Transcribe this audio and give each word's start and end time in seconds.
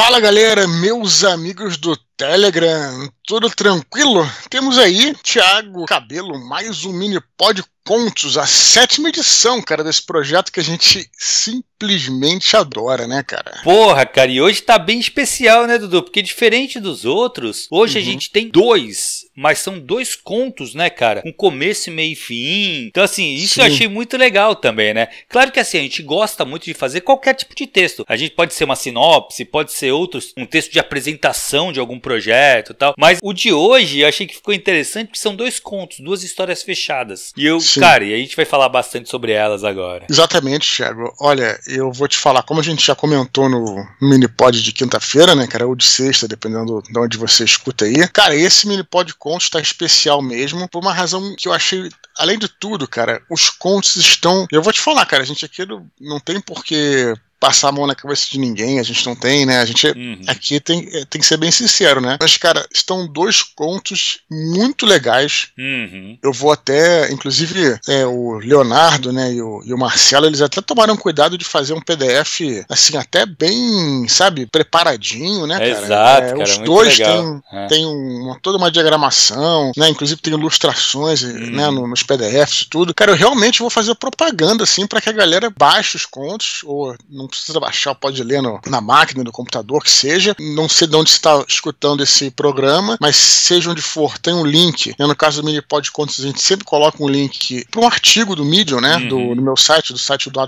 Fala 0.00 0.20
galera, 0.20 0.68
meus 0.68 1.24
amigos 1.24 1.76
do 1.76 1.98
Telegram, 2.18 3.08
tudo 3.24 3.48
tranquilo? 3.48 4.28
Temos 4.50 4.76
aí 4.76 5.14
Thiago 5.22 5.86
Cabelo, 5.86 6.36
mais 6.48 6.84
um 6.84 6.92
mini 6.92 7.20
pod 7.36 7.62
contos, 7.88 8.36
a 8.36 8.44
sétima 8.44 9.08
edição, 9.08 9.62
cara, 9.62 9.82
desse 9.82 10.04
projeto 10.04 10.52
que 10.52 10.60
a 10.60 10.62
gente 10.62 11.08
simplesmente 11.14 12.54
adora, 12.54 13.06
né, 13.06 13.22
cara? 13.22 13.62
Porra, 13.64 14.04
cara, 14.04 14.30
e 14.30 14.42
hoje 14.42 14.60
tá 14.60 14.78
bem 14.78 15.00
especial, 15.00 15.66
né, 15.66 15.78
Dudu? 15.78 16.02
Porque 16.02 16.20
diferente 16.20 16.78
dos 16.78 17.06
outros, 17.06 17.66
hoje 17.70 17.96
uhum. 17.96 18.02
a 18.02 18.04
gente 18.04 18.30
tem 18.30 18.50
dois, 18.50 19.20
mas 19.34 19.60
são 19.60 19.80
dois 19.80 20.14
contos, 20.14 20.74
né, 20.74 20.90
cara? 20.90 21.22
Com 21.22 21.32
começo, 21.32 21.90
meio 21.90 22.12
e 22.12 22.16
fim. 22.16 22.88
Então, 22.88 23.02
assim, 23.02 23.32
isso 23.32 23.54
Sim. 23.54 23.60
eu 23.62 23.66
achei 23.68 23.88
muito 23.88 24.18
legal 24.18 24.54
também, 24.54 24.92
né? 24.92 25.08
Claro 25.26 25.50
que 25.50 25.58
assim, 25.60 25.78
a 25.78 25.82
gente 25.82 26.02
gosta 26.02 26.44
muito 26.44 26.64
de 26.64 26.74
fazer 26.74 27.00
qualquer 27.00 27.32
tipo 27.32 27.54
de 27.54 27.66
texto. 27.66 28.04
A 28.06 28.16
gente 28.18 28.34
pode 28.34 28.52
ser 28.52 28.64
uma 28.64 28.76
sinopse, 28.76 29.46
pode 29.46 29.72
ser 29.72 29.92
outros, 29.92 30.34
um 30.36 30.44
texto 30.44 30.72
de 30.72 30.78
apresentação 30.78 31.72
de 31.72 31.80
algum 31.80 31.98
projeto 32.08 32.72
e 32.72 32.74
tal. 32.74 32.94
Mas 32.96 33.18
o 33.22 33.32
de 33.32 33.52
hoje 33.52 34.00
eu 34.00 34.08
achei 34.08 34.26
que 34.26 34.34
ficou 34.34 34.54
interessante 34.54 35.08
porque 35.08 35.18
são 35.20 35.36
dois 35.36 35.60
contos, 35.60 36.00
duas 36.00 36.22
histórias 36.22 36.62
fechadas. 36.62 37.32
E 37.36 37.44
eu, 37.44 37.60
Sim. 37.60 37.80
Cara, 37.80 38.04
e 38.04 38.14
a 38.14 38.16
gente 38.16 38.34
vai 38.34 38.44
falar 38.44 38.68
bastante 38.68 39.08
sobre 39.10 39.32
elas 39.32 39.62
agora. 39.62 40.06
Exatamente, 40.08 40.76
Thiago. 40.76 41.12
Olha, 41.20 41.58
eu 41.66 41.92
vou 41.92 42.08
te 42.08 42.16
falar, 42.16 42.42
como 42.42 42.60
a 42.60 42.64
gente 42.64 42.84
já 42.84 42.94
comentou 42.94 43.48
no 43.48 43.86
mini-pod 44.00 44.62
de 44.62 44.72
quinta-feira, 44.72 45.34
né, 45.34 45.46
cara, 45.46 45.66
ou 45.66 45.76
de 45.76 45.84
sexta, 45.84 46.26
dependendo 46.26 46.82
de 46.82 46.98
onde 46.98 47.18
você 47.18 47.44
escuta 47.44 47.84
aí. 47.84 48.08
Cara, 48.08 48.34
esse 48.34 48.66
mini-pod 48.66 49.14
contos 49.14 49.50
tá 49.50 49.60
especial 49.60 50.22
mesmo, 50.22 50.68
por 50.68 50.80
uma 50.80 50.92
razão 50.92 51.34
que 51.36 51.48
eu 51.48 51.52
achei 51.52 51.88
além 52.18 52.38
de 52.38 52.48
tudo, 52.48 52.88
cara, 52.88 53.22
os 53.30 53.48
contos 53.48 53.96
estão. 53.96 54.46
Eu 54.50 54.62
vou 54.62 54.72
te 54.72 54.80
falar, 54.80 55.06
cara, 55.06 55.22
a 55.22 55.26
gente 55.26 55.44
aqui 55.44 55.62
não 56.00 56.18
tem 56.18 56.40
por 56.40 56.64
que 56.64 57.14
passar 57.40 57.68
a 57.68 57.72
mão 57.72 57.86
na 57.86 57.94
cabeça 57.94 58.26
de 58.30 58.38
ninguém, 58.38 58.80
a 58.80 58.82
gente 58.82 59.06
não 59.06 59.14
tem, 59.14 59.46
né? 59.46 59.60
A 59.60 59.64
gente 59.64 59.86
uhum. 59.86 60.20
aqui 60.26 60.60
tem, 60.60 60.88
é, 60.92 61.04
tem 61.04 61.20
que 61.20 61.26
ser 61.26 61.36
bem 61.36 61.50
sincero, 61.50 62.00
né? 62.00 62.16
Mas, 62.20 62.36
cara, 62.36 62.66
estão 62.72 63.06
dois 63.06 63.42
contos 63.42 64.20
muito 64.30 64.84
legais. 64.84 65.48
Uhum. 65.56 66.18
Eu 66.22 66.32
vou 66.32 66.52
até, 66.52 67.10
inclusive, 67.12 67.78
é, 67.88 68.04
o 68.06 68.38
Leonardo, 68.38 69.12
né, 69.12 69.32
e 69.32 69.40
o, 69.40 69.62
e 69.64 69.72
o, 69.72 69.78
Marcelo, 69.78 70.26
eles 70.26 70.40
até 70.40 70.60
tomaram 70.60 70.96
cuidado 70.96 71.38
de 71.38 71.44
fazer 71.44 71.74
um 71.74 71.80
PDF, 71.80 72.40
assim, 72.68 72.96
até 72.96 73.24
bem, 73.24 74.06
sabe, 74.08 74.46
preparadinho, 74.46 75.46
né, 75.46 75.58
cara? 75.58 75.70
Exato, 75.70 76.26
é, 76.26 76.30
cara, 76.30 76.42
Os 76.42 76.58
dois 76.58 76.96
têm 76.96 77.40
é. 77.52 77.66
tem 77.66 77.86
uma, 77.86 78.38
toda 78.40 78.58
uma 78.58 78.70
diagramação, 78.70 79.72
né? 79.76 79.88
Inclusive 79.88 80.20
tem 80.20 80.32
ilustrações, 80.32 81.22
uhum. 81.22 81.50
né, 81.50 81.70
nos 81.70 82.02
PDFs 82.02 82.62
e 82.62 82.68
tudo. 82.68 82.94
Cara, 82.94 83.12
eu 83.12 83.16
realmente 83.16 83.60
vou 83.60 83.70
fazer 83.70 83.94
propaganda, 83.94 84.64
assim, 84.64 84.86
para 84.86 85.00
que 85.00 85.08
a 85.08 85.12
galera 85.12 85.52
baixe 85.56 85.96
os 85.96 86.06
contos, 86.06 86.60
ou 86.64 86.96
não 87.08 87.27
precisa 87.28 87.60
baixar, 87.60 87.94
pode 87.94 88.22
ler 88.22 88.42
no, 88.42 88.60
na 88.66 88.80
máquina, 88.80 89.22
no 89.22 89.32
computador, 89.32 89.82
que 89.82 89.90
seja. 89.90 90.34
Não 90.38 90.68
sei 90.68 90.86
de 90.86 90.96
onde 90.96 91.10
está 91.10 91.44
escutando 91.46 92.02
esse 92.02 92.30
programa, 92.30 92.96
mas 93.00 93.16
seja 93.16 93.70
onde 93.70 93.82
for, 93.82 94.18
tem 94.18 94.34
um 94.34 94.44
link. 94.44 94.94
Né? 94.98 95.06
No 95.06 95.16
caso 95.16 95.40
do 95.40 95.46
Minipod 95.46 95.90
Contos, 95.90 96.20
a 96.20 96.22
gente 96.22 96.40
sempre 96.40 96.64
coloca 96.64 97.02
um 97.02 97.08
link 97.08 97.66
para 97.70 97.80
um 97.80 97.86
artigo 97.86 98.34
do 98.34 98.44
Medium, 98.44 98.80
né? 98.80 98.96
Uhum. 98.96 99.08
Do, 99.08 99.18
no 99.34 99.42
meu 99.42 99.56
site, 99.56 99.92
do 99.92 99.98
site 99.98 100.30
do 100.30 100.40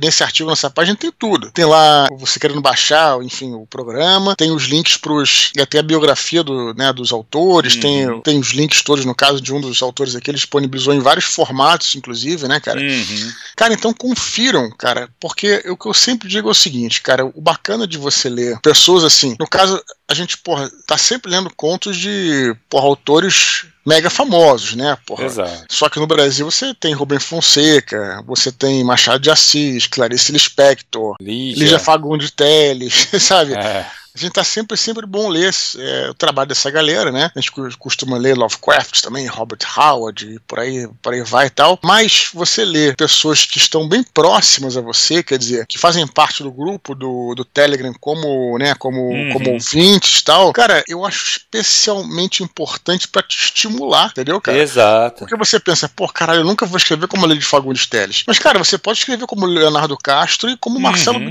Nesse 0.00 0.22
artigo, 0.22 0.48
nessa 0.50 0.70
página, 0.70 0.96
tem 0.96 1.12
tudo. 1.12 1.50
Tem 1.50 1.64
lá 1.64 2.06
você 2.18 2.38
querendo 2.38 2.60
baixar, 2.60 3.22
enfim, 3.22 3.52
o 3.52 3.66
programa, 3.66 4.34
tem 4.36 4.50
os 4.50 4.64
links 4.64 4.96
para 4.96 5.12
os. 5.12 5.52
até 5.60 5.78
a 5.78 5.82
biografia 5.82 6.42
do, 6.42 6.74
né, 6.74 6.92
dos 6.92 7.12
autores, 7.12 7.74
uhum. 7.74 7.80
tem, 7.80 8.20
tem 8.22 8.38
os 8.38 8.50
links 8.50 8.82
todos, 8.82 9.04
no 9.04 9.14
caso 9.14 9.40
de 9.40 9.52
um 9.52 9.60
dos 9.60 9.82
autores 9.82 10.14
aqui, 10.14 10.30
ele 10.30 10.38
disponibilizou 10.38 10.94
em 10.94 11.00
vários 11.00 11.24
formatos, 11.24 11.94
inclusive, 11.94 12.48
né, 12.48 12.60
cara? 12.60 12.80
Uhum. 12.80 13.32
Cara, 13.56 13.74
então 13.74 13.92
confiram, 13.92 14.70
cara, 14.70 15.08
porque 15.20 15.35
porque 15.36 15.62
o 15.68 15.76
que 15.76 15.86
eu 15.86 15.92
sempre 15.92 16.26
digo 16.30 16.48
é 16.48 16.50
o 16.50 16.54
seguinte, 16.54 17.02
cara, 17.02 17.26
o 17.26 17.42
bacana 17.42 17.86
de 17.86 17.98
você 17.98 18.30
ler 18.30 18.58
pessoas 18.62 19.04
assim, 19.04 19.36
no 19.38 19.46
caso, 19.46 19.78
a 20.08 20.14
gente, 20.14 20.38
porra, 20.38 20.70
tá 20.86 20.96
sempre 20.96 21.30
lendo 21.30 21.54
contos 21.54 21.98
de, 21.98 22.56
porra, 22.70 22.86
autores 22.86 23.66
mega 23.84 24.08
famosos, 24.08 24.74
né? 24.74 24.96
Porra. 25.04 25.26
Exato. 25.26 25.66
Só 25.70 25.90
que 25.90 26.00
no 26.00 26.06
Brasil 26.06 26.50
você 26.50 26.72
tem 26.72 26.94
Rubem 26.94 27.20
Fonseca, 27.20 28.24
você 28.26 28.50
tem 28.50 28.82
Machado 28.82 29.20
de 29.20 29.30
Assis, 29.30 29.86
Clarice 29.86 30.32
Lispector, 30.32 31.16
Lígia, 31.20 31.62
Lígia 31.62 31.78
Fagundes 31.78 32.30
Teles, 32.30 33.06
sabe? 33.20 33.52
É. 33.52 33.86
A 34.16 34.18
gente 34.18 34.32
tá 34.32 34.42
sempre, 34.42 34.78
sempre 34.78 35.04
bom 35.04 35.28
ler 35.28 35.54
é, 35.78 36.08
o 36.08 36.14
trabalho 36.14 36.48
dessa 36.48 36.70
galera, 36.70 37.12
né? 37.12 37.30
A 37.36 37.40
gente 37.40 37.52
costuma 37.78 38.16
ler 38.16 38.34
Lovecraft 38.34 39.02
também, 39.02 39.26
Robert 39.26 39.58
Howard, 39.76 40.26
e 40.26 40.38
por 40.40 40.58
aí, 40.58 40.88
por 41.02 41.12
aí 41.12 41.22
vai 41.22 41.48
e 41.48 41.50
tal. 41.50 41.78
Mas 41.84 42.30
você 42.32 42.64
lê 42.64 42.94
pessoas 42.94 43.44
que 43.44 43.58
estão 43.58 43.86
bem 43.86 44.02
próximas 44.02 44.74
a 44.74 44.80
você, 44.80 45.22
quer 45.22 45.38
dizer, 45.38 45.66
que 45.66 45.78
fazem 45.78 46.06
parte 46.06 46.42
do 46.42 46.50
grupo 46.50 46.94
do, 46.94 47.34
do 47.34 47.44
Telegram 47.44 47.92
como, 48.00 48.56
né, 48.56 48.74
como, 48.76 49.10
uhum. 49.10 49.32
como 49.34 49.50
ouvintes 49.52 50.20
e 50.20 50.24
tal, 50.24 50.50
cara, 50.50 50.82
eu 50.88 51.04
acho 51.04 51.38
especialmente 51.38 52.42
importante 52.42 53.06
para 53.08 53.22
te 53.22 53.36
estimular, 53.36 54.08
entendeu, 54.12 54.40
cara? 54.40 54.56
Exato. 54.56 55.18
Porque 55.20 55.36
você 55.36 55.60
pensa, 55.60 55.90
pô, 55.90 56.08
caralho, 56.08 56.40
eu 56.40 56.44
nunca 56.46 56.64
vou 56.64 56.78
escrever 56.78 57.06
como 57.06 57.26
a 57.26 57.28
Lady 57.28 57.44
Fagundes 57.44 57.86
Teles. 57.86 58.24
Mas, 58.26 58.38
cara, 58.38 58.58
você 58.58 58.78
pode 58.78 58.98
escrever 58.98 59.26
como 59.26 59.44
Leonardo 59.44 59.96
Castro 59.98 60.48
e 60.48 60.56
como 60.56 60.80
Marcelo 60.80 61.18
uhum. 61.18 61.24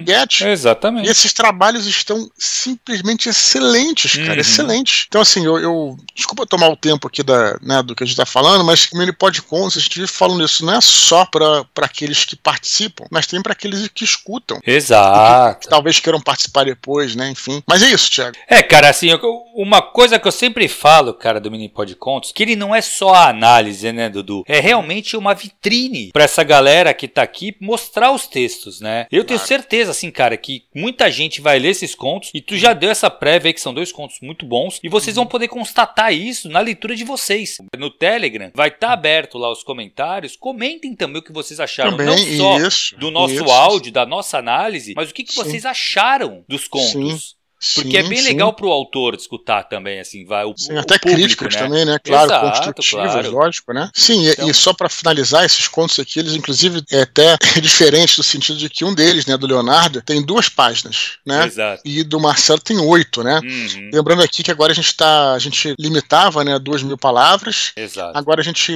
Exatamente. 0.45 1.07
E 1.07 1.11
esses 1.11 1.33
trabalhos 1.33 1.87
estão 1.87 2.29
sim 2.37 2.74
simplesmente 2.75 3.29
excelentes, 3.29 4.15
cara, 4.15 4.33
uhum. 4.33 4.39
excelentes. 4.39 5.05
Então, 5.07 5.21
assim, 5.21 5.45
eu, 5.45 5.57
eu, 5.57 5.97
Desculpa 6.13 6.45
tomar 6.45 6.69
o 6.69 6.77
tempo 6.77 7.07
aqui 7.07 7.23
da, 7.23 7.57
né, 7.61 7.83
do 7.83 7.95
que 7.95 8.03
a 8.03 8.07
gente 8.07 8.15
tá 8.15 8.25
falando, 8.25 8.63
mas 8.63 8.89
o 8.91 8.97
Mini 8.97 9.11
a 9.11 9.79
gente 9.79 9.99
vive 9.99 10.07
falando 10.11 10.43
isso, 10.43 10.65
não 10.65 10.75
é 10.75 10.81
só 10.81 11.25
para 11.25 11.65
aqueles 11.81 12.23
que 12.23 12.35
participam, 12.35 13.05
mas 13.11 13.27
tem 13.27 13.41
para 13.41 13.53
aqueles 13.53 13.87
que 13.89 14.03
escutam. 14.03 14.59
Exato. 14.65 15.59
Que, 15.59 15.67
talvez 15.67 15.99
queiram 15.99 16.21
participar 16.21 16.65
depois, 16.65 17.15
né, 17.15 17.29
enfim. 17.29 17.61
Mas 17.67 17.83
é 17.83 17.89
isso, 17.89 18.09
Thiago. 18.09 18.37
É, 18.47 18.63
cara, 18.63 18.89
assim, 18.89 19.09
uma 19.53 19.81
coisa 19.81 20.17
que 20.17 20.27
eu 20.27 20.31
sempre 20.31 20.67
falo, 20.67 21.13
cara, 21.13 21.39
do 21.39 21.51
Mini 21.51 21.69
Pod 21.69 21.93
Contos, 21.95 22.31
que 22.31 22.43
ele 22.43 22.55
não 22.55 22.73
é 22.73 22.81
só 22.81 23.13
a 23.13 23.29
análise, 23.29 23.91
né, 23.91 24.09
Dudu? 24.09 24.43
É 24.47 24.59
realmente 24.59 25.17
uma 25.17 25.33
vitrine 25.33 26.11
para 26.11 26.23
essa 26.23 26.43
galera 26.43 26.93
que 26.93 27.07
tá 27.07 27.23
aqui 27.23 27.55
mostrar 27.59 28.11
os 28.11 28.27
textos, 28.27 28.79
né? 28.79 29.05
Eu 29.11 29.23
tenho 29.23 29.39
certeza, 29.39 29.91
assim, 29.91 30.09
cara, 30.11 30.37
que 30.37 30.63
muita 30.73 31.11
gente 31.11 31.41
vai 31.41 31.59
ler 31.59 31.69
esses 31.69 31.93
contos 31.93 32.31
e 32.33 32.41
tu 32.41 32.57
já 32.57 32.64
já 32.65 32.73
deu 32.73 32.89
essa 32.89 33.09
prévia 33.09 33.49
aí, 33.49 33.53
que 33.53 33.61
são 33.61 33.73
dois 33.73 33.91
contos 33.91 34.19
muito 34.21 34.45
bons, 34.45 34.79
e 34.83 34.89
vocês 34.89 35.15
vão 35.15 35.25
poder 35.25 35.47
constatar 35.47 36.13
isso 36.13 36.49
na 36.49 36.59
leitura 36.59 36.95
de 36.95 37.03
vocês. 37.03 37.57
No 37.77 37.89
Telegram 37.89 38.51
vai 38.53 38.69
estar 38.69 38.87
tá 38.87 38.93
aberto 38.93 39.37
lá 39.37 39.51
os 39.51 39.63
comentários. 39.63 40.35
Comentem 40.35 40.95
também 40.95 41.19
o 41.19 41.23
que 41.23 41.31
vocês 41.31 41.59
acharam, 41.59 41.91
também, 41.91 42.07
não 42.07 42.37
só 42.37 42.67
isso, 42.67 42.97
do 42.97 43.11
nosso 43.11 43.35
isso. 43.35 43.49
áudio, 43.49 43.91
da 43.91 44.05
nossa 44.05 44.37
análise, 44.37 44.93
mas 44.95 45.09
o 45.09 45.13
que, 45.13 45.23
que 45.23 45.35
vocês 45.35 45.65
acharam 45.65 46.43
dos 46.47 46.67
contos. 46.67 46.91
Sim. 46.91 47.44
Porque 47.73 47.97
é 47.97 48.01
sim, 48.01 48.05
é 48.05 48.09
bem 48.09 48.17
sim. 48.19 48.27
legal 48.27 48.53
pro 48.53 48.69
autor 48.69 49.15
escutar 49.15 49.63
também, 49.63 49.99
assim, 49.99 50.25
vai 50.25 50.45
o, 50.45 50.53
sim, 50.55 50.77
até 50.77 50.99
público, 50.99 51.21
críticas 51.21 51.55
né? 51.55 51.61
também, 51.61 51.85
né? 51.85 51.99
Claro, 52.03 52.25
Exato, 52.25 52.49
construtivas, 52.49 53.11
claro. 53.11 53.31
lógico, 53.31 53.73
né? 53.73 53.89
Sim, 53.93 54.27
então... 54.27 54.47
e, 54.47 54.51
e, 54.51 54.53
só 54.53 54.73
para 54.73 54.89
finalizar, 54.89 55.43
esses 55.45 55.67
contos 55.67 55.97
aqui, 55.99 56.19
eles 56.19 56.33
inclusive 56.33 56.83
é 56.91 57.01
até 57.01 57.37
diferente 57.61 58.17
no 58.17 58.23
sentido 58.23 58.57
de 58.57 58.69
que 58.69 58.85
um 58.85 58.93
deles, 58.93 59.25
né, 59.25 59.37
do 59.37 59.47
Leonardo, 59.47 60.01
tem 60.01 60.21
duas 60.21 60.49
páginas, 60.49 61.17
né? 61.25 61.45
Exato. 61.45 61.81
E 61.85 62.03
do 62.03 62.19
Marcelo 62.19 62.59
tem 62.59 62.77
oito, 62.77 63.23
né? 63.23 63.39
Uhum. 63.43 63.89
Lembrando 63.93 64.21
aqui 64.21 64.43
que 64.43 64.51
agora 64.51 64.71
a 64.71 64.75
gente 64.75 64.95
tá, 64.95 65.33
a 65.33 65.39
gente 65.39 65.75
limitava, 65.79 66.43
né, 66.43 66.59
duas 66.59 66.83
mil 66.83 66.97
palavras. 66.97 67.71
Exato. 67.75 68.17
Agora 68.17 68.41
a 68.41 68.43
gente 68.43 68.73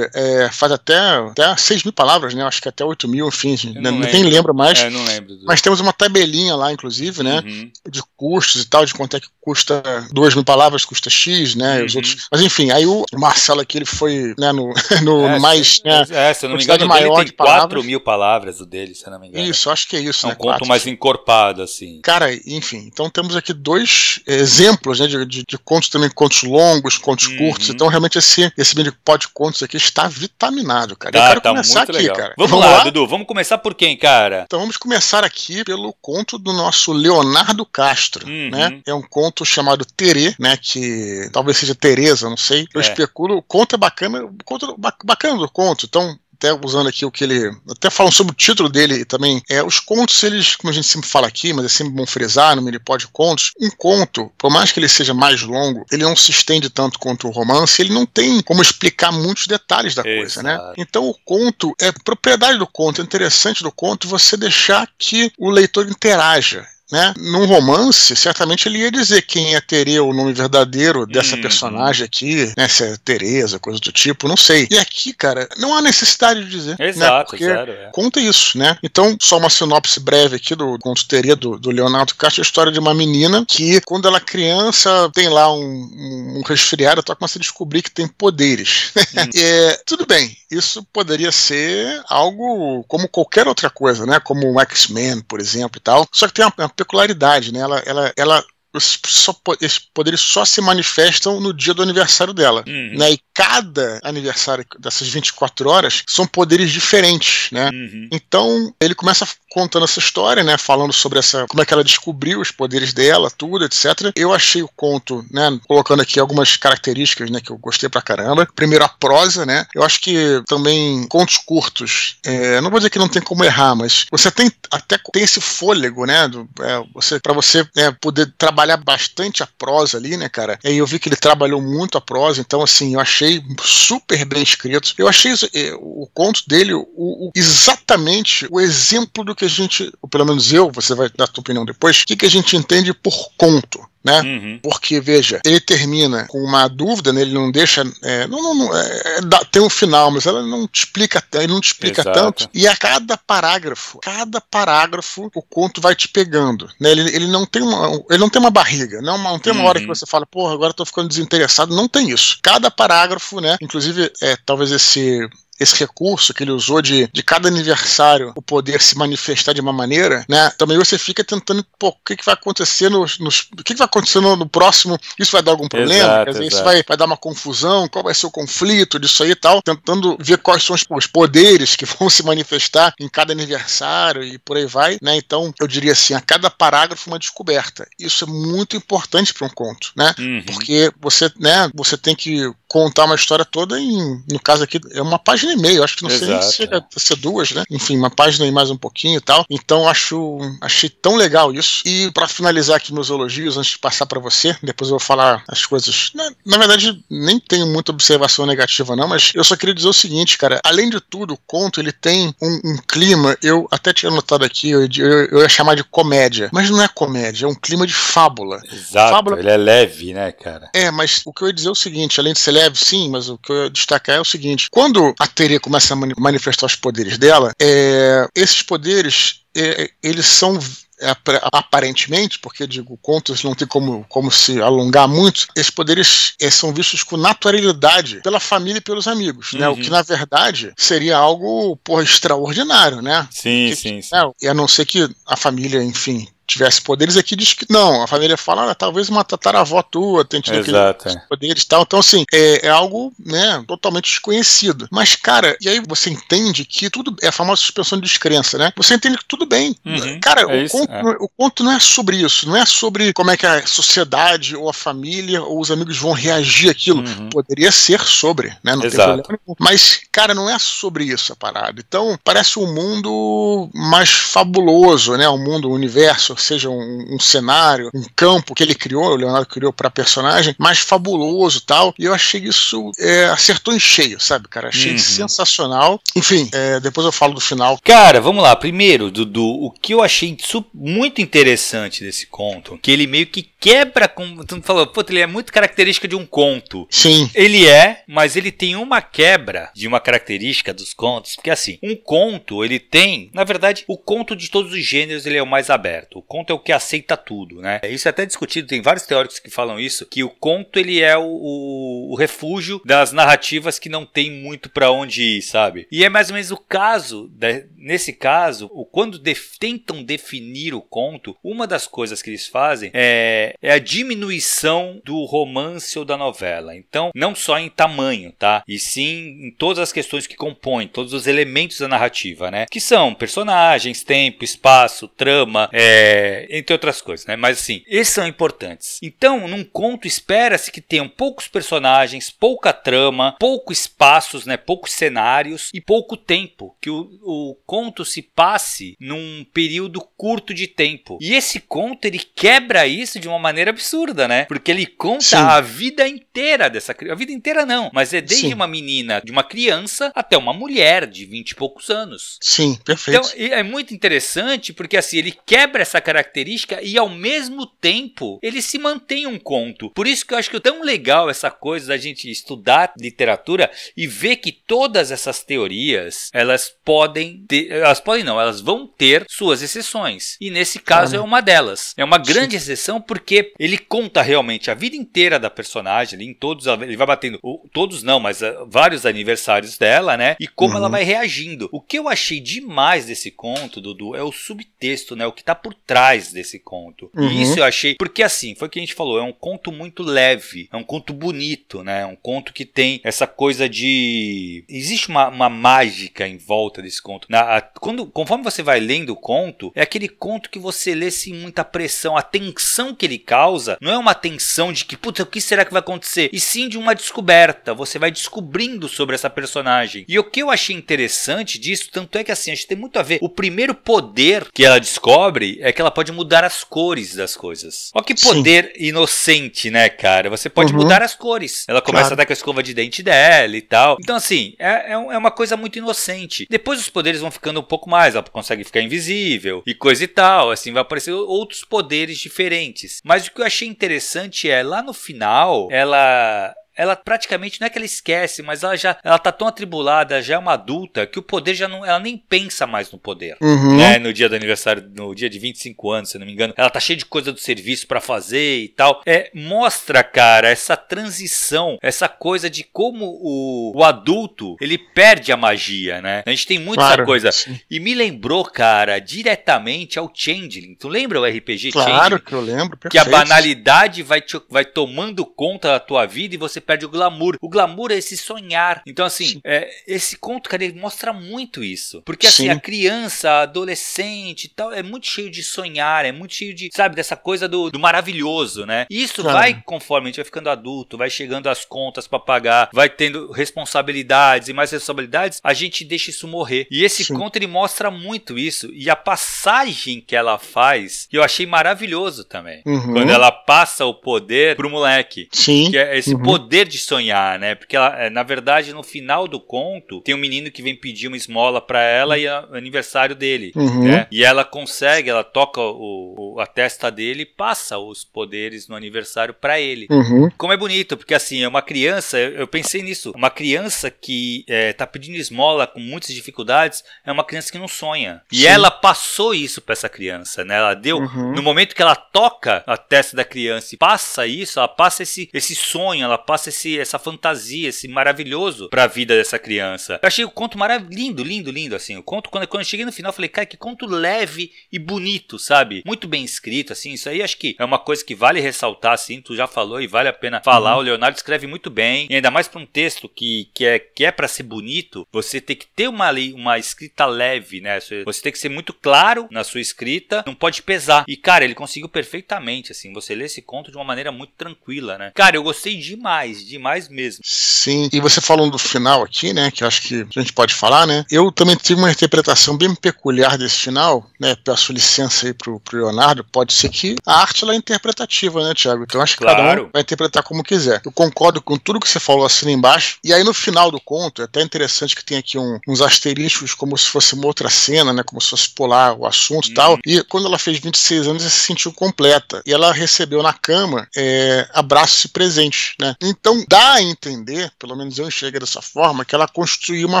é, 0.14 0.48
faz 0.52 0.72
até, 0.72 0.98
até 0.98 1.56
seis 1.56 1.82
mil 1.82 1.92
palavras, 1.92 2.34
né? 2.34 2.44
Acho 2.44 2.60
que 2.60 2.68
até 2.68 2.84
oito 2.84 3.08
mil, 3.08 3.28
enfim, 3.28 3.56
né? 3.74 3.90
nem 3.90 4.24
lembro 4.24 4.54
mais. 4.54 4.80
É, 4.80 4.90
não 4.90 5.04
lembro. 5.04 5.36
Do... 5.36 5.44
Mas 5.46 5.60
temos 5.60 5.80
uma 5.80 5.92
tabelinha 5.92 6.54
lá, 6.54 6.72
inclusive, 6.72 7.22
né? 7.22 7.42
Uhum. 7.44 7.70
De 7.88 8.02
custos 8.44 8.62
e 8.62 8.66
tal, 8.66 8.84
de 8.84 8.94
quanto 8.94 9.16
é 9.16 9.20
que 9.20 9.28
custa 9.40 9.82
duas 10.10 10.34
mil 10.34 10.44
palavras, 10.44 10.84
custa 10.84 11.10
X, 11.10 11.54
né? 11.54 11.80
Uhum. 11.80 11.86
Os 11.86 11.96
outros. 11.96 12.28
Mas 12.30 12.40
enfim, 12.42 12.70
aí 12.70 12.86
o 12.86 13.04
Marcelo 13.14 13.60
aqui 13.60 13.78
ele 13.78 13.84
foi 13.84 14.34
né, 14.38 14.52
no, 14.52 14.72
no, 15.02 15.26
é, 15.26 15.38
mais. 15.38 15.82
Né, 15.84 16.04
é, 16.10 16.34
se 16.34 16.46
eu 16.46 16.50
não 16.50 16.56
me 16.56 16.62
engano, 16.62 16.86
maior 16.86 17.16
tem 17.16 17.26
de 17.26 17.32
4 17.32 17.82
mil 17.82 18.00
palavras 18.00 18.60
o 18.60 18.66
dele, 18.66 18.94
se 18.94 19.06
eu 19.06 19.12
não 19.12 19.20
me 19.20 19.28
engano. 19.28 19.44
Isso, 19.44 19.70
acho 19.70 19.88
que 19.88 19.96
é 19.96 20.00
isso, 20.00 20.26
é 20.26 20.28
um 20.28 20.30
né? 20.30 20.36
conto 20.36 20.48
4, 20.48 20.66
mais 20.66 20.86
encorpado, 20.86 21.62
assim. 21.62 22.00
Cara, 22.02 22.32
enfim, 22.46 22.84
então 22.86 23.10
temos 23.10 23.36
aqui 23.36 23.52
dois 23.52 24.20
exemplos 24.26 25.00
né, 25.00 25.06
de, 25.06 25.24
de, 25.26 25.44
de 25.46 25.58
contos 25.58 25.88
também, 25.88 26.10
contos 26.10 26.42
longos, 26.42 26.98
contos 26.98 27.26
uhum. 27.26 27.36
curtos. 27.38 27.68
Então, 27.68 27.88
realmente, 27.88 28.18
esse, 28.18 28.50
esse 28.56 28.76
mini 28.76 28.90
pod 29.04 29.28
contos 29.28 29.62
aqui 29.62 29.76
está 29.76 30.08
vitaminado, 30.08 30.96
cara. 30.96 31.16
eu 31.16 31.22
quero 31.22 31.40
tá 31.40 31.50
começar 31.50 31.82
aqui, 31.82 31.92
legal. 31.92 32.16
cara. 32.16 32.34
Vamos, 32.36 32.50
vamos 32.50 32.66
lá, 32.66 32.78
lá, 32.78 32.84
Dudu, 32.84 33.06
vamos 33.06 33.26
começar 33.26 33.58
por 33.58 33.74
quem, 33.74 33.96
cara? 33.96 34.44
Então 34.46 34.60
vamos 34.60 34.76
começar 34.76 35.24
aqui 35.24 35.64
pelo 35.64 35.92
conto 36.00 36.38
do 36.38 36.52
nosso 36.52 36.92
Leonardo 36.92 37.66
Castro, 37.66 38.26
uhum. 38.34 38.50
né? 38.50 38.82
É 38.86 38.94
um 38.94 39.02
conto 39.02 39.44
chamado 39.44 39.84
Terê, 39.84 40.34
né? 40.38 40.56
Que 40.56 41.28
talvez 41.32 41.58
seja 41.58 41.74
Tereza, 41.74 42.28
não 42.28 42.36
sei. 42.36 42.66
Eu 42.74 42.80
é. 42.80 42.84
especulo. 42.84 43.36
O 43.36 43.42
conto 43.42 43.74
é 43.74 43.78
bacana, 43.78 44.24
o 44.24 44.36
conto 44.44 44.76
bacana 44.78 45.38
do 45.38 45.48
conto. 45.48 45.86
Então, 45.86 46.18
até 46.44 46.52
usando 46.64 46.88
aqui 46.88 47.04
o 47.04 47.10
que 47.10 47.24
ele. 47.24 47.50
Até 47.70 47.88
falam 47.88 48.12
sobre 48.12 48.32
o 48.32 48.36
título 48.36 48.68
dele 48.68 49.04
também. 49.04 49.42
É, 49.48 49.62
os 49.62 49.80
contos, 49.80 50.22
eles, 50.22 50.56
como 50.56 50.70
a 50.70 50.74
gente 50.74 50.86
sempre 50.86 51.08
fala 51.08 51.26
aqui, 51.26 51.52
mas 51.52 51.64
é 51.64 51.68
sempre 51.68 51.94
bom 51.94 52.06
frisar 52.06 52.54
no 52.54 52.62
Minipod 52.62 53.08
Contos, 53.08 53.52
um 53.60 53.70
conto, 53.70 54.30
por 54.36 54.50
mais 54.50 54.70
que 54.70 54.78
ele 54.78 54.88
seja 54.88 55.14
mais 55.14 55.42
longo, 55.42 55.84
ele 55.90 56.02
não 56.02 56.14
se 56.14 56.30
estende 56.30 56.68
tanto 56.68 56.98
quanto 56.98 57.28
o 57.28 57.30
romance, 57.30 57.80
ele 57.80 57.94
não 57.94 58.04
tem 58.04 58.42
como 58.42 58.62
explicar 58.62 59.12
muitos 59.12 59.46
detalhes 59.46 59.94
da 59.94 60.02
Exato. 60.02 60.16
coisa, 60.16 60.42
né? 60.42 60.72
Então 60.76 61.08
o 61.08 61.14
conto 61.24 61.74
é 61.80 61.90
propriedade 61.92 62.58
do 62.58 62.66
conto, 62.66 63.00
é 63.00 63.04
interessante 63.04 63.62
do 63.62 63.72
conto 63.72 64.08
você 64.08 64.36
deixar 64.36 64.88
que 64.98 65.32
o 65.38 65.48
leitor 65.50 65.88
interaja 65.88 66.66
né? 66.90 67.14
Num 67.16 67.46
romance, 67.46 68.14
certamente 68.14 68.68
ele 68.68 68.78
ia 68.78 68.90
dizer 68.90 69.22
quem 69.22 69.52
ia 69.52 69.60
ter 69.60 69.84
o 70.00 70.12
nome 70.12 70.32
verdadeiro 70.32 71.06
dessa 71.06 71.36
hum, 71.36 71.40
personagem 71.40 72.04
aqui, 72.04 72.52
né? 72.56 72.68
Se 72.68 72.84
é 72.84 72.96
Tereza, 73.04 73.58
coisa 73.58 73.80
do 73.80 73.92
tipo, 73.92 74.28
não 74.28 74.36
sei. 74.36 74.66
E 74.70 74.78
aqui, 74.78 75.12
cara, 75.12 75.48
não 75.58 75.76
há 75.76 75.82
necessidade 75.82 76.44
de 76.44 76.50
dizer. 76.50 76.76
Né? 76.78 76.88
Exato, 76.88 77.16
né? 77.16 77.24
Porque 77.24 77.44
zero, 77.44 77.72
é. 77.72 77.90
conta 77.92 78.20
isso, 78.20 78.56
né? 78.58 78.76
Então, 78.82 79.16
só 79.20 79.38
uma 79.38 79.50
sinopse 79.50 80.00
breve 80.00 80.36
aqui 80.36 80.54
do 80.54 80.78
conto 80.78 81.06
Tereza 81.06 81.36
do, 81.36 81.58
do 81.58 81.70
Leonardo 81.70 82.14
Castro, 82.14 82.42
a 82.42 82.44
história 82.44 82.72
de 82.72 82.78
uma 82.78 82.94
menina 82.94 83.44
que, 83.46 83.80
quando 83.82 84.06
ela 84.06 84.18
é 84.18 84.20
criança, 84.20 85.10
tem 85.14 85.28
lá 85.28 85.52
um, 85.52 85.60
um, 85.60 86.38
um 86.38 86.42
resfriado, 86.46 87.02
ela 87.06 87.16
começa 87.16 87.38
a 87.38 87.40
descobrir 87.40 87.82
que 87.82 87.90
tem 87.90 88.06
poderes. 88.08 88.92
Hum. 89.14 89.30
é, 89.36 89.80
tudo 89.86 90.06
bem, 90.06 90.36
isso 90.50 90.82
poderia 90.92 91.30
ser 91.30 92.02
algo 92.08 92.84
como 92.88 93.08
qualquer 93.08 93.46
outra 93.46 93.70
coisa, 93.70 94.04
né? 94.04 94.18
Como 94.18 94.50
um 94.50 94.60
X-Men, 94.60 95.20
por 95.22 95.40
exemplo, 95.40 95.78
e 95.78 95.80
tal. 95.80 96.06
Só 96.12 96.26
que 96.26 96.34
tem 96.34 96.44
uma, 96.44 96.52
uma 96.58 96.68
peculiaridade, 96.84 97.52
né? 97.52 97.60
Ela, 97.60 97.82
ela, 97.86 98.12
ela 98.16 98.44
esses, 98.76 99.78
poderes 99.92 100.20
só 100.20 100.44
se 100.44 100.60
manifestam 100.60 101.40
no 101.40 101.52
dia 101.52 101.74
do 101.74 101.82
aniversário 101.82 102.34
dela. 102.34 102.64
Uhum. 102.66 102.96
Né? 102.96 103.12
E 103.12 103.20
cada 103.34 103.98
aniversário 104.02 104.64
dessas 104.78 105.08
24 105.08 105.68
horas 105.68 106.02
são 106.06 106.26
poderes 106.26 106.70
diferentes, 106.70 107.50
né? 107.50 107.68
Uhum. 107.70 108.08
Então, 108.12 108.72
ele 108.80 108.94
começa 108.94 109.26
contando 109.50 109.84
essa 109.84 109.98
história, 109.98 110.42
né? 110.42 110.56
Falando 110.56 110.92
sobre 110.92 111.18
essa. 111.18 111.46
como 111.48 111.62
é 111.62 111.66
que 111.66 111.74
ela 111.74 111.84
descobriu 111.84 112.40
os 112.40 112.50
poderes 112.50 112.92
dela, 112.92 113.30
tudo, 113.30 113.64
etc. 113.64 114.12
Eu 114.16 114.32
achei 114.32 114.62
o 114.62 114.70
conto, 114.76 115.24
né? 115.30 115.58
Colocando 115.66 116.00
aqui 116.00 116.18
algumas 116.18 116.56
características, 116.56 117.30
né? 117.30 117.40
Que 117.40 117.50
eu 117.50 117.58
gostei 117.58 117.88
pra 117.88 118.02
caramba. 118.02 118.48
Primeiro, 118.54 118.84
a 118.84 118.88
prosa, 118.88 119.44
né? 119.44 119.66
Eu 119.74 119.82
acho 119.82 120.00
que 120.00 120.42
também 120.46 121.06
contos 121.08 121.36
curtos. 121.38 122.16
É, 122.24 122.60
não 122.60 122.70
vou 122.70 122.78
dizer 122.78 122.90
que 122.90 122.98
não 122.98 123.08
tem 123.08 123.22
como 123.22 123.44
errar, 123.44 123.74
mas 123.74 124.06
você 124.10 124.30
tem 124.30 124.50
até 124.70 124.98
tem 125.12 125.22
esse 125.22 125.40
fôlego, 125.40 126.04
né? 126.04 126.28
Do, 126.28 126.48
é, 126.60 126.82
você, 126.92 127.20
para 127.20 127.32
você 127.32 127.66
é, 127.76 127.90
poder 127.90 128.32
trabalhar 128.36 128.76
bastante 128.76 129.42
a 129.42 129.48
prosa 129.58 129.98
ali, 129.98 130.16
né, 130.16 130.28
cara? 130.28 130.58
E 130.64 130.76
eu 130.76 130.86
vi 130.86 130.98
que 130.98 131.08
ele 131.08 131.16
trabalhou 131.16 131.60
muito 131.60 131.96
a 131.96 132.00
prosa, 132.00 132.40
então, 132.40 132.62
assim, 132.62 132.94
eu 132.94 133.00
achei 133.00 133.23
super 133.62 134.24
bem 134.24 134.42
escrito. 134.42 134.94
Eu 134.98 135.08
achei 135.08 135.32
é, 135.32 135.74
o 135.74 136.08
conto 136.12 136.42
dele 136.46 136.74
o, 136.74 136.86
o, 136.94 137.30
exatamente 137.34 138.46
o 138.50 138.60
exemplo 138.60 139.24
do 139.24 139.34
que 139.34 139.44
a 139.44 139.48
gente, 139.48 139.92
ou 140.00 140.08
pelo 140.08 140.24
menos 140.24 140.52
eu, 140.52 140.70
você 140.70 140.94
vai 140.94 141.08
dar 141.16 141.24
a 141.24 141.26
sua 141.26 141.40
opinião 141.40 141.64
depois, 141.64 142.00
o 142.00 142.06
que, 142.06 142.16
que 142.16 142.26
a 142.26 142.30
gente 142.30 142.56
entende 142.56 142.92
por 142.92 143.30
conto 143.36 143.80
né? 144.04 144.20
Uhum. 144.20 144.60
Porque, 144.62 145.00
veja, 145.00 145.40
ele 145.44 145.58
termina 145.58 146.26
com 146.28 146.38
uma 146.38 146.68
dúvida, 146.68 147.12
né? 147.12 147.22
ele 147.22 147.32
não 147.32 147.50
deixa. 147.50 147.82
É, 148.02 148.26
não, 148.26 148.42
não, 148.42 148.54
não 148.54 148.76
é, 148.76 149.20
tem 149.50 149.62
um 149.62 149.70
final, 149.70 150.10
mas 150.10 150.26
ela 150.26 150.42
não 150.42 150.68
te 150.68 150.84
explica, 150.84 151.22
ele 151.34 151.52
não 151.52 151.60
te 151.60 151.68
explica 151.68 152.02
Exato. 152.02 152.18
tanto. 152.18 152.50
E 152.52 152.68
a 152.68 152.76
cada 152.76 153.16
parágrafo, 153.16 153.98
cada 154.00 154.40
parágrafo, 154.40 155.30
o 155.34 155.42
conto 155.42 155.80
vai 155.80 155.94
te 155.94 156.08
pegando. 156.08 156.68
Né? 156.78 156.90
Ele, 156.90 157.16
ele, 157.16 157.26
não 157.26 157.46
tem 157.46 157.62
uma, 157.62 157.98
ele 158.10 158.18
não 158.18 158.28
tem 158.28 158.40
uma 158.40 158.50
barriga, 158.50 159.00
não, 159.00 159.16
não 159.16 159.38
tem 159.38 159.52
uma 159.52 159.62
uhum. 159.62 159.68
hora 159.68 159.80
que 159.80 159.86
você 159.86 160.04
fala, 160.04 160.26
porra, 160.26 160.52
agora 160.52 160.70
eu 160.70 160.74
tô 160.74 160.84
ficando 160.84 161.08
desinteressado. 161.08 161.74
Não 161.74 161.88
tem 161.88 162.10
isso. 162.10 162.38
Cada 162.42 162.70
parágrafo, 162.70 163.40
né? 163.40 163.56
Inclusive, 163.62 164.12
é, 164.20 164.36
talvez 164.44 164.70
esse 164.70 165.26
esse 165.58 165.76
recurso 165.76 166.34
que 166.34 166.42
ele 166.42 166.50
usou 166.50 166.82
de, 166.82 167.08
de 167.12 167.22
cada 167.22 167.48
aniversário 167.48 168.32
o 168.34 168.42
poder 168.42 168.80
se 168.80 168.96
manifestar 168.96 169.52
de 169.52 169.60
uma 169.60 169.72
maneira, 169.72 170.24
né? 170.28 170.50
Também 170.58 170.76
você 170.76 170.98
fica 170.98 171.22
tentando, 171.22 171.64
pô, 171.78 171.88
o 171.88 171.96
que, 172.04 172.16
que 172.16 172.24
vai 172.24 172.34
acontecer 172.34 172.88
nos, 172.88 173.18
nos 173.18 173.48
o 173.52 173.62
que, 173.62 173.74
que 173.74 173.78
vai 173.78 173.86
acontecer 173.86 174.20
no, 174.20 174.36
no, 174.36 174.48
próximo? 174.48 174.98
Isso 175.18 175.32
vai 175.32 175.42
dar 175.42 175.52
algum 175.52 175.68
problema? 175.68 175.94
Exato, 175.94 176.24
Quer 176.24 176.30
dizer, 176.32 176.46
isso 176.46 176.64
vai, 176.64 176.82
vai 176.86 176.96
dar 176.96 177.06
uma 177.06 177.16
confusão? 177.16 177.88
Qual 177.88 178.04
vai 178.04 178.14
ser 178.14 178.26
o 178.26 178.30
conflito 178.30 178.98
disso 178.98 179.22
aí 179.22 179.30
e 179.30 179.36
tal? 179.36 179.62
Tentando 179.62 180.16
ver 180.20 180.38
quais 180.38 180.62
são 180.62 180.74
os, 180.74 180.84
os 180.88 181.06
poderes 181.06 181.76
que 181.76 181.84
vão 181.98 182.10
se 182.10 182.22
manifestar 182.22 182.94
em 182.98 183.08
cada 183.08 183.32
aniversário 183.32 184.22
e 184.24 184.38
por 184.38 184.56
aí 184.56 184.66
vai, 184.66 184.98
né? 185.00 185.16
Então, 185.16 185.52
eu 185.60 185.66
diria 185.66 185.92
assim, 185.92 186.14
a 186.14 186.20
cada 186.20 186.50
parágrafo 186.50 187.08
uma 187.08 187.18
descoberta. 187.18 187.86
Isso 187.98 188.24
é 188.24 188.26
muito 188.26 188.76
importante 188.76 189.32
para 189.32 189.46
um 189.46 189.50
conto, 189.50 189.92
né? 189.96 190.14
Uhum. 190.18 190.42
Porque 190.46 190.92
você, 191.00 191.30
né, 191.38 191.70
você 191.74 191.96
tem 191.96 192.14
que 192.14 192.52
contar 192.68 193.04
uma 193.04 193.14
história 193.14 193.44
toda 193.44 193.78
em, 193.78 194.22
no 194.28 194.40
caso 194.40 194.64
aqui, 194.64 194.80
é 194.90 195.00
uma 195.00 195.18
página 195.18 195.43
e 195.52 195.56
meia, 195.56 195.82
acho 195.82 195.96
que 195.96 196.02
não 196.02 196.10
Exato, 196.10 196.42
sei 196.42 196.50
se 196.50 196.56
chega 196.56 196.78
a 196.78 197.00
ser 197.00 197.16
duas, 197.16 197.52
né? 197.52 197.64
Enfim, 197.70 197.96
uma 197.96 198.10
página 198.10 198.46
e 198.46 198.52
mais 198.52 198.70
um 198.70 198.76
pouquinho 198.76 199.18
e 199.18 199.20
tal. 199.20 199.44
Então 199.50 199.88
acho, 199.88 200.38
achei 200.60 200.88
tão 200.88 201.16
legal 201.16 201.52
isso. 201.52 201.82
E 201.84 202.10
para 202.12 202.28
finalizar 202.28 202.76
aqui 202.76 202.92
meus 202.92 203.10
elogios, 203.10 203.56
antes 203.56 203.72
de 203.72 203.78
passar 203.78 204.06
para 204.06 204.20
você, 204.20 204.56
depois 204.62 204.88
eu 204.90 204.98
vou 204.98 205.06
falar 205.06 205.42
as 205.48 205.66
coisas. 205.66 206.10
Na, 206.14 206.30
na, 206.44 206.58
verdade, 206.58 207.04
nem 207.10 207.38
tenho 207.38 207.66
muita 207.66 207.92
observação 207.92 208.46
negativa, 208.46 208.96
não, 208.96 209.08
mas 209.08 209.32
eu 209.34 209.44
só 209.44 209.56
queria 209.56 209.74
dizer 209.74 209.88
o 209.88 209.92
seguinte, 209.92 210.38
cara. 210.38 210.60
Além 210.64 210.90
de 210.90 211.00
tudo, 211.00 211.34
o 211.34 211.38
conto 211.46 211.80
ele 211.80 211.92
tem 211.92 212.34
um, 212.40 212.60
um 212.64 212.76
clima, 212.88 213.36
eu 213.42 213.66
até 213.70 213.92
tinha 213.92 214.10
notado 214.10 214.44
aqui, 214.44 214.70
eu, 214.70 214.88
eu, 214.96 215.24
eu, 215.26 215.40
ia 215.40 215.48
chamar 215.48 215.74
de 215.74 215.84
comédia, 215.84 216.48
mas 216.52 216.70
não 216.70 216.82
é 216.82 216.88
comédia, 216.88 217.46
é 217.46 217.48
um 217.48 217.54
clima 217.54 217.86
de 217.86 217.94
fábula. 217.94 218.60
Exato, 218.72 219.10
fábula... 219.12 219.38
ele 219.38 219.50
é 219.50 219.56
leve, 219.56 220.14
né, 220.14 220.32
cara? 220.32 220.70
É, 220.74 220.90
mas 220.90 221.22
o 221.24 221.32
que 221.32 221.42
eu 221.42 221.48
ia 221.48 221.54
dizer 221.54 221.68
é 221.68 221.72
o 221.72 221.76
seguinte, 221.76 222.20
além 222.20 222.32
de 222.32 222.38
ser 222.38 222.52
leve, 222.52 222.76
sim, 222.76 223.10
mas 223.10 223.28
o 223.28 223.38
que 223.38 223.52
eu 223.52 223.64
ia 223.64 223.70
destacar 223.70 224.16
é 224.16 224.20
o 224.20 224.24
seguinte: 224.24 224.68
quando 224.70 225.14
a 225.18 225.26
Teria 225.34 225.60
começa 225.60 225.94
a 225.94 225.96
manifestar 226.18 226.66
os 226.66 226.76
poderes 226.76 227.18
dela, 227.18 227.52
é, 227.60 228.26
esses 228.34 228.62
poderes 228.62 229.40
é, 229.56 229.90
eles 230.02 230.26
são 230.26 230.58
é, 231.00 231.14
aparentemente, 231.52 232.38
porque 232.38 232.66
digo, 232.66 232.96
contos 233.02 233.42
não 233.42 233.54
tem 233.54 233.66
como, 233.66 234.06
como 234.08 234.30
se 234.30 234.60
alongar 234.60 235.08
muito, 235.08 235.46
esses 235.56 235.70
poderes 235.70 236.34
é, 236.40 236.50
são 236.50 236.72
vistos 236.72 237.02
com 237.02 237.16
naturalidade 237.16 238.20
pela 238.22 238.38
família 238.38 238.78
e 238.78 238.82
pelos 238.82 239.08
amigos, 239.08 239.52
uhum. 239.52 239.60
né? 239.60 239.68
O 239.68 239.76
que 239.76 239.84
uhum. 239.84 239.90
na 239.90 240.02
verdade 240.02 240.72
seria 240.76 241.16
algo 241.16 241.76
porra, 241.78 242.02
extraordinário, 242.02 243.02
né? 243.02 243.28
Sim, 243.30 243.70
que, 243.70 243.76
sim, 243.76 244.02
sim. 244.02 244.14
É, 244.14 244.46
e 244.46 244.48
a 244.48 244.54
não 244.54 244.68
ser 244.68 244.86
que 244.86 245.08
a 245.26 245.36
família, 245.36 245.82
enfim, 245.82 246.28
tivesse 246.46 246.82
poderes, 246.82 247.16
aqui 247.16 247.34
diz 247.36 247.52
que 247.52 247.66
não. 247.70 248.02
A 248.02 248.06
família 248.06 248.36
fala, 248.36 248.70
ah, 248.70 248.74
talvez 248.74 249.08
uma 249.08 249.24
tataravó 249.24 249.82
tua 249.82 250.24
tenha 250.24 250.42
tido 250.42 250.58
aqueles 250.58 251.16
é. 251.16 251.20
poderes 251.28 251.62
e 251.62 251.66
tal. 251.66 251.82
Então, 251.82 251.98
assim, 251.98 252.24
é, 252.32 252.66
é, 252.66 252.70
algo, 252.70 253.12
né, 253.18 253.62
totalmente 253.66 254.04
desconhecido. 254.04 254.88
Mas, 254.90 255.16
cara, 255.16 255.56
e 255.60 255.68
aí 255.68 255.82
você 255.86 256.10
entende 256.10 256.64
que 256.64 256.90
tudo 256.90 257.14
é 257.22 257.28
a 257.28 257.32
famosa 257.32 257.60
suspensão 257.60 257.98
de 257.98 258.04
descrença, 258.04 258.58
né? 258.58 258.72
Você 258.76 258.94
entende 258.94 259.18
que 259.18 259.24
tudo 259.24 259.46
bem. 259.46 259.76
Uhum, 259.84 260.20
cara, 260.20 260.42
é 260.42 260.46
o, 260.46 260.64
isso, 260.64 260.76
conto, 260.76 260.92
é. 260.92 261.16
o 261.20 261.28
conto 261.36 261.64
não 261.64 261.72
é 261.72 261.80
sobre 261.80 262.16
isso. 262.16 262.48
Não 262.48 262.56
é 262.56 262.66
sobre 262.66 263.12
como 263.12 263.30
é 263.30 263.36
que 263.36 263.46
a 263.46 263.66
sociedade 263.66 264.56
ou 264.56 264.68
a 264.68 264.74
família 264.74 265.42
ou 265.42 265.60
os 265.60 265.70
amigos 265.70 265.96
vão 265.96 266.12
reagir 266.12 266.70
àquilo. 266.70 267.00
Uhum. 267.00 267.30
Poderia 267.30 267.72
ser 267.72 268.00
sobre, 268.00 268.48
né? 268.62 268.76
Não 268.76 268.84
Exato. 268.84 269.14
tem 269.14 269.22
problema. 269.22 269.56
Mas, 269.58 270.00
cara, 270.12 270.34
não 270.34 270.48
é 270.48 270.58
sobre 270.58 271.04
isso 271.04 271.32
a 271.32 271.36
parada. 271.36 271.82
Então, 271.86 272.18
parece 272.22 272.58
um 272.58 272.72
mundo 272.72 273.70
mais 273.74 274.10
fabuloso, 274.10 275.16
né? 275.16 275.28
Um 275.28 275.42
mundo, 275.42 275.70
um 275.70 275.72
universo 275.72 276.33
seja 276.36 276.70
um, 276.70 277.14
um, 277.14 277.18
cenário, 277.18 277.90
um 277.94 278.04
campo 278.14 278.54
que 278.54 278.62
ele 278.62 278.74
criou, 278.74 279.04
o 279.04 279.16
Leonardo 279.16 279.46
criou 279.46 279.72
para 279.72 279.90
personagem, 279.90 280.54
mais 280.58 280.78
fabuloso 280.78 281.60
tal. 281.60 281.94
E 281.98 282.04
eu 282.04 282.14
achei 282.14 282.42
isso 282.42 282.90
é, 282.98 283.26
acertou 283.26 283.74
em 283.74 283.80
cheio, 283.80 284.20
sabe, 284.20 284.48
cara? 284.48 284.68
Achei 284.68 284.92
uhum. 284.92 284.98
sensacional. 284.98 286.00
Enfim, 286.16 286.48
é, 286.52 286.80
depois 286.80 287.04
eu 287.04 287.12
falo 287.12 287.34
do 287.34 287.40
final. 287.40 287.78
Cara, 287.82 288.20
vamos 288.20 288.42
lá. 288.42 288.54
Primeiro, 288.56 289.10
Dudu, 289.10 289.44
o 289.44 289.70
que 289.70 289.94
eu 289.94 290.02
achei 290.02 290.36
muito 290.72 291.20
interessante 291.20 292.02
desse 292.02 292.26
conto, 292.26 292.78
que 292.80 292.90
ele 292.90 293.06
meio 293.06 293.26
que 293.26 293.42
quebra 293.42 294.08
com. 294.08 294.44
Tu 294.44 294.60
falou, 294.62 294.86
pô, 294.86 295.04
ele 295.08 295.20
é 295.20 295.26
muito 295.26 295.52
característica 295.52 296.06
de 296.06 296.16
um 296.16 296.26
conto. 296.26 296.86
Sim. 296.90 297.30
Ele 297.34 297.66
é, 297.66 298.02
mas 298.06 298.36
ele 298.36 298.50
tem 298.50 298.76
uma 298.76 299.00
quebra 299.00 299.70
de 299.74 299.86
uma 299.86 300.00
característica 300.00 300.72
dos 300.72 300.92
contos, 300.92 301.34
porque 301.34 301.50
assim, 301.50 301.78
um 301.82 301.96
conto, 301.96 302.64
ele 302.64 302.78
tem, 302.78 303.30
na 303.32 303.44
verdade, 303.44 303.84
o 303.86 303.96
conto 303.96 304.36
de 304.36 304.50
todos 304.50 304.72
os 304.72 304.84
gêneros, 304.84 305.26
ele 305.26 305.36
é 305.36 305.42
o 305.42 305.46
mais 305.46 305.70
aberto 305.70 306.23
conto 306.24 306.52
é 306.52 306.54
o 306.54 306.58
que 306.58 306.72
aceita 306.72 307.16
tudo, 307.16 307.60
né? 307.60 307.80
Isso 307.84 308.08
é 308.08 308.10
até 308.10 308.26
discutido, 308.26 308.68
tem 308.68 308.82
vários 308.82 309.06
teóricos 309.06 309.38
que 309.38 309.50
falam 309.50 309.78
isso, 309.78 310.06
que 310.06 310.24
o 310.24 310.30
conto 310.30 310.78
ele 310.78 311.00
é 311.00 311.16
o, 311.16 311.24
o, 311.24 312.12
o 312.12 312.16
refúgio 312.16 312.80
das 312.84 313.12
narrativas 313.12 313.78
que 313.78 313.88
não 313.88 314.04
tem 314.04 314.30
muito 314.30 314.68
para 314.70 314.90
onde 314.90 315.22
ir, 315.22 315.42
sabe? 315.42 315.86
E 315.90 316.04
é 316.04 316.08
mais 316.08 316.28
ou 316.28 316.34
menos 316.34 316.50
o 316.50 316.56
caso, 316.56 317.30
de, 317.32 317.66
nesse 317.76 318.12
caso, 318.12 318.70
o, 318.72 318.84
quando 318.84 319.18
tentam 319.58 320.02
definir 320.02 320.74
o 320.74 320.80
conto, 320.80 321.36
uma 321.42 321.66
das 321.66 321.86
coisas 321.86 322.22
que 322.22 322.30
eles 322.30 322.46
fazem 322.46 322.90
é, 322.94 323.54
é 323.60 323.72
a 323.72 323.78
diminuição 323.78 325.00
do 325.04 325.24
romance 325.24 325.98
ou 325.98 326.04
da 326.04 326.16
novela. 326.16 326.76
Então, 326.76 327.10
não 327.14 327.34
só 327.34 327.58
em 327.58 327.68
tamanho, 327.68 328.32
tá? 328.32 328.62
E 328.66 328.78
sim 328.78 329.46
em 329.46 329.50
todas 329.50 329.78
as 329.78 329.92
questões 329.92 330.26
que 330.26 330.36
compõem, 330.36 330.88
todos 330.88 331.12
os 331.12 331.26
elementos 331.26 331.78
da 331.78 331.88
narrativa, 331.88 332.50
né? 332.50 332.66
Que 332.70 332.80
são 332.80 333.14
personagens, 333.14 334.02
tempo, 334.02 334.44
espaço, 334.44 335.08
trama, 335.08 335.68
é, 335.72 336.13
é, 336.14 336.46
entre 336.50 336.72
outras 336.72 337.00
coisas, 337.00 337.26
né? 337.26 337.36
Mas 337.36 337.58
assim, 337.58 337.82
esses 337.86 338.14
são 338.14 338.26
importantes. 338.26 338.98
Então, 339.02 339.48
num 339.48 339.64
conto, 339.64 340.06
espera-se 340.06 340.70
que 340.70 340.80
tenham 340.80 341.08
poucos 341.08 341.48
personagens, 341.48 342.30
pouca 342.30 342.72
trama, 342.72 343.36
poucos 343.38 343.80
espaços, 343.80 344.46
né? 344.46 344.56
Poucos 344.56 344.92
cenários 344.92 345.70
e 345.74 345.80
pouco 345.80 346.16
tempo. 346.16 346.76
Que 346.80 346.90
o, 346.90 347.10
o 347.22 347.56
conto 347.66 348.04
se 348.04 348.22
passe 348.22 348.96
num 349.00 349.44
período 349.52 350.00
curto 350.16 350.54
de 350.54 350.66
tempo. 350.66 351.18
E 351.20 351.34
esse 351.34 351.60
conto, 351.60 352.04
ele 352.04 352.18
quebra 352.18 352.86
isso 352.86 353.18
de 353.18 353.28
uma 353.28 353.38
maneira 353.38 353.70
absurda, 353.70 354.28
né? 354.28 354.44
Porque 354.44 354.70
ele 354.70 354.86
conta 354.86 355.24
Sim. 355.24 355.36
a 355.36 355.60
vida 355.60 356.06
inteira 356.06 356.70
dessa 356.70 356.94
criança. 356.94 357.14
A 357.14 357.18
vida 357.18 357.32
inteira 357.32 357.66
não, 357.66 357.90
mas 357.92 358.14
é 358.14 358.20
desde 358.20 358.48
Sim. 358.48 358.54
uma 358.54 358.66
menina, 358.66 359.20
de 359.24 359.32
uma 359.32 359.42
criança, 359.42 360.12
até 360.14 360.36
uma 360.36 360.52
mulher 360.52 361.06
de 361.06 361.24
vinte 361.24 361.50
e 361.50 361.54
poucos 361.54 361.90
anos. 361.90 362.38
Sim, 362.40 362.78
perfeito. 362.84 363.30
Então, 363.34 363.58
é 363.58 363.62
muito 363.62 363.94
interessante 363.94 364.72
porque 364.72 364.96
assim, 364.96 365.18
ele 365.18 365.34
quebra 365.46 365.82
essa 365.82 366.00
característica 366.04 366.80
e 366.82 366.96
ao 366.96 367.08
mesmo 367.08 367.66
tempo 367.66 368.38
ele 368.42 368.62
se 368.62 368.78
mantém 368.78 369.26
um 369.26 369.38
conto. 369.38 369.90
Por 369.90 370.06
isso 370.06 370.26
que 370.26 370.34
eu 370.34 370.38
acho 370.38 370.50
que 370.50 370.56
é 370.56 370.60
tão 370.60 370.82
legal 370.82 371.28
essa 371.28 371.50
coisa 371.50 371.88
da 371.88 371.96
gente 371.96 372.30
estudar 372.30 372.92
literatura 372.98 373.70
e 373.96 374.06
ver 374.06 374.36
que 374.36 374.52
todas 374.52 375.10
essas 375.10 375.42
teorias, 375.42 376.30
elas 376.32 376.72
podem 376.84 377.44
ter, 377.48 377.70
elas 377.70 378.00
podem 378.00 378.24
não, 378.24 378.40
elas 378.40 378.60
vão 378.60 378.86
ter 378.86 379.24
suas 379.28 379.62
exceções. 379.62 380.36
E 380.40 380.50
nesse 380.50 380.78
caso 380.78 381.16
é 381.16 381.20
uma 381.20 381.40
delas. 381.40 381.94
É 381.96 382.04
uma 382.04 382.18
grande 382.18 382.56
exceção 382.56 383.00
porque 383.00 383.52
ele 383.58 383.78
conta 383.78 384.22
realmente 384.22 384.70
a 384.70 384.74
vida 384.74 384.96
inteira 384.96 385.38
da 385.38 385.50
personagem, 385.50 386.20
em 386.22 386.34
todos, 386.34 386.66
ele 386.66 386.96
vai 386.96 387.06
batendo, 387.06 387.40
todos 387.72 388.02
não, 388.02 388.20
mas 388.20 388.42
uh, 388.42 388.66
vários 388.66 389.06
aniversários 389.06 389.78
dela, 389.78 390.16
né? 390.16 390.36
E 390.38 390.46
como 390.46 390.72
uhum. 390.72 390.78
ela 390.78 390.88
vai 390.88 391.02
reagindo. 391.02 391.68
O 391.72 391.80
que 391.80 391.98
eu 391.98 392.08
achei 392.08 392.40
demais 392.40 393.06
desse 393.06 393.30
conto, 393.30 393.80
Dudu, 393.80 394.14
é 394.14 394.22
o 394.22 394.32
subtexto, 394.32 395.16
né? 395.16 395.26
O 395.26 395.32
que 395.32 395.44
tá 395.44 395.54
por 395.54 395.74
trás 395.74 395.93
desse 396.32 396.58
conto. 396.58 397.10
Uhum. 397.14 397.30
E 397.30 397.42
isso 397.42 397.58
eu 397.58 397.64
achei, 397.64 397.94
porque 397.94 398.22
assim, 398.22 398.54
foi 398.54 398.68
o 398.68 398.70
que 398.70 398.78
a 398.78 398.82
gente 398.82 398.94
falou, 398.94 399.18
é 399.18 399.22
um 399.22 399.32
conto 399.32 399.70
muito 399.70 400.02
leve, 400.02 400.68
é 400.72 400.76
um 400.76 400.84
conto 400.84 401.12
bonito, 401.12 401.82
né? 401.82 402.02
É 402.02 402.06
um 402.06 402.16
conto 402.16 402.52
que 402.52 402.64
tem 402.64 403.00
essa 403.04 403.26
coisa 403.26 403.68
de 403.68 404.64
existe 404.68 405.08
uma, 405.08 405.28
uma 405.28 405.48
mágica 405.48 406.26
em 406.26 406.36
volta 406.36 406.82
desse 406.82 407.00
conto. 407.00 407.26
Na, 407.30 407.56
a, 407.56 407.60
quando, 407.60 408.06
conforme 408.06 408.44
você 408.44 408.62
vai 408.62 408.80
lendo 408.80 409.10
o 409.10 409.16
conto, 409.16 409.72
é 409.74 409.82
aquele 409.82 410.08
conto 410.08 410.50
que 410.50 410.58
você 410.58 410.94
lê 410.94 411.10
sem 411.10 411.34
muita 411.34 411.64
pressão. 411.64 412.16
A 412.16 412.22
tensão 412.22 412.94
que 412.94 413.06
ele 413.06 413.18
causa 413.18 413.78
não 413.80 413.92
é 413.92 413.98
uma 413.98 414.14
tensão 414.14 414.72
de 414.72 414.84
que, 414.84 414.96
puta, 414.96 415.22
o 415.22 415.26
que 415.26 415.40
será 415.40 415.64
que 415.64 415.72
vai 415.72 415.80
acontecer? 415.80 416.30
E 416.32 416.40
sim 416.40 416.68
de 416.68 416.78
uma 416.78 416.94
descoberta. 416.94 417.74
Você 417.74 417.98
vai 417.98 418.10
descobrindo 418.10 418.88
sobre 418.88 419.14
essa 419.14 419.30
personagem. 419.30 420.04
E 420.08 420.18
o 420.18 420.24
que 420.24 420.40
eu 420.40 420.50
achei 420.50 420.74
interessante 420.74 421.58
disso, 421.58 421.90
tanto 421.92 422.16
é 422.18 422.24
que 422.24 422.32
assim, 422.32 422.50
acho 422.50 422.62
que 422.62 422.68
tem 422.68 422.78
muito 422.78 422.98
a 422.98 423.02
ver. 423.02 423.18
O 423.20 423.28
primeiro 423.28 423.74
poder 423.74 424.48
que 424.52 424.64
ela 424.64 424.78
descobre 424.78 425.58
é 425.60 425.72
que 425.72 425.80
ela 425.84 425.90
pode 425.90 426.12
mudar 426.12 426.44
as 426.44 426.64
cores 426.64 427.14
das 427.14 427.36
coisas. 427.36 427.90
Olha 427.94 428.04
que 428.04 428.14
poder 428.14 428.72
sim. 428.76 428.86
inocente, 428.86 429.70
né, 429.70 429.88
cara? 429.88 430.30
Você 430.30 430.48
pode 430.48 430.72
uhum. 430.72 430.80
mudar 430.80 431.02
as 431.02 431.14
cores. 431.14 431.64
Ela 431.68 431.80
começa 431.80 432.04
claro. 432.04 432.14
a 432.14 432.16
dar 432.16 432.26
com 432.26 432.32
a 432.32 432.34
escova 432.34 432.62
de 432.62 432.74
dente 432.74 433.02
dela 433.02 433.56
e 433.56 433.62
tal. 433.62 433.96
Então, 434.00 434.16
assim, 434.16 434.54
é, 434.58 434.92
é, 434.92 434.92
é 434.92 435.18
uma 435.18 435.30
coisa 435.30 435.56
muito 435.56 435.78
inocente. 435.78 436.46
Depois 436.48 436.80
os 436.80 436.88
poderes 436.88 437.20
vão 437.20 437.30
ficando 437.30 437.60
um 437.60 437.64
pouco 437.64 437.88
mais. 437.88 438.14
Ela 438.14 438.24
consegue 438.24 438.64
ficar 438.64 438.80
invisível 438.80 439.62
e 439.66 439.74
coisa 439.74 440.04
e 440.04 440.08
tal. 440.08 440.50
Assim, 440.50 440.72
vai 440.72 440.82
aparecer 440.82 441.12
outros 441.12 441.64
poderes 441.64 442.18
diferentes. 442.18 443.00
Mas 443.04 443.26
o 443.26 443.32
que 443.32 443.40
eu 443.40 443.46
achei 443.46 443.68
interessante 443.68 444.48
é, 444.48 444.62
lá 444.62 444.82
no 444.82 444.92
final, 444.92 445.68
ela 445.70 446.54
ela 446.76 446.96
praticamente 446.96 447.60
não 447.60 447.66
é 447.66 447.70
que 447.70 447.78
ela 447.78 447.84
esquece, 447.84 448.42
mas 448.42 448.62
ela 448.62 448.76
já 448.76 448.96
ela 449.02 449.18
tá 449.18 449.32
tão 449.32 449.48
atribulada, 449.48 450.22
já 450.22 450.34
é 450.34 450.38
uma 450.38 450.54
adulta, 450.54 451.06
que 451.06 451.18
o 451.18 451.22
poder 451.22 451.54
já 451.54 451.68
não. 451.68 451.84
Ela 451.84 452.00
nem 452.00 452.16
pensa 452.16 452.66
mais 452.66 452.90
no 452.90 452.98
poder. 452.98 453.36
Uhum. 453.40 453.76
Né? 453.76 453.98
No 453.98 454.12
dia 454.12 454.28
do 454.28 454.34
aniversário, 454.34 454.90
no 454.94 455.14
dia 455.14 455.30
de 455.30 455.38
25 455.38 455.90
anos, 455.90 456.10
se 456.10 456.18
não 456.18 456.26
me 456.26 456.32
engano. 456.32 456.54
Ela 456.56 456.70
tá 456.70 456.80
cheia 456.80 456.96
de 456.96 457.04
coisa 457.04 457.32
do 457.32 457.38
serviço 457.38 457.86
para 457.86 458.00
fazer 458.00 458.62
e 458.62 458.68
tal. 458.68 459.02
É, 459.06 459.30
mostra, 459.34 460.02
cara, 460.02 460.48
essa 460.48 460.76
transição, 460.76 461.78
essa 461.82 462.08
coisa 462.08 462.50
de 462.50 462.64
como 462.64 463.06
o, 463.06 463.72
o 463.76 463.84
adulto 463.84 464.56
ele 464.60 464.78
perde 464.78 465.32
a 465.32 465.36
magia, 465.36 466.00
né? 466.00 466.22
A 466.26 466.30
gente 466.30 466.46
tem 466.46 466.58
muita 466.58 466.82
claro, 466.82 467.04
coisa. 467.04 467.30
E 467.70 467.78
me 467.78 467.94
lembrou, 467.94 468.44
cara, 468.44 468.98
diretamente 468.98 469.98
ao 469.98 470.10
Changeling. 470.12 470.74
Tu 470.74 470.88
lembra 470.88 471.20
o 471.20 471.24
RPG 471.24 471.72
claro 471.72 471.90
Changeling? 471.90 472.08
Claro 472.08 472.20
que 472.20 472.32
eu 472.32 472.40
lembro. 472.40 472.76
Perfeito. 472.76 472.90
Que 472.90 472.98
a 472.98 473.18
banalidade 473.18 474.02
vai, 474.02 474.20
te, 474.20 474.40
vai 474.48 474.64
tomando 474.64 475.24
conta 475.24 475.68
da 475.68 475.80
tua 475.80 476.06
vida 476.06 476.34
e 476.34 476.38
você 476.38 476.60
perde 476.64 476.84
o 476.84 476.88
glamour. 476.88 477.36
O 477.40 477.48
glamour 477.48 477.90
é 477.90 477.96
esse 477.96 478.16
sonhar. 478.16 478.82
Então, 478.86 479.04
assim, 479.04 479.40
é, 479.44 479.70
esse 479.86 480.16
conto, 480.16 480.48
cara, 480.48 480.64
ele 480.64 480.78
mostra 480.78 481.12
muito 481.12 481.62
isso. 481.62 482.02
Porque, 482.02 482.26
assim, 482.26 482.44
Sim. 482.44 482.50
a 482.50 482.60
criança, 482.60 483.30
a 483.30 483.42
adolescente 483.42 484.44
e 484.44 484.48
tal, 484.48 484.72
é 484.72 484.82
muito 484.82 485.06
cheio 485.06 485.30
de 485.30 485.42
sonhar, 485.42 486.04
é 486.04 486.12
muito 486.12 486.34
cheio 486.34 486.54
de, 486.54 486.70
sabe, 486.74 486.96
dessa 486.96 487.16
coisa 487.16 487.48
do, 487.48 487.70
do 487.70 487.78
maravilhoso, 487.78 488.66
né? 488.66 488.86
E 488.90 489.02
isso 489.02 489.22
claro. 489.22 489.38
vai, 489.38 489.62
conforme 489.64 490.06
a 490.06 490.08
gente 490.08 490.16
vai 490.16 490.24
ficando 490.24 490.50
adulto, 490.50 490.96
vai 490.96 491.10
chegando 491.10 491.48
as 491.48 491.64
contas 491.64 492.06
para 492.06 492.18
pagar, 492.18 492.70
vai 492.72 492.88
tendo 492.88 493.30
responsabilidades 493.30 494.48
e 494.48 494.52
mais 494.52 494.70
responsabilidades, 494.70 495.40
a 495.42 495.52
gente 495.52 495.84
deixa 495.84 496.10
isso 496.10 496.26
morrer. 496.26 496.66
E 496.70 496.84
esse 496.84 497.04
Sim. 497.04 497.14
conto, 497.14 497.36
ele 497.36 497.46
mostra 497.46 497.90
muito 497.90 498.38
isso. 498.38 498.70
E 498.72 498.88
a 498.88 498.96
passagem 498.96 500.00
que 500.00 500.16
ela 500.16 500.38
faz, 500.38 501.08
eu 501.12 501.22
achei 501.22 501.46
maravilhoso 501.46 502.24
também. 502.24 502.62
Uhum. 502.66 502.92
Quando 502.92 503.10
ela 503.10 503.30
passa 503.30 503.84
o 503.84 503.94
poder 503.94 504.56
pro 504.56 504.70
moleque. 504.70 505.28
Sim. 505.32 505.70
Que 505.70 505.78
é 505.78 505.98
esse 505.98 506.14
uhum. 506.14 506.22
poder 506.22 506.53
poder 506.54 506.68
de 506.68 506.78
sonhar, 506.78 507.38
né? 507.38 507.54
Porque 507.54 507.76
ela, 507.76 508.00
é, 508.00 508.08
na 508.08 508.22
verdade, 508.22 508.72
no 508.72 508.82
final 508.82 509.26
do 509.26 509.40
conto, 509.40 510.00
tem 510.02 510.14
um 510.14 510.18
menino 510.18 510.50
que 510.50 510.62
vem 510.62 510.76
pedir 510.76 511.08
uma 511.08 511.16
esmola 511.16 511.60
para 511.60 511.82
ela 511.82 512.16
e 512.16 512.26
é 512.26 512.40
o 512.40 512.54
aniversário 512.54 513.16
dele, 513.16 513.52
uhum. 513.56 513.84
né? 513.84 514.06
E 514.10 514.24
ela 514.24 514.44
consegue, 514.44 515.10
ela 515.10 515.24
toca 515.24 515.60
o, 515.60 516.34
o, 516.36 516.40
a 516.40 516.46
testa 516.46 516.90
dele 516.90 517.22
e 517.22 517.26
passa 517.26 517.78
os 517.78 518.04
poderes 518.04 518.68
no 518.68 518.76
aniversário 518.76 519.34
para 519.34 519.58
ele. 519.58 519.88
Uhum. 519.90 520.30
Como 520.38 520.52
é 520.52 520.56
bonito, 520.56 520.96
porque 520.96 521.14
assim, 521.14 521.42
é 521.42 521.48
uma 521.48 521.62
criança, 521.62 522.18
eu, 522.18 522.30
eu 522.32 522.46
pensei 522.46 522.82
nisso, 522.82 523.12
uma 523.16 523.30
criança 523.30 523.90
que 523.90 524.44
é, 524.48 524.72
tá 524.72 524.86
pedindo 524.86 525.16
esmola 525.16 525.66
com 525.66 525.80
muitas 525.80 526.14
dificuldades, 526.14 526.84
é 527.04 527.10
uma 527.10 527.24
criança 527.24 527.50
que 527.50 527.58
não 527.58 527.68
sonha. 527.68 528.22
E 528.30 528.40
Sim. 528.40 528.46
ela 528.46 528.70
passou 528.70 529.34
isso 529.34 529.60
para 529.60 529.72
essa 529.72 529.88
criança, 529.88 530.44
né? 530.44 530.56
Ela 530.56 530.74
deu, 530.74 530.98
uhum. 530.98 531.32
no 531.32 531.42
momento 531.42 531.74
que 531.74 531.82
ela 531.82 531.96
toca 531.96 532.62
a 532.66 532.76
testa 532.76 533.16
da 533.16 533.24
criança 533.24 533.74
e 533.74 533.78
passa 533.78 534.26
isso, 534.26 534.58
ela 534.58 534.68
passa 534.68 535.02
esse, 535.02 535.28
esse 535.32 535.54
sonho, 535.54 536.04
ela 536.04 536.18
passa 536.18 536.43
esse, 536.50 536.78
essa 536.78 536.98
fantasia, 536.98 537.68
esse 537.68 537.88
maravilhoso 537.88 538.68
pra 538.68 538.86
vida 538.86 539.16
dessa 539.16 539.38
criança. 539.38 539.98
Eu 540.02 540.06
achei 540.06 540.24
o 540.24 540.30
conto 540.30 540.58
maravilhoso, 540.58 540.94
lindo, 540.94 541.22
lindo, 541.22 541.50
lindo, 541.50 541.76
assim. 541.76 541.96
O 541.96 542.02
conto, 542.02 542.30
quando, 542.30 542.46
quando 542.46 542.60
eu 542.62 542.66
cheguei 542.66 542.86
no 542.86 542.92
final, 542.92 543.10
eu 543.10 543.14
falei, 543.14 543.28
cara, 543.28 543.46
que 543.46 543.56
conto 543.56 543.86
leve 543.86 544.52
e 544.70 544.78
bonito, 544.78 545.38
sabe? 545.38 545.82
Muito 545.84 546.08
bem 546.08 546.24
escrito, 546.24 546.72
assim. 546.72 546.92
Isso 546.92 547.08
aí 547.08 547.22
acho 547.22 547.36
que 547.36 547.56
é 547.58 547.64
uma 547.64 547.78
coisa 547.78 548.04
que 548.04 548.14
vale 548.14 548.40
ressaltar, 548.40 548.92
assim. 548.92 549.20
Tu 549.20 549.36
já 549.36 549.46
falou 549.46 549.80
e 549.80 549.86
vale 549.86 550.08
a 550.08 550.12
pena 550.12 550.40
falar. 550.42 550.74
Uhum. 550.74 550.80
O 550.80 550.82
Leonardo 550.82 551.16
escreve 551.16 551.46
muito 551.46 551.70
bem. 551.70 552.06
E 552.10 552.14
ainda 552.14 552.30
mais 552.30 552.48
pra 552.48 552.60
um 552.60 552.66
texto 552.66 553.08
que, 553.08 553.48
que 553.54 553.64
é, 553.64 553.78
que 553.78 554.04
é 554.04 554.10
pra 554.10 554.28
ser 554.28 554.42
bonito, 554.42 555.06
você 555.12 555.40
tem 555.40 555.56
que 555.56 555.66
ter 555.66 555.88
uma, 555.88 556.10
uma 556.34 556.58
escrita 556.58 557.06
leve, 557.06 557.60
né? 557.60 557.78
Você 557.80 558.22
tem 558.22 558.32
que 558.32 558.38
ser 558.38 558.48
muito 558.48 558.72
claro 558.72 559.28
na 559.30 559.44
sua 559.44 559.60
escrita, 559.60 560.22
não 560.26 560.34
pode 560.34 560.62
pesar. 560.62 561.04
E, 561.08 561.16
cara, 561.16 561.44
ele 561.44 561.54
conseguiu 561.54 561.88
perfeitamente, 561.88 562.72
assim. 562.72 562.92
Você 562.92 563.14
lê 563.14 563.24
esse 563.24 563.42
conto 563.42 563.70
de 563.70 563.76
uma 563.76 563.84
maneira 563.84 564.12
muito 564.12 564.32
tranquila, 564.36 564.98
né? 564.98 565.12
Cara, 565.14 565.36
eu 565.36 565.42
gostei 565.42 565.76
demais 565.76 566.33
demais, 566.42 566.64
demais 566.64 566.88
mesmo. 566.88 567.22
Sim, 567.24 567.88
e 567.92 568.00
você 568.00 568.20
falando 568.20 568.52
do 568.52 568.58
final 568.58 569.02
aqui, 569.02 569.32
né, 569.32 569.50
que 569.50 569.64
acho 569.64 569.82
que 569.82 570.06
a 570.16 570.20
gente 570.20 570.32
pode 570.32 570.54
falar, 570.54 570.86
né, 570.86 571.04
eu 571.10 571.30
também 571.30 571.56
tive 571.56 571.80
uma 571.80 571.90
interpretação 571.90 572.56
bem 572.56 572.74
peculiar 572.74 573.36
desse 573.36 573.56
final, 573.56 574.08
né, 574.18 574.34
peço 574.36 574.72
licença 574.72 575.26
aí 575.26 575.34
pro, 575.34 575.60
pro 575.60 575.78
Leonardo, 575.78 576.24
pode 576.24 576.52
ser 576.52 576.68
que 576.68 576.96
a 577.06 577.20
arte 577.20 577.44
ela 577.44 577.52
é 577.52 577.56
interpretativa, 577.56 578.42
né, 578.42 578.54
Thiago? 578.54 578.84
Então 578.84 579.00
acho 579.00 579.16
que 579.16 579.22
claro. 579.22 579.42
cada 579.42 579.62
um 579.62 579.70
vai 579.72 579.82
interpretar 579.82 580.22
como 580.22 580.42
quiser. 580.42 580.80
Eu 580.84 580.92
concordo 580.92 581.40
com 581.40 581.56
tudo 581.56 581.80
que 581.80 581.88
você 581.88 582.00
falou 582.00 582.24
assim 582.24 582.50
embaixo, 582.50 582.98
e 583.04 583.12
aí 583.12 583.22
no 583.22 583.34
final 583.34 583.70
do 583.70 583.80
conto, 583.80 584.22
é 584.22 584.24
até 584.24 584.42
interessante 584.42 584.96
que 584.96 585.04
tem 585.04 585.18
aqui 585.18 585.38
um, 585.38 585.58
uns 585.68 585.80
asteriscos 585.80 586.54
como 586.54 586.76
se 586.76 586.86
fosse 586.86 587.14
uma 587.14 587.26
outra 587.26 587.50
cena, 587.50 587.92
né, 587.92 588.02
como 588.02 588.20
se 588.20 588.30
fosse 588.30 588.50
pular 588.50 588.94
o 588.94 589.06
assunto 589.06 589.48
e 589.48 589.54
tal, 589.54 589.78
e 589.86 590.02
quando 590.04 590.26
ela 590.26 590.38
fez 590.38 590.58
26 590.58 591.08
anos, 591.08 591.22
ela 591.22 591.30
se 591.30 591.40
sentiu 591.40 591.72
completa, 591.72 592.42
e 592.46 592.52
ela 592.52 592.72
recebeu 592.72 593.22
na 593.22 593.32
cama 593.32 593.88
é, 593.96 594.48
abraços 594.52 595.04
e 595.04 595.08
presentes, 595.08 595.74
né, 595.80 595.94
então 596.24 596.42
dá 596.48 596.76
a 596.76 596.82
entender, 596.82 597.52
pelo 597.58 597.76
menos 597.76 597.98
eu 597.98 598.08
enxergo 598.08 598.40
dessa 598.40 598.62
forma, 598.62 599.04
que 599.04 599.14
ela 599.14 599.28
construiu 599.28 599.86
uma 599.86 600.00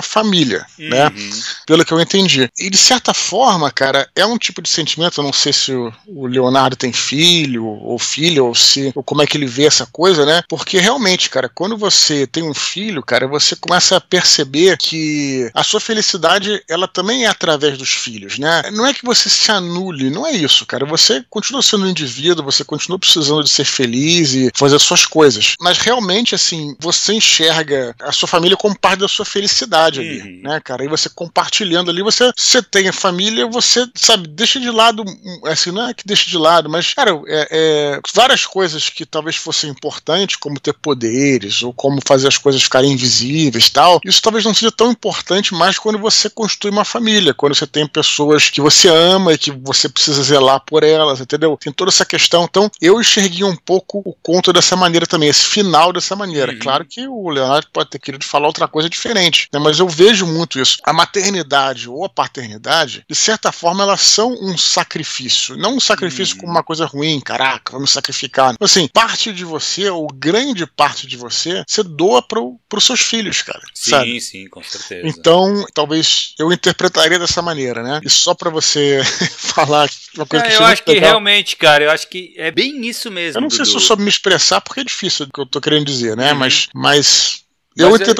família, 0.00 0.64
né? 0.78 1.08
uhum. 1.08 1.10
né? 1.10 1.42
Pelo 1.66 1.84
que 1.84 1.92
eu 1.92 2.00
entendi. 2.00 2.48
E 2.58 2.70
de 2.70 2.78
certa 2.78 3.12
forma, 3.12 3.70
cara, 3.70 4.08
é 4.16 4.24
um 4.24 4.38
tipo 4.38 4.62
de 4.62 4.70
sentimento, 4.70 5.20
eu 5.20 5.24
não 5.24 5.34
sei 5.34 5.52
se 5.52 5.74
o, 5.74 5.92
o 6.06 6.26
Leonardo 6.26 6.76
tem 6.76 6.94
filho 6.94 7.66
ou 7.66 7.98
filha, 7.98 8.42
ou 8.42 8.54
se 8.54 8.90
ou 8.94 9.02
como 9.02 9.20
é 9.20 9.26
que 9.26 9.36
ele 9.36 9.44
vê 9.44 9.66
essa 9.66 9.84
coisa, 9.84 10.24
né? 10.24 10.42
Porque 10.48 10.78
realmente, 10.78 11.28
cara, 11.28 11.46
quando 11.46 11.76
você 11.76 12.26
tem 12.26 12.42
um 12.42 12.54
filho, 12.54 13.02
cara, 13.02 13.28
você 13.28 13.54
começa 13.54 13.98
a 13.98 14.00
perceber 14.00 14.78
que 14.78 15.50
a 15.52 15.62
sua 15.62 15.78
felicidade, 15.78 16.62
ela 16.66 16.88
também 16.88 17.26
é 17.26 17.28
através 17.28 17.76
dos 17.76 17.90
filhos, 17.90 18.38
né? 18.38 18.70
Não 18.72 18.86
é 18.86 18.94
que 18.94 19.04
você 19.04 19.28
se 19.28 19.50
anule, 19.50 20.08
não 20.08 20.26
é 20.26 20.32
isso, 20.32 20.64
cara. 20.64 20.86
Você 20.86 21.22
continua 21.28 21.62
sendo 21.62 21.84
um 21.84 21.90
indivíduo, 21.90 22.42
você 22.42 22.64
continua 22.64 22.98
precisando 22.98 23.44
de 23.44 23.50
ser 23.50 23.66
feliz 23.66 24.32
e 24.32 24.50
fazer 24.54 24.78
suas 24.78 25.04
coisas. 25.04 25.54
Mas 25.60 25.76
realmente 25.76 26.13
realmente, 26.14 26.34
assim, 26.34 26.76
você 26.78 27.14
enxerga 27.14 27.94
a 28.00 28.12
sua 28.12 28.28
família 28.28 28.56
como 28.56 28.78
parte 28.78 29.00
da 29.00 29.08
sua 29.08 29.24
felicidade 29.24 30.00
ali, 30.00 30.20
uhum. 30.20 30.40
né, 30.44 30.60
cara? 30.60 30.84
E 30.84 30.88
você 30.88 31.08
compartilhando 31.08 31.90
ali, 31.90 32.02
você, 32.02 32.30
você 32.36 32.62
tem 32.62 32.88
a 32.88 32.92
família, 32.92 33.46
você, 33.46 33.86
sabe, 33.94 34.28
deixa 34.28 34.60
de 34.60 34.70
lado, 34.70 35.04
assim, 35.44 35.72
não 35.72 35.88
é 35.88 35.94
que 35.94 36.06
deixa 36.06 36.30
de 36.30 36.38
lado, 36.38 36.70
mas, 36.70 36.94
cara, 36.94 37.10
é, 37.26 37.48
é, 37.50 38.00
várias 38.14 38.46
coisas 38.46 38.88
que 38.88 39.04
talvez 39.04 39.36
fossem 39.36 39.70
importantes, 39.70 40.36
como 40.36 40.60
ter 40.60 40.74
poderes, 40.74 41.62
ou 41.62 41.72
como 41.72 42.00
fazer 42.06 42.28
as 42.28 42.38
coisas 42.38 42.62
ficarem 42.62 42.92
invisíveis 42.92 43.68
tal, 43.70 44.00
isso 44.04 44.22
talvez 44.22 44.44
não 44.44 44.54
seja 44.54 44.70
tão 44.70 44.90
importante 44.90 45.52
mais 45.52 45.78
quando 45.78 45.98
você 45.98 46.30
constrói 46.30 46.70
uma 46.70 46.84
família, 46.84 47.34
quando 47.34 47.54
você 47.54 47.66
tem 47.66 47.86
pessoas 47.86 48.50
que 48.50 48.60
você 48.60 48.88
ama 48.88 49.32
e 49.32 49.38
que 49.38 49.50
você 49.50 49.88
precisa 49.88 50.22
zelar 50.22 50.60
por 50.64 50.84
elas, 50.84 51.20
entendeu? 51.20 51.56
Tem 51.60 51.72
toda 51.72 51.90
essa 51.90 52.04
questão. 52.04 52.44
Então, 52.44 52.70
eu 52.80 53.00
enxerguei 53.00 53.44
um 53.44 53.56
pouco 53.56 54.02
o 54.04 54.14
conto 54.22 54.52
dessa 54.52 54.76
maneira 54.76 55.06
também, 55.06 55.28
esse 55.28 55.44
final 55.44 55.92
dessa 55.92 56.03
dessa 56.04 56.14
maneira. 56.14 56.52
Uhum. 56.52 56.58
Claro 56.58 56.84
que 56.84 57.08
o 57.08 57.28
Leonardo 57.30 57.66
pode 57.72 57.90
ter 57.90 57.98
querido 57.98 58.24
falar 58.24 58.46
outra 58.46 58.68
coisa 58.68 58.88
diferente, 58.88 59.48
né? 59.52 59.58
mas 59.58 59.78
eu 59.78 59.88
vejo 59.88 60.26
muito 60.26 60.60
isso. 60.60 60.78
A 60.84 60.92
maternidade 60.92 61.88
ou 61.88 62.04
a 62.04 62.08
paternidade, 62.08 63.04
de 63.08 63.16
certa 63.16 63.50
forma, 63.50 63.82
elas 63.82 64.02
são 64.02 64.32
um 64.40 64.56
sacrifício. 64.56 65.56
Não 65.56 65.76
um 65.76 65.80
sacrifício 65.80 66.34
uhum. 66.34 66.40
como 66.42 66.52
uma 66.52 66.62
coisa 66.62 66.84
ruim, 66.84 67.20
caraca, 67.20 67.72
vamos 67.72 67.90
sacrificar. 67.90 68.54
Assim, 68.60 68.86
parte 68.88 69.32
de 69.32 69.44
você, 69.44 69.88
ou 69.88 70.06
grande 70.06 70.66
parte 70.66 71.06
de 71.06 71.16
você, 71.16 71.64
você 71.66 71.82
doa 71.82 72.22
para 72.22 72.40
os 72.40 72.84
seus 72.84 73.00
filhos, 73.00 73.42
cara. 73.42 73.62
Sim, 73.74 73.90
sabe? 73.90 74.20
sim, 74.20 74.48
com 74.48 74.62
certeza. 74.62 75.06
Então, 75.06 75.64
talvez 75.72 76.34
eu 76.38 76.52
interpretaria 76.52 77.18
dessa 77.18 77.40
maneira, 77.40 77.82
né? 77.82 78.00
E 78.04 78.10
só 78.10 78.34
para 78.34 78.50
você 78.50 79.00
falar 79.36 79.88
uma 80.14 80.26
coisa 80.26 80.44
é, 80.44 80.48
que 80.48 80.56
eu 80.56 80.66
acho 80.66 80.82
que 80.82 80.92
legal. 80.92 81.10
realmente, 81.10 81.56
cara, 81.56 81.84
eu 81.84 81.90
acho 81.90 82.08
que 82.08 82.34
é 82.36 82.50
bem 82.50 82.86
isso 82.86 83.10
mesmo. 83.10 83.38
Eu 83.38 83.42
não 83.42 83.50
sei 83.50 83.64
se 83.64 83.74
eu 83.74 83.80
soube 83.80 84.02
me 84.02 84.08
expressar 84.08 84.60
porque 84.60 84.80
é 84.80 84.84
difícil 84.84 85.26
que 85.32 85.40
eu 85.40 85.46
tô 85.46 85.60
querendo 85.60 85.83
dizer, 85.84 86.16
né? 86.16 86.32
Uhum. 86.32 86.38
Mas, 86.74 87.43
mas 87.76 88.00
eu. 88.08 88.14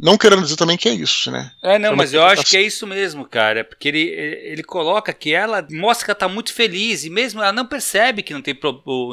Não 0.00 0.16
querendo 0.16 0.42
dizer 0.42 0.56
também 0.56 0.76
que 0.76 0.88
é 0.88 0.92
isso, 0.92 1.30
né? 1.30 1.52
É, 1.62 1.78
não, 1.78 1.94
mas 1.94 2.12
eu 2.12 2.24
acho 2.24 2.44
que 2.44 2.56
é 2.56 2.62
isso 2.62 2.86
mesmo, 2.86 3.24
cara. 3.24 3.62
Porque 3.62 3.88
ele, 3.88 4.00
ele 4.00 4.62
coloca 4.64 5.12
que 5.12 5.32
ela 5.32 5.64
mostra 5.70 6.06
que 6.06 6.10
ela 6.10 6.18
tá 6.18 6.28
muito 6.28 6.52
feliz 6.52 7.04
e 7.04 7.10
mesmo 7.10 7.40
ela 7.40 7.52
não 7.52 7.66
percebe 7.66 8.22
que 8.22 8.34
não 8.34 8.42
tem, 8.42 8.58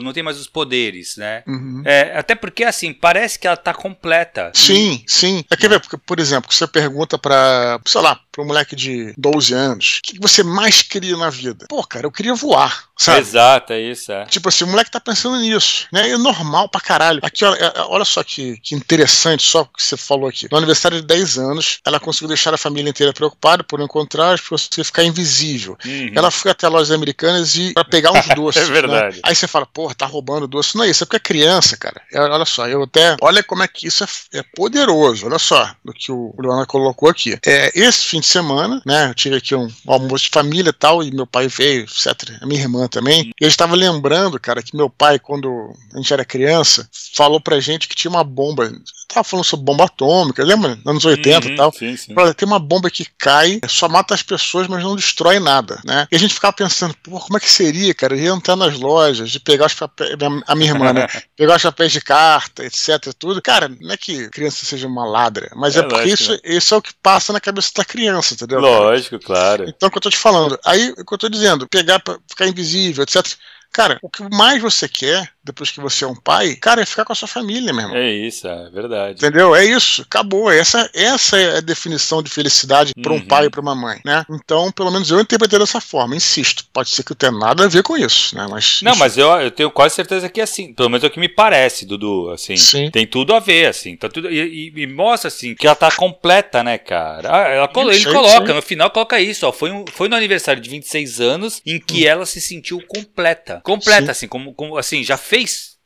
não 0.04 0.14
tem 0.14 0.24
mais 0.24 0.40
os 0.40 0.48
poderes, 0.48 1.16
né? 1.18 1.44
Uhum. 1.46 1.84
É, 1.86 2.18
até 2.18 2.34
porque, 2.34 2.64
assim, 2.64 2.92
parece 2.92 3.38
que 3.38 3.46
ela 3.46 3.58
tá 3.58 3.74
completa. 3.74 4.52
Sim, 4.56 5.04
e... 5.06 5.12
sim. 5.12 5.46
É 5.52 5.56
que 5.56 5.68
ver, 5.68 5.80
porque, 5.80 5.98
por 5.98 6.20
exemplo, 6.20 6.52
você 6.52 6.66
pergunta 6.66 7.20
pra, 7.20 7.80
sei 7.86 8.02
lá, 8.02 8.20
pra 8.32 8.44
um 8.44 8.48
moleque 8.48 8.76
de 8.76 9.14
12 9.18 9.54
anos, 9.54 10.00
o 10.00 10.02
que 10.02 10.20
você 10.20 10.44
mais 10.44 10.82
queria 10.82 11.18
na 11.18 11.30
vida? 11.30 11.66
Pô, 11.70 11.84
cara, 11.84 12.08
eu 12.08 12.12
queria 12.12 12.34
voar, 12.34 12.86
sabe? 12.98 13.20
Exato, 13.20 13.74
é 13.74 13.82
isso, 13.82 14.12
é. 14.12 14.26
Tipo 14.26 14.50
assim, 14.50 14.64
o 14.64 14.68
moleque 14.68 14.92
tá 14.92 15.00
pensando 15.00 15.40
nisso, 15.40 15.88
né? 15.92 16.10
É 16.10 16.18
normal 16.18 16.70
pra 16.70 16.82
caralho. 16.82 17.20
Aqui, 17.22 17.46
olha, 17.46 17.58
é, 17.58 17.82
olha 17.82 18.06
só 18.06 18.24
que, 18.24 18.58
que 18.58 18.74
interessante, 18.74 19.44
só 19.44 19.67
que 19.76 19.84
você 19.84 19.98
falou 19.98 20.28
aqui. 20.28 20.48
No 20.52 20.58
aniversário 20.58 21.00
de 21.00 21.06
10 21.06 21.38
anos, 21.38 21.80
ela 21.86 22.00
conseguiu 22.00 22.28
deixar 22.28 22.54
a 22.54 22.58
família 22.58 22.90
inteira 22.90 23.14
preocupada 23.14 23.64
por 23.64 23.80
encontrar, 23.82 24.40
por 24.40 24.58
você 24.58 24.84
ficar 24.84 25.04
invisível. 25.04 25.78
Uhum. 25.86 26.12
Ela 26.16 26.32
foi 26.32 26.52
até 26.52 26.68
lojas 26.68 26.92
americanas 26.92 27.56
e 27.56 27.74
para 27.74 27.84
pegar 27.84 28.12
uns 28.12 28.28
doces. 28.36 28.70
é 28.70 28.72
verdade. 28.72 29.18
Né? 29.18 29.22
Aí 29.24 29.36
você 29.36 29.48
fala, 29.48 29.66
porra, 29.66 29.96
tá 29.96 30.06
roubando 30.06 30.48
doce. 30.48 30.76
Não 30.76 30.84
é 30.84 30.90
isso, 30.90 31.04
é 31.04 31.06
porque 31.06 31.18
é 31.18 31.20
criança, 31.20 31.78
cara. 31.78 32.02
É, 32.12 32.20
olha 32.20 32.46
só, 32.46 32.68
eu 32.68 32.84
até. 32.84 33.16
Olha 33.22 33.44
como 33.44 33.64
é 33.64 33.68
que 33.68 33.88
isso 33.88 34.04
é, 34.04 34.08
é 34.40 34.44
poderoso. 34.56 35.26
Olha 35.26 35.40
só 35.40 35.72
do 35.84 35.94
que 35.94 36.12
o 36.12 36.34
Leonardo 36.40 36.68
colocou 36.68 37.10
aqui. 37.10 37.38
É, 37.46 37.72
esse 37.76 38.08
fim 38.08 38.20
de 38.20 38.28
semana, 38.28 38.82
né? 38.86 39.10
Eu 39.10 39.16
tive 39.16 39.38
aqui 39.38 39.56
um, 39.56 39.66
um 39.66 39.92
almoço 39.94 40.26
de 40.26 40.32
família 40.32 40.70
e 40.70 40.74
tal, 40.74 41.04
e 41.04 41.12
meu 41.12 41.28
pai 41.28 41.48
veio, 41.48 41.84
etc. 41.84 42.38
A 42.42 42.46
minha 42.46 42.62
irmã 42.62 42.88
também. 42.88 43.24
Uhum. 43.24 43.32
E 43.40 43.44
eu 43.44 43.48
estava 43.48 43.76
lembrando, 43.76 44.40
cara, 44.40 44.62
que 44.62 44.76
meu 44.76 44.90
pai, 44.90 45.20
quando 45.20 45.74
a 45.94 45.98
gente 45.98 46.14
era 46.14 46.26
criança, 46.26 46.88
falou 47.16 47.40
pra 47.40 47.60
gente 47.60 47.88
que 47.88 47.96
tinha 47.96 48.12
uma 48.12 48.24
bomba 48.24 48.72
tava 49.08 49.24
falando 49.24 49.46
sobre 49.46 49.57
bomba 49.58 49.86
atômica, 49.86 50.44
lembra? 50.44 50.78
Anos 50.86 51.06
80 51.06 51.48
e 51.48 51.50
uhum, 51.52 51.56
tal. 51.56 51.74
Sim, 51.74 51.96
sim. 51.98 52.14
tem 52.36 52.48
uma 52.48 52.60
bomba 52.60 52.90
que 52.90 53.06
cai, 53.18 53.60
só 53.68 53.88
mata 53.90 54.14
as 54.14 54.24
pessoas, 54.24 54.68
mas 54.68 54.84
não 54.84 54.96
destrói 54.96 55.40
nada, 55.40 55.82
né? 55.84 56.08
E 56.12 56.16
a 56.16 56.20
gente 56.20 56.34
ficava 56.34 56.54
pensando, 56.54 56.96
pô, 57.04 57.20
como 57.20 57.38
é 57.38 57.40
que 57.40 57.52
seria, 57.52 57.94
cara? 57.94 58.16
Ia 58.16 58.32
entrar 58.32 58.56
nas 58.56 58.78
lojas, 58.78 59.32
de 59.32 59.40
pegar 59.40 59.66
os 59.66 59.74
papéis, 59.74 60.16
a 60.48 60.56
minha 60.56 60.72
irmã, 60.72 60.94
né? 60.94 61.08
pegar 61.36 61.56
os 61.56 61.64
papéis 61.64 61.92
de 61.92 62.02
carta, 62.02 62.66
etc, 62.66 63.14
tudo. 63.18 63.42
Cara, 63.42 63.70
não 63.70 63.92
é 63.92 63.98
que 63.98 64.30
criança 64.30 64.66
seja 64.66 64.88
uma 64.88 65.06
ladra, 65.06 65.52
mas 65.56 65.76
é, 65.76 65.80
é 65.80 65.84
porque 65.84 65.96
lógico, 65.96 66.22
isso, 66.22 66.32
né? 66.32 66.40
isso 66.44 66.74
é 66.74 66.78
o 66.78 66.82
que 66.82 66.94
passa 67.02 67.34
na 67.34 67.40
cabeça 67.40 67.72
da 67.76 67.86
criança, 67.86 68.34
entendeu? 68.34 68.60
Lógico, 68.60 69.20
claro. 69.20 69.66
Então, 69.68 69.88
o 69.88 69.92
que 69.92 69.98
eu 69.98 70.02
tô 70.02 70.10
te 70.10 70.18
falando, 70.18 70.58
aí, 70.66 70.94
o 70.98 71.06
que 71.06 71.14
eu 71.14 71.18
tô 71.18 71.30
dizendo, 71.30 71.68
pegar 71.68 72.00
pra 72.00 72.18
ficar 72.30 72.48
invisível, 72.48 73.04
etc. 73.04 73.26
Cara, 73.72 74.00
o 74.02 74.10
que 74.10 74.24
mais 74.34 74.62
você 74.62 74.88
quer 74.88 75.30
depois 75.48 75.72
que 75.72 75.80
você 75.80 76.04
é 76.04 76.08
um 76.08 76.16
pai, 76.16 76.56
cara, 76.56 76.82
é 76.82 76.86
ficar 76.86 77.06
com 77.06 77.14
a 77.14 77.16
sua 77.16 77.28
família, 77.28 77.74
meu 77.74 77.84
irmão. 77.84 77.98
É 77.98 78.12
isso, 78.12 78.48
é 78.48 78.70
verdade. 78.70 79.18
Entendeu? 79.18 79.56
É 79.56 79.66
isso, 79.66 80.04
acabou. 80.04 80.52
Essa, 80.52 80.90
essa 80.94 81.38
é 81.38 81.58
a 81.58 81.62
definição 81.62 82.22
de 82.22 82.30
felicidade 82.30 82.94
para 83.02 83.12
um 83.12 83.16
uhum. 83.16 83.26
pai 83.26 83.46
e 83.46 83.50
para 83.50 83.62
uma 83.62 83.76
mãe, 83.76 84.00
né? 84.06 84.26
Então, 84.30 84.72
pelo 84.72 84.92
menos 84.92 85.10
eu 85.10 85.20
interpretei 85.20 85.58
dessa 85.58 85.82
forma. 85.82 86.16
Insisto, 86.16 86.66
pode 86.72 86.90
ser 86.90 87.04
que 87.04 87.12
não 87.12 87.18
tenha 87.18 87.32
nada 87.32 87.66
a 87.66 87.68
ver 87.68 87.84
com 87.84 87.98
isso, 87.98 88.36
né? 88.36 88.46
Mas 88.50 88.82
não, 88.82 88.92
isso... 88.92 89.00
mas 89.00 89.18
eu, 89.18 89.28
eu 89.30 89.52
tenho 89.52 89.72
quase 89.72 89.96
certeza 89.96 90.30
que 90.30 90.40
é 90.40 90.44
assim. 90.44 90.74
Pelo 90.74 90.90
menos 90.90 91.04
é 91.04 91.08
o 91.08 91.10
que 91.10 91.20
me 91.20 91.30
parece, 91.30 91.86
Dudu. 91.86 92.30
Assim, 92.32 92.58
Sim. 92.58 92.92
tem 92.92 93.08
tudo 93.08 93.34
a 93.34 93.40
ver, 93.40 93.68
assim. 93.68 93.96
Tá 93.96 94.10
tudo 94.10 94.30
e, 94.30 94.72
e, 94.76 94.82
e 94.82 94.88
mostra 94.88 95.28
assim 95.28 95.56
que 95.56 95.66
ela 95.66 95.76
tá 95.76 95.92
completa, 95.92 96.64
né, 96.64 96.78
cara? 96.78 97.30
Ah, 97.34 97.48
ela, 97.48 97.72
ele 97.76 98.04
sei, 98.04 98.12
coloca 98.12 98.54
no 98.54 98.62
final 98.62 98.90
coloca 98.90 99.20
isso, 99.20 99.46
ó. 99.48 99.52
Foi, 99.52 99.72
um, 99.72 99.86
foi 99.92 100.10
no 100.10 100.16
aniversário 100.16 100.62
de 100.62 100.70
26 100.70 101.22
anos 101.22 101.62
em 101.66 101.80
que 101.80 102.06
hum. 102.06 102.10
ela 102.10 102.26
se 102.26 102.42
sentiu 102.42 102.82
completa, 102.88 103.62
completa, 103.64 104.06
Sim. 104.06 104.12
assim, 104.12 104.28
como, 104.28 104.54
como 104.54 104.78
assim 104.78 105.04
já 105.04 105.18
fez 105.18 105.37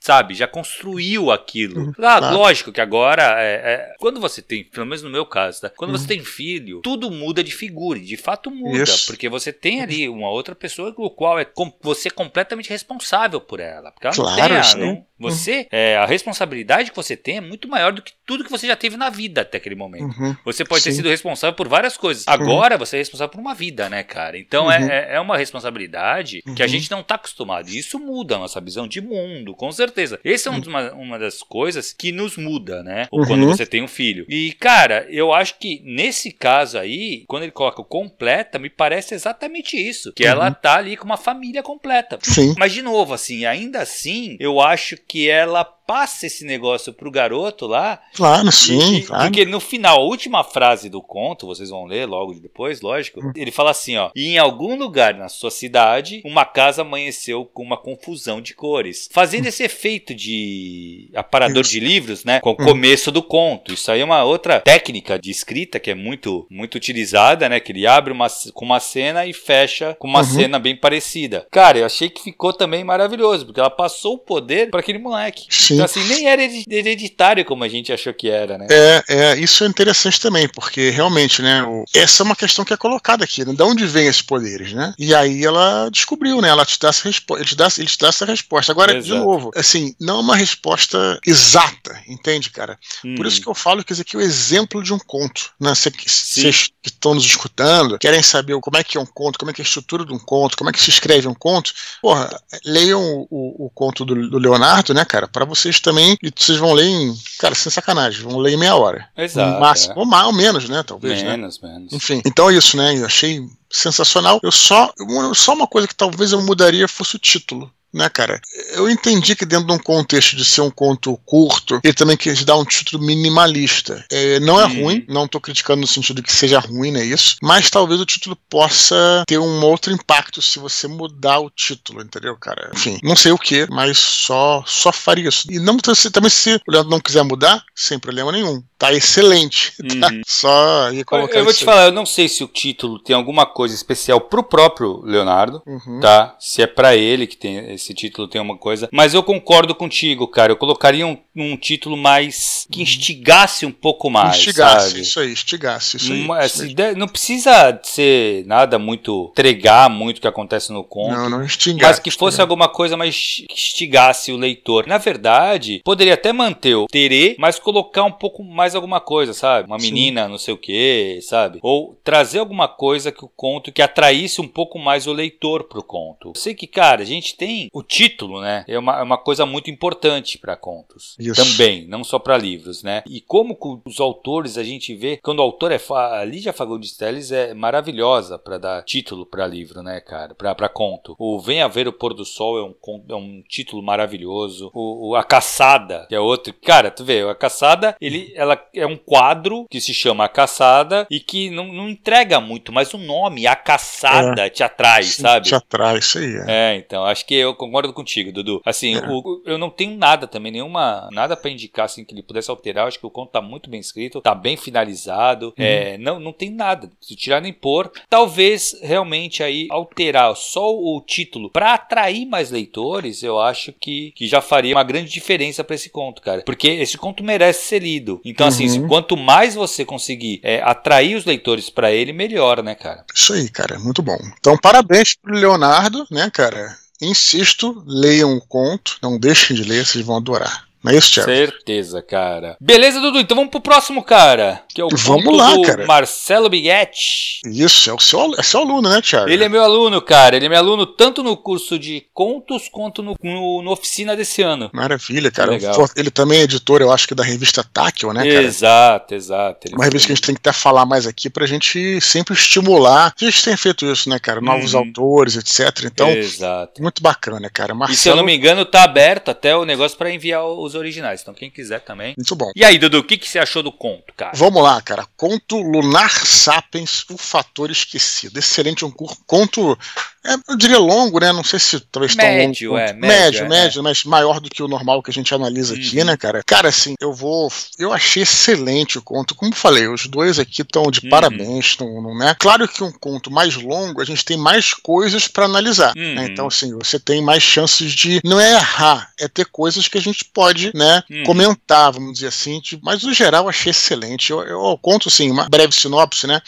sabe? 0.02 0.34
Já 0.34 0.48
construiu 0.48 1.32
aquilo. 1.32 1.80
Uhum, 1.80 1.90
ah, 1.92 2.18
claro. 2.20 2.36
lógico 2.36 2.72
que 2.72 2.82
agora, 2.82 3.40
é, 3.40 3.54
é, 3.54 3.96
quando 4.00 4.20
você 4.20 4.42
tem, 4.42 4.64
pelo 4.64 4.86
menos 4.88 5.04
no 5.04 5.10
meu 5.10 5.26
caso, 5.26 5.62
tá? 5.62 5.70
quando 5.70 5.92
uhum. 5.92 5.98
você 5.98 6.08
tem 6.08 6.24
filho, 6.24 6.82
tudo 6.82 7.12
muda 7.12 7.44
de 7.44 7.52
figura, 7.52 8.00
e 8.00 8.04
de 8.04 8.18
fato 8.18 8.50
muda, 8.50 8.84
Isso. 8.84 9.06
porque 9.06 9.30
você 9.30 9.54
tem 9.54 9.82
ali 9.82 10.10
uma 10.10 10.30
outra 10.30 10.56
pessoa 10.56 10.92
com 10.92 11.08
qual 11.10 11.40
é 11.40 11.46
com, 11.46 11.72
você 11.82 12.08
é 12.08 12.12
completamente 12.12 12.70
responsável 12.70 13.40
por 13.40 13.60
ela, 13.60 13.92
porque 13.92 14.08
ela 14.08 14.16
claro, 14.16 14.40
não 14.42 14.48
tem, 14.48 14.58
a, 14.58 14.76
não, 14.76 15.06
você, 15.22 15.60
uhum. 15.60 15.66
é, 15.72 15.98
a 15.98 16.06
responsabilidade 16.06 16.90
que 16.90 16.96
você 16.96 17.16
tem 17.16 17.38
é 17.38 17.42
muito 17.42 17.68
maior 17.68 17.92
do 17.92 18.02
que 18.02 18.14
tudo 18.26 18.44
que 18.44 18.52
você 18.52 18.68
já 18.68 18.76
teve 18.76 18.98
na 18.98 19.10
vida 19.10 19.42
até 19.42 19.58
aquele 19.58 19.76
momento. 19.76 20.04
Uhum. 20.20 20.36
Você 20.46 20.66
pode 20.66 20.84
Sim. 20.84 20.90
ter 20.90 20.96
sido 20.98 21.10
responsável 21.10 21.56
por 21.56 21.68
várias 21.68 21.98
coisas. 21.98 22.26
Uhum. 22.26 22.34
Agora 22.34 22.78
você 22.78 22.98
é 22.98 23.00
responsável 23.00 23.32
por 23.32 23.40
uma 23.40 23.54
vida, 23.54 23.90
né, 23.90 24.04
cara? 24.04 24.38
Então 24.38 24.72
é, 24.72 24.80
uhum. 24.80 24.90
é, 24.90 25.16
é, 25.16 25.20
uma 25.20 25.38
responsabilidade 25.38 26.42
que 26.56 26.62
a 26.62 26.66
uhum. 26.66 26.72
gente 26.72 26.90
não 26.90 27.04
tá 27.04 27.16
acostumado. 27.16 27.70
E 27.70 27.78
isso 27.78 28.00
muda 28.00 28.36
a 28.36 28.40
nossa 28.40 28.60
visão 28.62 28.88
de 28.88 29.02
mundo, 29.02 29.54
com 29.54 29.72
certeza. 29.72 30.20
Essa 30.24 30.50
é 30.50 30.52
uma, 30.52 30.92
uma 30.94 31.20
das 31.20 31.42
coisas 31.44 31.94
que 31.94 32.12
nos 32.12 32.38
muda, 32.38 32.84
né? 32.84 33.08
Ou 33.12 33.26
quando 33.26 33.46
você 33.46 33.66
tem 33.66 33.84
um 33.84 33.88
filho. 33.88 34.26
E, 34.30 34.54
cara, 34.54 35.06
eu 35.10 35.34
acho 35.34 35.58
que 35.60 35.82
nesse 35.86 36.32
caso 36.32 36.78
aí, 36.78 37.24
quando 37.28 37.44
ele 37.44 37.52
coloca 37.52 37.82
o 37.82 37.86
completa, 37.86 38.58
me 38.58 38.70
parece 38.70 39.14
exatamente 39.14 39.78
isso. 39.78 40.14
Que 40.14 40.26
ela 40.26 40.52
tá 40.52 40.76
ali 40.78 40.98
com 40.98 41.06
uma 41.06 41.18
família 41.18 41.62
completa. 41.62 42.18
Sim. 42.22 42.56
Mas, 42.58 42.72
de 42.72 42.82
novo, 42.82 43.14
assim, 43.14 43.46
ainda 43.46 43.82
assim, 43.82 44.38
eu 44.40 44.60
acho 44.62 44.98
que 44.98 45.11
ela 45.16 45.64
passa 45.92 46.26
esse 46.26 46.46
negócio 46.46 46.94
pro 46.94 47.12
garoto 47.12 47.68
lá. 47.68 48.00
Claro, 48.16 48.50
sim, 48.50 48.96
e, 48.96 49.02
claro. 49.04 49.26
Porque 49.26 49.44
no 49.44 49.60
final, 49.60 49.98
a 49.98 50.04
última 50.04 50.42
frase 50.42 50.88
do 50.88 51.02
conto, 51.02 51.46
vocês 51.46 51.70
vão 51.70 51.84
ler 51.84 52.06
logo 52.06 52.34
depois, 52.36 52.80
lógico, 52.80 53.20
hum. 53.20 53.34
ele 53.36 53.52
fala 53.52 53.72
assim, 53.72 53.98
ó: 53.98 54.10
"E 54.16 54.30
em 54.30 54.38
algum 54.38 54.78
lugar 54.78 55.14
na 55.16 55.28
sua 55.28 55.52
cidade, 55.52 56.22
uma 56.24 56.46
casa 56.46 56.82
amanheceu 56.82 57.44
com 57.44 57.62
uma 57.62 57.76
confusão 57.76 58.40
de 58.40 58.54
cores", 58.54 59.10
fazendo 59.12 59.44
hum. 59.44 59.50
esse 59.50 59.64
efeito 59.64 60.16
de 60.16 61.10
aparador 61.14 61.64
de 61.64 61.82
livros, 61.82 62.24
né, 62.24 62.40
com 62.40 62.52
o 62.52 62.54
hum. 62.54 62.66
começo 62.66 63.12
do 63.12 63.22
conto. 63.22 63.74
Isso 63.74 63.92
aí 63.92 64.00
é 64.00 64.06
uma 64.06 64.24
outra 64.24 64.62
técnica 64.62 65.20
de 65.20 65.30
escrita 65.30 65.78
que 65.78 65.92
é 65.92 65.96
muito 65.96 66.48
muito 66.50 66.76
utilizada, 66.76 67.50
né, 67.50 67.60
que 67.60 67.74
ele 67.74 67.86
abre 67.86 68.14
uma, 68.14 68.28
com 68.54 68.64
uma 68.64 68.80
cena 68.80 69.26
e 69.26 69.34
fecha 69.34 69.94
com 70.00 70.08
uma 70.08 70.20
uhum. 70.20 70.26
cena 70.26 70.58
bem 70.58 70.74
parecida. 70.74 71.46
Cara, 71.52 71.80
eu 71.80 71.86
achei 71.86 72.10
que 72.10 72.24
ficou 72.24 72.54
também 72.54 72.82
maravilhoso, 72.82 73.46
porque 73.46 73.60
ela 73.60 73.70
passou 73.70 74.14
o 74.14 74.20
poder 74.20 74.70
para 74.70 74.80
aquele 74.80 74.98
moleque. 74.98 75.48
Sim. 75.50 75.81
Então, 75.84 76.02
assim, 76.02 76.04
nem 76.08 76.28
era 76.28 76.42
hereditário 76.44 77.46
como 77.46 77.64
a 77.64 77.68
gente 77.68 77.92
achou 77.92 78.14
que 78.14 78.30
era, 78.30 78.58
né? 78.58 78.68
É, 78.70 79.04
é 79.08 79.40
isso 79.40 79.64
é 79.64 79.68
interessante 79.68 80.20
também, 80.20 80.48
porque 80.48 80.90
realmente, 80.90 81.42
né, 81.42 81.64
o, 81.64 81.86
essa 81.94 82.24
é 82.24 82.26
uma 82.26 82.36
questão 82.36 82.64
que 82.66 82.74
é 82.74 82.78
colocada 82.78 83.24
aqui, 83.24 83.46
né? 83.46 83.54
De 83.54 83.64
onde 83.64 83.86
vem 83.86 84.08
esses 84.08 84.22
poderes, 84.22 84.74
né? 84.74 84.94
E 84.98 85.14
aí 85.14 85.44
ela 85.44 85.90
descobriu, 85.90 86.42
né? 86.42 86.50
Ela 86.50 86.66
te 86.66 86.80
dá 86.80 86.90
essa 86.90 87.08
resposta, 87.08 87.42
ele 87.42 87.50
te 87.50 87.56
dá, 87.56 87.68
ele 87.78 87.88
te 87.88 87.98
dá 87.98 88.08
essa 88.08 88.26
resposta. 88.26 88.72
Agora, 88.72 88.98
Exato. 88.98 89.14
de 89.14 89.26
novo, 89.26 89.52
assim, 89.56 89.96
não 90.00 90.18
é 90.18 90.22
uma 90.22 90.36
resposta 90.36 91.20
exata, 91.26 92.02
entende, 92.08 92.50
cara? 92.50 92.78
Hum. 93.04 93.16
Por 93.16 93.26
isso 93.26 93.42
que 93.42 93.48
eu 93.48 93.56
falo 93.56 93.84
que 93.84 93.94
esse 93.94 94.02
aqui 94.02 94.16
é 94.16 94.20
o 94.20 94.22
exemplo 94.22 94.84
de 94.84 94.94
um 94.94 95.00
conto, 95.00 95.52
né? 95.60 95.74
Vocês 95.74 96.72
que 96.82 96.90
estão 96.90 97.14
nos 97.14 97.26
escutando, 97.26 97.98
querem 98.00 98.24
saber 98.24 98.60
como 98.60 98.78
é 98.78 98.84
que 98.84 98.98
é 98.98 99.02
um 99.02 99.06
conto, 99.06 99.38
como 99.38 99.52
é 99.52 99.54
que 99.54 99.62
é 99.62 99.64
a 99.64 99.68
estrutura 99.68 100.06
de 100.06 100.14
um 100.14 100.20
conto, 100.20 100.58
como 100.58 100.70
é 100.70 100.74
que 100.74 100.82
se 100.82 100.90
escreve 100.90 101.28
um 101.28 101.34
conto, 101.34 101.74
porra, 102.02 102.42
leiam 102.66 103.02
o, 103.02 103.28
o, 103.30 103.66
o 103.66 103.70
conto 103.70 104.04
do, 104.04 104.30
do 104.30 104.38
Leonardo, 104.38 104.94
né, 104.94 105.06
cara, 105.06 105.28
para 105.28 105.46
vocês 105.46 105.71
também, 105.80 106.18
e 106.22 106.32
vocês 106.36 106.58
vão 106.58 106.74
ler 106.74 106.86
em, 106.86 107.16
cara, 107.40 107.56
sem 107.56 107.72
sacanagem, 107.72 108.24
vão 108.24 108.40
ler 108.40 108.54
em 108.54 108.58
meia 108.58 108.76
hora. 108.76 109.08
Exato. 109.18 109.60
máximo, 109.60 109.94
é. 109.94 110.00
ou 110.00 110.06
mais 110.06 110.26
ou 110.26 110.34
menos, 110.34 110.70
né, 110.70 110.84
talvez, 110.84 111.22
né? 111.22 111.38
Menos, 111.38 111.62
né? 111.62 111.70
menos. 111.70 111.94
Enfim, 111.94 112.22
então 112.26 112.50
é 112.50 112.54
isso, 112.54 112.76
né, 112.78 112.98
eu 112.98 113.06
achei 113.06 113.42
sensacional. 113.70 114.40
Eu 114.44 114.52
só, 114.52 114.94
só 115.34 115.54
uma 115.54 115.68
coisa 115.68 115.88
que 115.88 115.96
talvez 115.96 116.32
eu 116.32 116.42
mudaria 116.42 116.88
fosse 116.88 117.16
o 117.16 117.20
título 117.20 117.72
né, 117.94 118.10
cara? 118.10 118.40
Eu 118.74 118.90
entendi 118.90 119.36
que 119.36 119.46
dentro 119.46 119.68
de 119.68 119.74
um 119.74 119.80
contexto 119.80 120.36
de 120.36 120.46
ser 120.46 120.62
um 120.62 120.72
conto 120.72 121.18
curto, 121.26 121.80
ele 121.84 121.94
também 121.94 122.18
quis 122.18 122.44
dar 122.46 122.58
um 122.58 122.66
título 122.66 123.04
minimalista. 123.04 124.06
É, 124.12 124.40
não 124.40 124.60
é 124.60 124.66
uhum. 124.66 124.84
ruim, 124.84 125.06
não 125.08 125.26
estou 125.26 125.42
criticando 125.42 125.82
no 125.82 125.88
sentido 125.88 126.24
que 126.24 126.32
seja 126.32 126.60
ruim, 126.60 126.92
não 126.92 127.00
é 127.00 127.06
isso? 127.06 127.38
Mas 127.42 127.70
talvez 127.70 128.00
o 128.00 128.06
título 128.06 128.38
possa 128.50 129.24
ter 129.28 129.38
um 129.38 129.62
outro 129.64 129.92
impacto 129.92 130.42
se 130.42 130.60
você 130.60 130.88
mudar 130.88 131.40
o 131.40 131.50
título, 131.50 132.02
entendeu, 132.02 132.36
cara? 132.38 132.72
Enfim, 132.74 133.00
não 133.04 133.16
sei 133.16 133.32
o 133.32 133.38
que, 133.38 133.68
mas 133.70 133.98
só 133.98 134.64
só 134.66 134.92
faria 134.92 135.30
isso. 135.30 135.52
E 135.52 135.60
não 135.60 135.78
também 135.78 136.30
se 136.30 136.56
o 136.68 136.72
Leandro 136.72 136.92
não 136.92 137.00
quiser 137.00 137.24
mudar, 137.24 137.64
sem 137.76 138.00
problema 138.00 138.32
nenhum 138.32 138.64
tá 138.82 138.92
excelente. 138.92 139.74
Tá? 140.00 140.08
Uhum. 140.08 140.22
Só 140.26 140.92
ia 140.92 141.06
colocar 141.06 141.38
Eu 141.38 141.44
vou 141.44 141.54
te 141.54 141.64
falar, 141.64 141.86
eu 141.86 141.92
não 141.92 142.06
sei 142.06 142.28
se 142.28 142.44
o 142.44 142.48
título 142.48 142.98
tem 142.98 143.16
alguma 143.16 143.46
coisa 143.46 143.76
especial 143.76 144.20
pro 144.20 144.42
próprio 144.42 145.02
Leonardo, 145.04 145.62
uhum. 145.68 146.00
tá? 146.00 146.36
Se 146.40 146.64
é 146.64 146.68
para 146.68 146.96
ele 146.96 147.28
que 147.28 147.38
tem 147.38 147.72
esse 147.74 147.94
título 147.94 148.28
tem 148.28 148.42
uma 148.42 148.58
coisa, 148.58 148.90
mas 148.92 149.14
eu 149.14 149.22
concordo 149.22 149.76
contigo, 149.76 150.28
cara. 150.28 150.52
Eu 150.52 150.58
colocaria 150.58 151.06
um 151.06 151.16
um 151.36 151.56
título 151.56 151.96
mais. 151.96 152.68
que 152.70 152.82
instigasse 152.82 153.66
um 153.66 153.72
pouco 153.72 154.10
mais. 154.10 154.38
Instigasse, 154.38 154.90
sabe? 154.90 155.02
isso 155.02 155.20
aí, 155.20 155.32
instigasse. 155.32 155.98
Isso 155.98 156.12
aí, 156.12 156.24
Uma- 156.24 156.46
isso 156.46 156.62
assim, 156.62 156.68
aí. 156.70 156.74
de- 156.74 156.96
não 156.96 157.08
precisa 157.08 157.80
ser 157.84 158.46
nada 158.46 158.78
muito. 158.78 159.30
entregar 159.32 159.90
muito 159.90 160.18
o 160.18 160.22
que 160.22 160.28
acontece 160.28 160.72
no 160.72 160.84
conto. 160.84 161.16
Não, 161.16 161.30
não 161.30 161.44
instigasse. 161.44 161.82
Mas 161.82 162.00
que 162.00 162.12
fosse 162.12 162.42
alguma 162.42 162.68
coisa 162.68 162.98
mais 162.98 163.16
que 163.16 163.54
instigasse 163.54 164.32
o 164.32 164.38
leitor. 164.38 164.86
Na 164.88 164.98
verdade, 164.98 165.82
poderia 165.84 166.14
até 166.14 166.34
manter 166.34 166.76
o 166.76 166.88
terê, 166.88 167.36
mas 167.40 167.60
colocar 167.60 168.04
um 168.04 168.12
pouco 168.12 168.44
mais 168.44 168.71
alguma 168.76 169.00
coisa, 169.00 169.34
sabe? 169.34 169.68
Uma 169.68 169.80
Sim. 169.80 169.88
menina, 169.88 170.28
não 170.28 170.38
sei 170.38 170.54
o 170.54 170.58
que, 170.58 171.20
sabe? 171.22 171.60
Ou 171.62 171.98
trazer 172.04 172.40
alguma 172.40 172.68
coisa 172.68 173.12
que 173.12 173.24
o 173.24 173.30
conto 173.30 173.72
que 173.72 173.82
atraísse 173.82 174.42
um 174.42 174.48
pouco 174.48 174.80
mais 174.80 175.08
o 175.08 175.14
leitor 175.14 175.64
pro 175.66 175.84
conto. 175.84 176.30
Eu 176.30 176.36
sei 176.36 176.54
que, 176.54 176.68
cara, 176.68 177.02
a 177.02 177.06
gente 177.06 177.36
tem 177.36 177.70
o 177.74 177.84
título, 177.84 178.42
né? 178.42 178.64
É 178.68 178.78
uma, 178.78 179.00
é 179.00 179.04
uma 179.04 179.18
coisa 179.18 179.46
muito 179.46 179.70
importante 179.70 180.38
para 180.38 180.56
contos. 180.56 181.16
Isso. 181.20 181.44
Também, 181.44 181.86
não 181.88 182.04
só 182.04 182.20
para 182.20 182.38
livros, 182.38 182.84
né? 182.84 183.04
E 183.08 183.22
como 183.22 183.56
com 183.56 183.82
os 183.86 184.00
autores 184.00 184.58
a 184.58 184.64
gente 184.64 184.96
vê, 184.96 185.18
quando 185.18 185.40
o 185.40 185.44
autor 185.44 185.72
é 185.72 185.80
a 185.90 186.24
Lídia 186.24 186.54
Fagundes 186.54 186.96
Telles 186.96 187.32
é 187.32 187.54
maravilhosa 187.54 188.38
para 188.38 188.58
dar 188.58 188.84
título 188.84 189.26
para 189.26 189.48
livro, 189.48 189.82
né, 189.82 190.00
cara? 190.00 190.34
Pra, 190.36 190.54
pra 190.56 190.70
conto. 190.70 191.16
O 191.18 191.40
Venha 191.40 191.68
Ver 191.68 191.88
o 191.88 191.94
Pôr 191.94 192.14
do 192.14 192.26
Sol 192.26 192.58
é 192.58 192.64
um, 192.64 193.04
é 193.10 193.16
um 193.16 193.44
título 193.48 193.82
maravilhoso. 193.82 194.72
O, 194.74 195.10
o 195.10 195.16
A 195.16 195.24
Caçada, 195.24 196.06
que 196.08 196.16
é 196.16 196.20
outro. 196.20 196.54
Cara, 196.54 196.92
tu 196.92 197.04
vê, 197.04 197.22
A 197.22 197.36
Caçada, 197.36 197.96
ele, 198.00 198.32
ela 198.36 198.61
é 198.74 198.86
um 198.86 198.98
quadro 198.98 199.66
que 199.70 199.80
se 199.82 199.94
chama 199.94 200.26
A 200.26 200.30
Caçada 200.30 201.08
e 201.10 201.20
que 201.20 201.50
não, 201.50 201.68
não 201.72 201.90
entrega 201.90 202.40
muito, 202.40 202.72
mas 202.72 202.94
o 202.94 202.98
nome, 202.98 203.48
A 203.48 203.56
Caçada, 203.56 204.50
te 204.50 204.64
atrai, 204.64 205.04
Sim, 205.04 205.22
sabe? 205.22 205.48
Te 205.48 205.56
atrai, 205.56 205.98
isso 205.98 206.18
aí. 206.18 206.36
É. 206.48 206.62
É, 206.62 206.76
então, 206.76 207.04
acho 207.06 207.26
que 207.26 207.36
eu 207.36 207.54
concordo 207.56 207.92
contigo, 207.94 208.32
Dudu. 208.32 208.62
Assim, 208.66 208.96
É. 208.96 209.00
o- 209.08 209.42
eu 209.46 209.58
não 209.58 209.70
tenho 209.70 209.96
nada 209.98 210.28
também, 210.28 210.52
nenhuma. 210.52 211.10
Nada 211.12 211.36
pra 211.36 211.50
indicar 211.52 211.86
assim 211.86 212.04
que 212.06 212.14
ele 212.14 212.24
pudesse 212.24 212.50
alterar. 212.50 212.88
Acho 212.88 213.00
que 213.00 213.06
o 213.06 213.10
conto 213.12 213.32
tá 213.32 213.42
muito 213.42 213.70
bem 213.70 213.80
escrito, 213.80 214.22
tá 214.22 214.36
bem 214.36 214.56
finalizado. 214.58 215.48
Uhum. 215.48 215.54
É, 215.66 215.98
não, 215.98 216.20
não 216.20 216.32
tem 216.34 216.50
nada. 216.50 216.90
Se 217.00 217.16
tirar 217.16 217.42
nem 217.42 217.54
pôr. 217.54 217.92
Talvez 218.10 218.78
realmente 218.82 219.42
aí 219.44 219.68
alterar 219.70 220.36
só 220.36 220.70
o 220.72 221.02
título 221.06 221.50
pra 221.50 221.74
atrair 221.74 222.26
mais 222.26 222.52
leitores, 222.52 223.24
eu 223.24 223.40
acho 223.40 223.74
que, 223.74 224.12
que 224.16 224.28
já 224.28 224.42
faria 224.42 224.76
uma 224.76 224.84
grande 224.84 225.10
diferença 225.12 225.64
pra 225.64 225.76
esse 225.76 225.90
conto, 225.90 226.22
cara. 226.22 226.42
Porque 226.46 226.68
esse 226.68 226.98
conto 226.98 227.24
merece 227.24 227.64
ser 227.66 227.82
lido. 227.82 228.22
Então, 228.26 228.48
assim, 228.52 228.80
Uhum. 228.82 228.88
quanto 228.88 229.18
mais 229.18 229.56
você 229.56 229.84
conseguir 229.84 230.40
é, 230.44 230.62
atrair 230.62 231.16
os 231.16 231.26
leitores 231.26 231.70
pra 231.70 231.92
ele, 231.92 232.14
melhor, 232.14 232.62
né, 232.64 232.76
cara? 232.76 233.06
Isso 233.14 233.34
aí, 233.34 233.50
cara, 233.50 233.80
muito 233.80 234.02
bom. 234.02 234.18
Então, 234.40 234.58
parabéns 234.58 235.16
pro 235.16 235.34
Leonardo, 235.36 236.06
né, 236.12 236.30
cara? 236.34 236.76
Insisto, 237.02 237.84
leiam 237.88 238.36
o 238.36 238.42
conto, 238.42 238.98
não 239.02 239.18
deixem 239.18 239.56
de 239.56 239.64
ler, 239.64 239.86
vocês 239.86 240.06
vão 240.06 240.18
adorar. 240.18 240.66
Não 240.84 240.92
é 240.92 240.98
isso, 240.98 241.12
Thiago? 241.12 241.30
Certeza, 241.32 242.02
cara. 242.02 242.58
Beleza, 242.60 243.00
Dudu? 243.00 243.20
Então 243.20 243.36
vamos 243.36 243.52
pro 243.52 243.62
próximo, 243.62 244.04
cara. 244.04 244.64
Que 244.74 244.82
é 244.82 244.86
o 244.86 244.90
Vamos 244.90 245.36
lá, 245.38 245.52
cara. 245.64 245.86
Marcelo 245.86 246.50
Biguetti. 246.50 247.42
Isso, 247.46 247.90
é 247.90 247.94
o 247.94 248.00
seu, 248.00 248.34
é 248.38 248.44
seu 248.44 248.62
aluno, 248.62 248.90
né, 248.90 249.02
Thiago? 249.02 249.30
Ele 249.30 249.44
é 249.44 249.50
meu 249.50 249.64
aluno, 249.64 250.02
cara. 250.02 250.36
Ele 250.36 250.46
é 250.46 250.50
meu 250.50 250.58
aluno 250.58 250.86
tanto 250.86 251.22
no 251.24 251.36
curso 251.38 251.78
de 251.78 252.06
contos 252.14 252.68
quanto 252.70 253.02
no, 253.04 253.16
no, 253.22 253.62
no 253.62 253.72
oficina 253.72 254.16
desse 254.16 254.42
ano. 254.42 254.70
Maravilha, 254.74 255.30
cara. 255.32 255.52
legal. 255.52 255.88
Ele 255.96 256.10
também 256.12 256.40
é 256.40 256.44
editor, 256.44 256.82
eu 256.82 256.92
acho 256.92 257.08
que 257.08 257.16
da 257.16 257.24
revista 257.24 257.64
Táquil, 257.64 258.14
né, 258.14 258.22
cara? 258.22 258.44
exato, 258.44 259.14
exato. 259.16 259.68
Ele 259.68 259.76
Uma 259.76 259.86
revista 259.86 260.08
que 260.08 260.14
a 260.14 260.16
gente 260.16 260.26
tem 260.26 260.36
que 260.36 260.42
até 260.42 260.52
falar 260.54 260.86
mais 260.86 261.06
aqui 261.06 261.30
pra 261.30 261.46
gente 261.46 262.00
sempre 262.02 262.34
estimular. 262.34 263.14
A 263.20 263.26
gente 263.26 263.44
tem 263.44 263.56
feito 263.58 263.86
isso, 263.86 264.10
né, 264.10 264.20
cara? 264.20 264.42
Novos 264.42 264.74
Uhum. 264.74 264.80
autores, 264.80 265.36
etc. 265.36 265.86
Então, 265.86 266.10
Exato. 266.10 266.82
muito 266.82 267.02
bacana, 267.02 267.50
cara. 267.50 267.74
E 267.74 267.76
Marcelo, 267.76 267.98
se 267.98 268.10
eu 268.10 268.16
não 268.16 268.24
me 268.24 268.36
engano, 268.36 268.66
tá 268.66 268.84
aberto 268.84 269.30
até 269.30 269.56
o 269.56 269.66
negócio 269.66 269.98
pra 269.98 270.12
enviar 270.12 270.46
os 270.46 270.71
originais. 270.76 271.22
Então 271.22 271.34
quem 271.34 271.50
quiser 271.50 271.82
também. 271.82 272.14
muito 272.18 272.36
bom. 272.36 272.52
E 272.56 272.64
aí, 272.64 272.78
Dudu, 272.78 273.00
o 273.00 273.04
que, 273.04 273.18
que 273.18 273.28
você 273.28 273.40
achou 273.40 273.64
do 273.64 273.72
conto, 273.72 274.14
cara? 274.16 274.32
Vamos 274.36 274.62
lá, 274.62 274.82
cara. 274.82 275.06
Conto 275.16 275.58
Lunar 275.58 276.12
Sapiens, 276.12 277.06
o 277.10 277.18
Fator 277.18 277.70
Esquecido. 277.72 278.38
Excelente, 278.40 278.86
um 278.86 278.92
conto, 278.92 279.78
é, 280.26 280.34
eu 280.50 280.56
diria 280.58 280.78
longo, 280.80 281.20
né? 281.20 281.32
Não 281.32 281.44
sei 281.44 281.60
se 281.60 281.80
talvez 281.80 282.16
tão 282.16 282.26
Médio, 282.26 282.72
longo. 282.72 282.80
é, 282.82 282.94
médio, 282.94 283.02
médio, 283.02 283.46
é, 283.46 283.50
médio, 283.50 283.84
mas 283.84 284.04
maior 284.04 284.40
do 284.40 284.50
que 284.50 284.62
o 284.62 284.68
normal 284.68 285.02
que 285.02 285.10
a 285.10 285.14
gente 285.14 285.34
analisa 285.34 285.76
aqui, 285.76 286.00
Uhum. 286.00 286.06
né, 286.06 286.18
cara? 286.18 286.42
Cara, 286.46 286.70
assim, 286.70 286.96
eu 287.00 287.14
vou. 287.14 287.52
Eu 287.80 287.92
achei 287.94 288.24
excelente 288.24 288.98
o 288.98 289.02
conto. 289.02 289.34
Como 289.36 289.54
falei, 289.56 289.88
os 289.88 290.08
dois 290.08 290.38
aqui 290.40 290.62
estão 290.62 290.90
de 290.92 291.02
Uhum. 291.04 291.10
parabéns, 291.10 291.76
não, 291.80 292.02
não 292.02 292.24
é? 292.28 292.36
Claro 292.36 292.68
que 292.68 292.84
um 292.84 292.92
conto 292.92 293.32
mais 293.32 293.56
longo, 293.56 294.02
a 294.02 294.06
gente 294.06 294.24
tem 294.26 294.38
mais 294.38 294.74
coisas 294.74 295.28
pra 295.28 295.46
analisar. 295.46 295.94
Uhum. 295.98 296.16
né? 296.16 296.28
Então, 296.32 296.48
assim, 296.48 296.72
você 296.78 297.00
tem 297.00 297.22
mais 297.22 297.42
chances 297.44 297.92
de. 297.94 298.22
Não 298.24 298.40
é 298.40 298.54
errar, 298.54 299.12
é 299.20 299.28
ter 299.28 299.46
coisas 299.46 299.88
que 299.88 299.98
a 299.98 300.02
gente 300.02 300.26
pode, 300.26 300.72
né, 300.76 301.04
Uhum. 301.10 301.24
comentar, 301.24 301.92
vamos 301.92 302.14
dizer 302.14 302.28
assim. 302.28 302.60
de- 302.62 302.80
mas 302.84 303.04
no 303.04 303.14
geral, 303.14 303.44
eu 303.46 303.50
achei 303.50 303.70
excelente. 303.72 304.32
Eu, 304.32 304.42
eu 304.44 304.78
conto, 304.82 305.08
assim, 305.10 305.30
uma 305.32 305.48
breve 305.50 305.74
sinopse, 305.74 306.28
né? 306.28 306.42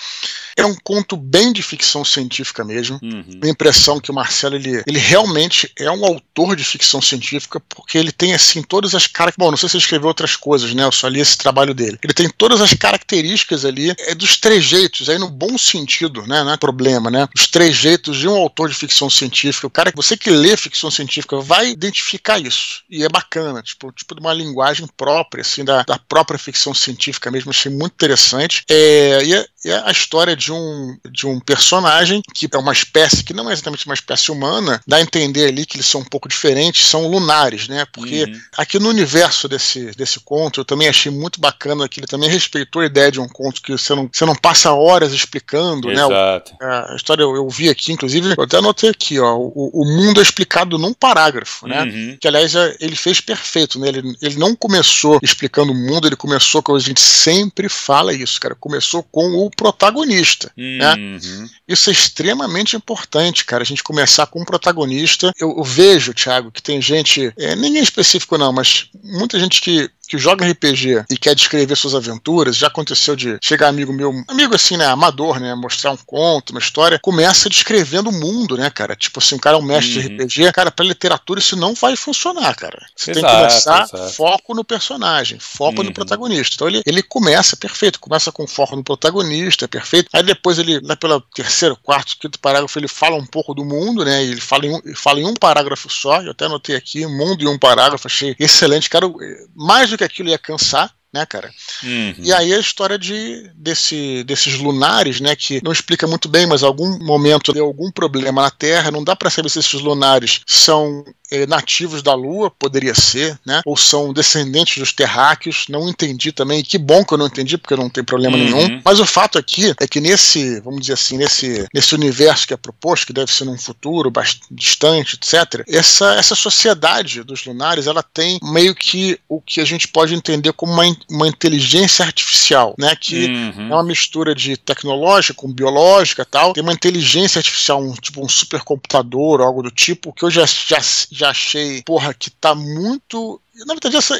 É 0.55 0.65
um 0.65 0.75
conto 0.83 1.17
bem 1.17 1.51
de 1.51 1.63
ficção 1.63 2.05
científica 2.05 2.63
mesmo. 2.63 2.99
Uhum. 3.01 3.39
A 3.43 3.47
impressão 3.47 3.99
que 3.99 4.11
o 4.11 4.13
Marcelo 4.13 4.55
ele, 4.55 4.83
ele 4.85 4.99
realmente 4.99 5.71
é 5.77 5.89
um 5.89 6.05
autor 6.05 6.55
de 6.55 6.63
ficção 6.63 7.01
científica 7.01 7.59
porque 7.59 7.97
ele 7.97 8.11
tem 8.11 8.33
assim 8.33 8.61
todas 8.61 8.93
as 8.93 9.07
características. 9.07 9.45
Bom, 9.45 9.51
não 9.51 9.57
sei 9.57 9.69
se 9.69 9.77
ele 9.77 9.83
escreveu 9.83 10.07
outras 10.07 10.35
coisas, 10.35 10.73
né? 10.73 10.83
Eu 10.83 10.91
só 10.91 11.07
li 11.07 11.19
esse 11.19 11.37
trabalho 11.37 11.73
dele. 11.73 11.97
Ele 12.03 12.13
tem 12.13 12.29
todas 12.29 12.61
as 12.61 12.73
características 12.73 13.65
ali 13.65 13.93
é, 13.97 14.13
dos 14.13 14.37
trejeitos, 14.37 15.09
aí 15.09 15.17
no 15.17 15.29
bom 15.29 15.57
sentido, 15.57 16.25
né? 16.27 16.43
Não 16.43 16.53
é 16.53 16.57
problema, 16.57 17.09
né? 17.09 17.27
Os 17.35 17.47
trejeitos 17.47 18.17
de 18.17 18.27
um 18.27 18.35
autor 18.35 18.69
de 18.69 18.75
ficção 18.75 19.09
científica. 19.09 19.67
O 19.67 19.71
cara, 19.71 19.91
você 19.95 20.15
que 20.15 20.29
lê 20.29 20.55
ficção 20.55 20.91
científica 20.91 21.39
vai 21.39 21.69
identificar 21.69 22.39
isso. 22.39 22.83
E 22.89 23.03
é 23.03 23.09
bacana, 23.09 23.61
tipo, 23.61 23.91
tipo 23.91 24.15
de 24.15 24.21
uma 24.21 24.33
linguagem 24.33 24.87
própria, 24.97 25.41
assim, 25.41 25.63
da, 25.63 25.83
da 25.83 25.97
própria 25.97 26.37
ficção 26.37 26.73
científica 26.73 27.31
mesmo. 27.31 27.49
Achei 27.49 27.71
muito 27.71 27.93
interessante. 27.93 28.63
É, 28.69 29.23
e, 29.23 29.33
é, 29.33 29.45
e 29.65 29.69
é 29.69 29.83
a 29.85 29.91
história 29.91 30.35
de 30.35 30.42
um, 30.51 30.97
de 31.11 31.25
um 31.27 31.39
personagem 31.39 32.21
que 32.33 32.47
é 32.51 32.57
uma 32.57 32.71
espécie 32.73 33.23
que 33.23 33.33
não 33.33 33.49
é 33.49 33.53
exatamente 33.53 33.85
uma 33.85 33.93
espécie 33.95 34.31
humana, 34.31 34.81
dá 34.87 34.97
a 34.97 35.01
entender 35.01 35.47
ali 35.47 35.65
que 35.65 35.77
eles 35.77 35.85
são 35.87 36.01
um 36.01 36.05
pouco 36.05 36.27
diferentes, 36.27 36.85
são 36.87 37.07
lunares, 37.07 37.67
né? 37.67 37.85
Porque 37.91 38.23
Uhum. 38.23 38.39
aqui 38.57 38.79
no 38.79 38.89
universo 38.89 39.47
desse, 39.47 39.91
desse 39.91 40.19
conto, 40.19 40.59
eu 40.61 40.65
também 40.65 40.87
achei 40.87 41.11
muito 41.11 41.39
bacana 41.39 41.87
que 41.87 41.99
ele 41.99 42.07
também 42.07 42.29
respeitou 42.29 42.81
a 42.81 42.85
ideia 42.85 43.11
de 43.11 43.19
um 43.19 43.27
conto 43.27 43.61
que 43.61 43.71
você 43.71 43.93
não, 43.95 44.09
você 44.11 44.25
não 44.25 44.35
passa 44.35 44.71
horas 44.73 45.13
explicando, 45.13 45.87
né? 45.89 46.05
O- 46.05 46.11
Exato. 46.11 46.53
a 46.61 46.95
história 46.95 47.23
eu, 47.23 47.35
eu 47.35 47.47
vi 47.49 47.69
aqui, 47.69 47.91
inclusive, 47.91 48.33
eu 48.37 48.43
até 48.43 48.57
anotei 48.57 48.89
aqui, 48.89 49.19
ó, 49.19 49.35
o, 49.37 49.71
o 49.73 49.85
mundo 49.85 50.19
é 50.19 50.23
explicado 50.23 50.77
num 50.77 50.93
parágrafo, 50.93 51.67
né? 51.67 51.83
Uhum. 51.83 52.17
Que, 52.19 52.27
aliás, 52.27 52.55
é- 52.55 52.75
ele 52.79 52.95
fez 52.95 53.19
perfeito, 53.21 53.79
né? 53.79 53.87
Ele, 53.89 54.15
ele 54.21 54.35
não 54.37 54.55
começou 54.55 55.19
explicando 55.21 55.71
o 55.71 55.75
mundo, 55.75 56.07
ele 56.07 56.15
começou 56.15 56.61
com 56.63 56.75
a 56.75 56.79
gente 56.79 57.01
sempre 57.01 57.67
fala 57.69 58.13
isso, 58.13 58.39
cara. 58.39 58.55
Começou 58.55 59.03
com 59.03 59.45
o 59.45 59.49
protagonista. 59.49 60.32
Né? 60.55 60.93
Uhum. 60.95 61.49
Isso 61.67 61.89
é 61.89 61.93
extremamente 61.93 62.75
importante, 62.75 63.45
cara. 63.45 63.63
A 63.63 63.65
gente 63.65 63.83
começar 63.83 64.27
com 64.27 64.41
um 64.41 64.45
protagonista. 64.45 65.31
Eu, 65.39 65.55
eu 65.57 65.63
vejo, 65.63 66.13
Thiago, 66.13 66.51
que 66.51 66.61
tem 66.61 66.81
gente, 66.81 67.33
é, 67.37 67.55
ninguém 67.55 67.81
específico 67.81 68.37
não, 68.37 68.51
mas 68.51 68.89
muita 69.03 69.39
gente 69.39 69.61
que, 69.61 69.89
que 70.13 70.17
joga 70.19 70.45
RPG 70.47 71.05
e 71.09 71.17
quer 71.17 71.33
descrever 71.33 71.75
suas 71.75 71.95
aventuras. 71.95 72.55
Já 72.55 72.67
aconteceu 72.67 73.15
de 73.15 73.37
chegar 73.41 73.67
amigo 73.69 73.91
meu, 73.91 74.13
amigo 74.27 74.53
assim, 74.55 74.77
né, 74.77 74.85
amador, 74.85 75.39
né, 75.39 75.55
mostrar 75.55 75.91
um 75.91 75.97
conto, 75.97 76.51
uma 76.51 76.59
história, 76.59 76.99
começa 77.01 77.49
descrevendo 77.49 78.09
o 78.09 78.13
mundo, 78.13 78.55
né, 78.55 78.69
cara? 78.69 78.95
Tipo 78.95 79.19
assim, 79.19 79.35
o 79.35 79.39
cara 79.39 79.57
é 79.57 79.59
um 79.59 79.63
mestre 79.63 79.97
Uhum. 79.99 80.07
de 80.07 80.23
RPG, 80.23 80.51
cara, 80.53 80.71
pra 80.71 80.85
literatura 80.85 81.39
isso 81.39 81.55
não 81.55 81.73
vai 81.73 81.95
funcionar, 81.95 82.55
cara. 82.55 82.85
Você 82.95 83.11
tem 83.11 83.23
que 83.23 83.27
Exato, 83.29 83.37
começar 83.37 83.83
exato. 83.83 84.13
foco 84.13 84.53
no 84.53 84.63
personagem, 84.63 85.39
foco 85.39 85.79
Uhum. 85.81 85.87
no 85.87 85.93
protagonista. 85.93 86.55
Então 86.55 86.67
ele, 86.67 86.81
ele 86.85 87.01
começa 87.01 87.55
perfeito, 87.57 87.99
começa 87.99 88.31
com 88.31 88.45
foco 88.45 88.75
no 88.75 88.83
protagonista, 88.83 89.67
perfeito. 89.67 90.09
Aí 90.13 90.21
depois 90.21 90.59
ele, 90.59 90.79
lá 90.83 90.95
pelo 90.95 91.19
terceiro, 91.21 91.75
quarto, 91.81 92.15
quinto 92.19 92.39
parágrafo, 92.39 92.77
ele 92.77 92.87
fala 92.87 93.15
um 93.15 93.25
pouco 93.25 93.53
do 93.55 93.65
mundo, 93.65 94.05
né? 94.05 94.23
Ele 94.23 94.39
fala 94.41 94.65
em 94.67 94.75
um, 94.75 94.81
fala 94.95 95.19
em 95.19 95.25
um 95.25 95.33
parágrafo 95.33 95.89
só. 95.89 96.21
Eu 96.21 96.31
até 96.31 96.45
anotei 96.45 96.75
aqui, 96.75 97.05
mundo 97.07 97.43
em 97.43 97.47
um 97.47 97.57
parágrafo, 97.57 98.07
achei 98.07 98.35
excelente. 98.39 98.89
Cara, 98.89 99.05
eu- 99.05 99.15
mais 99.55 99.89
do 99.89 99.97
que 99.97 100.02
aquilo 100.03 100.29
ia 100.29 100.37
cansar. 100.37 100.93
Né, 101.13 101.27
cara? 101.27 101.51
Uhum. 101.83 102.15
E 102.17 102.33
aí 102.33 102.51
a 102.51 102.59
história 102.59 102.97
de, 102.97 103.47
desse, 103.53 104.23
desses 104.23 104.57
lunares, 104.57 105.21
né, 105.21 105.35
que 105.35 105.61
não 105.63 105.71
explica 105.71 106.07
muito 106.07 106.27
bem, 106.27 106.47
mas 106.47 106.63
algum 106.63 106.97
momento 107.05 107.53
deu 107.53 107.65
algum 107.65 107.91
problema 107.91 108.41
na 108.41 108.49
Terra, 108.49 108.89
não 108.89 109.03
dá 109.03 109.15
para 109.15 109.29
saber 109.29 109.47
se 109.49 109.59
esses 109.59 109.79
lunares 109.79 110.41
são 110.47 111.05
eh, 111.33 111.45
nativos 111.47 112.01
da 112.01 112.13
Lua, 112.13 112.49
poderia 112.51 112.93
ser, 112.95 113.37
né, 113.45 113.61
ou 113.65 113.75
são 113.75 114.13
descendentes 114.13 114.77
dos 114.77 114.91
terráqueos, 114.93 115.65
não 115.69 115.89
entendi 115.89 116.31
também, 116.31 116.59
e 116.59 116.63
que 116.63 116.77
bom 116.77 117.03
que 117.03 117.13
eu 117.13 117.17
não 117.17 117.27
entendi, 117.27 117.57
porque 117.57 117.75
não 117.75 117.89
tem 117.89 118.03
problema 118.03 118.37
Uhum. 118.37 118.43
nenhum, 118.43 118.81
mas 118.85 118.99
o 118.99 119.05
fato 119.05 119.37
aqui 119.37 119.73
é 119.79 119.87
que 119.87 119.99
nesse, 119.99 120.59
vamos 120.61 120.81
dizer 120.81 120.93
assim, 120.93 121.17
nesse, 121.17 121.67
nesse 121.73 121.93
universo 121.95 122.47
que 122.47 122.53
é 122.53 122.57
proposto, 122.57 123.07
que 123.07 123.13
deve 123.13 123.31
ser 123.31 123.45
num 123.45 123.57
futuro 123.57 124.09
bastante 124.11 124.43
distante, 124.51 125.15
etc., 125.15 125.63
essa, 125.67 126.13
essa 126.15 126.35
sociedade 126.35 127.23
dos 127.23 127.45
lunares, 127.45 127.87
ela 127.87 128.03
tem 128.03 128.39
meio 128.43 128.73
que 128.75 129.19
o 129.27 129.41
que 129.41 129.59
a 129.61 129.65
gente 129.65 129.87
pode 129.87 130.13
entender 130.13 130.53
como 130.53 130.71
uma, 130.73 130.83
uma 131.09 131.27
inteligência 131.27 132.05
artificial, 132.05 132.75
né, 132.77 132.95
que 132.95 133.23
Uhum. 133.33 133.69
é 133.71 133.73
uma 133.73 133.83
mistura 133.83 134.35
de 134.35 134.55
tecnológica 134.57 135.33
com 135.33 135.51
biológica 135.51 136.21
e 136.21 136.25
tal. 136.25 136.53
Tem 136.53 136.61
uma 136.63 136.73
inteligência 136.73 137.39
artificial, 137.39 137.81
um, 137.81 137.93
tipo 137.93 138.23
um 138.23 138.29
supercomputador, 138.29 139.41
algo 139.41 139.61
do 139.63 139.71
tipo, 139.71 140.13
que 140.13 140.23
eu 140.23 140.29
já, 140.31 140.45
já, 140.45 140.79
já 141.11 141.22
achei, 141.29 141.81
porra, 141.83 142.13
que 142.13 142.29
tá 142.29 142.53
muito 142.55 143.41
na 143.55 143.75
verdade, 143.75 143.95
essa, 143.95 144.19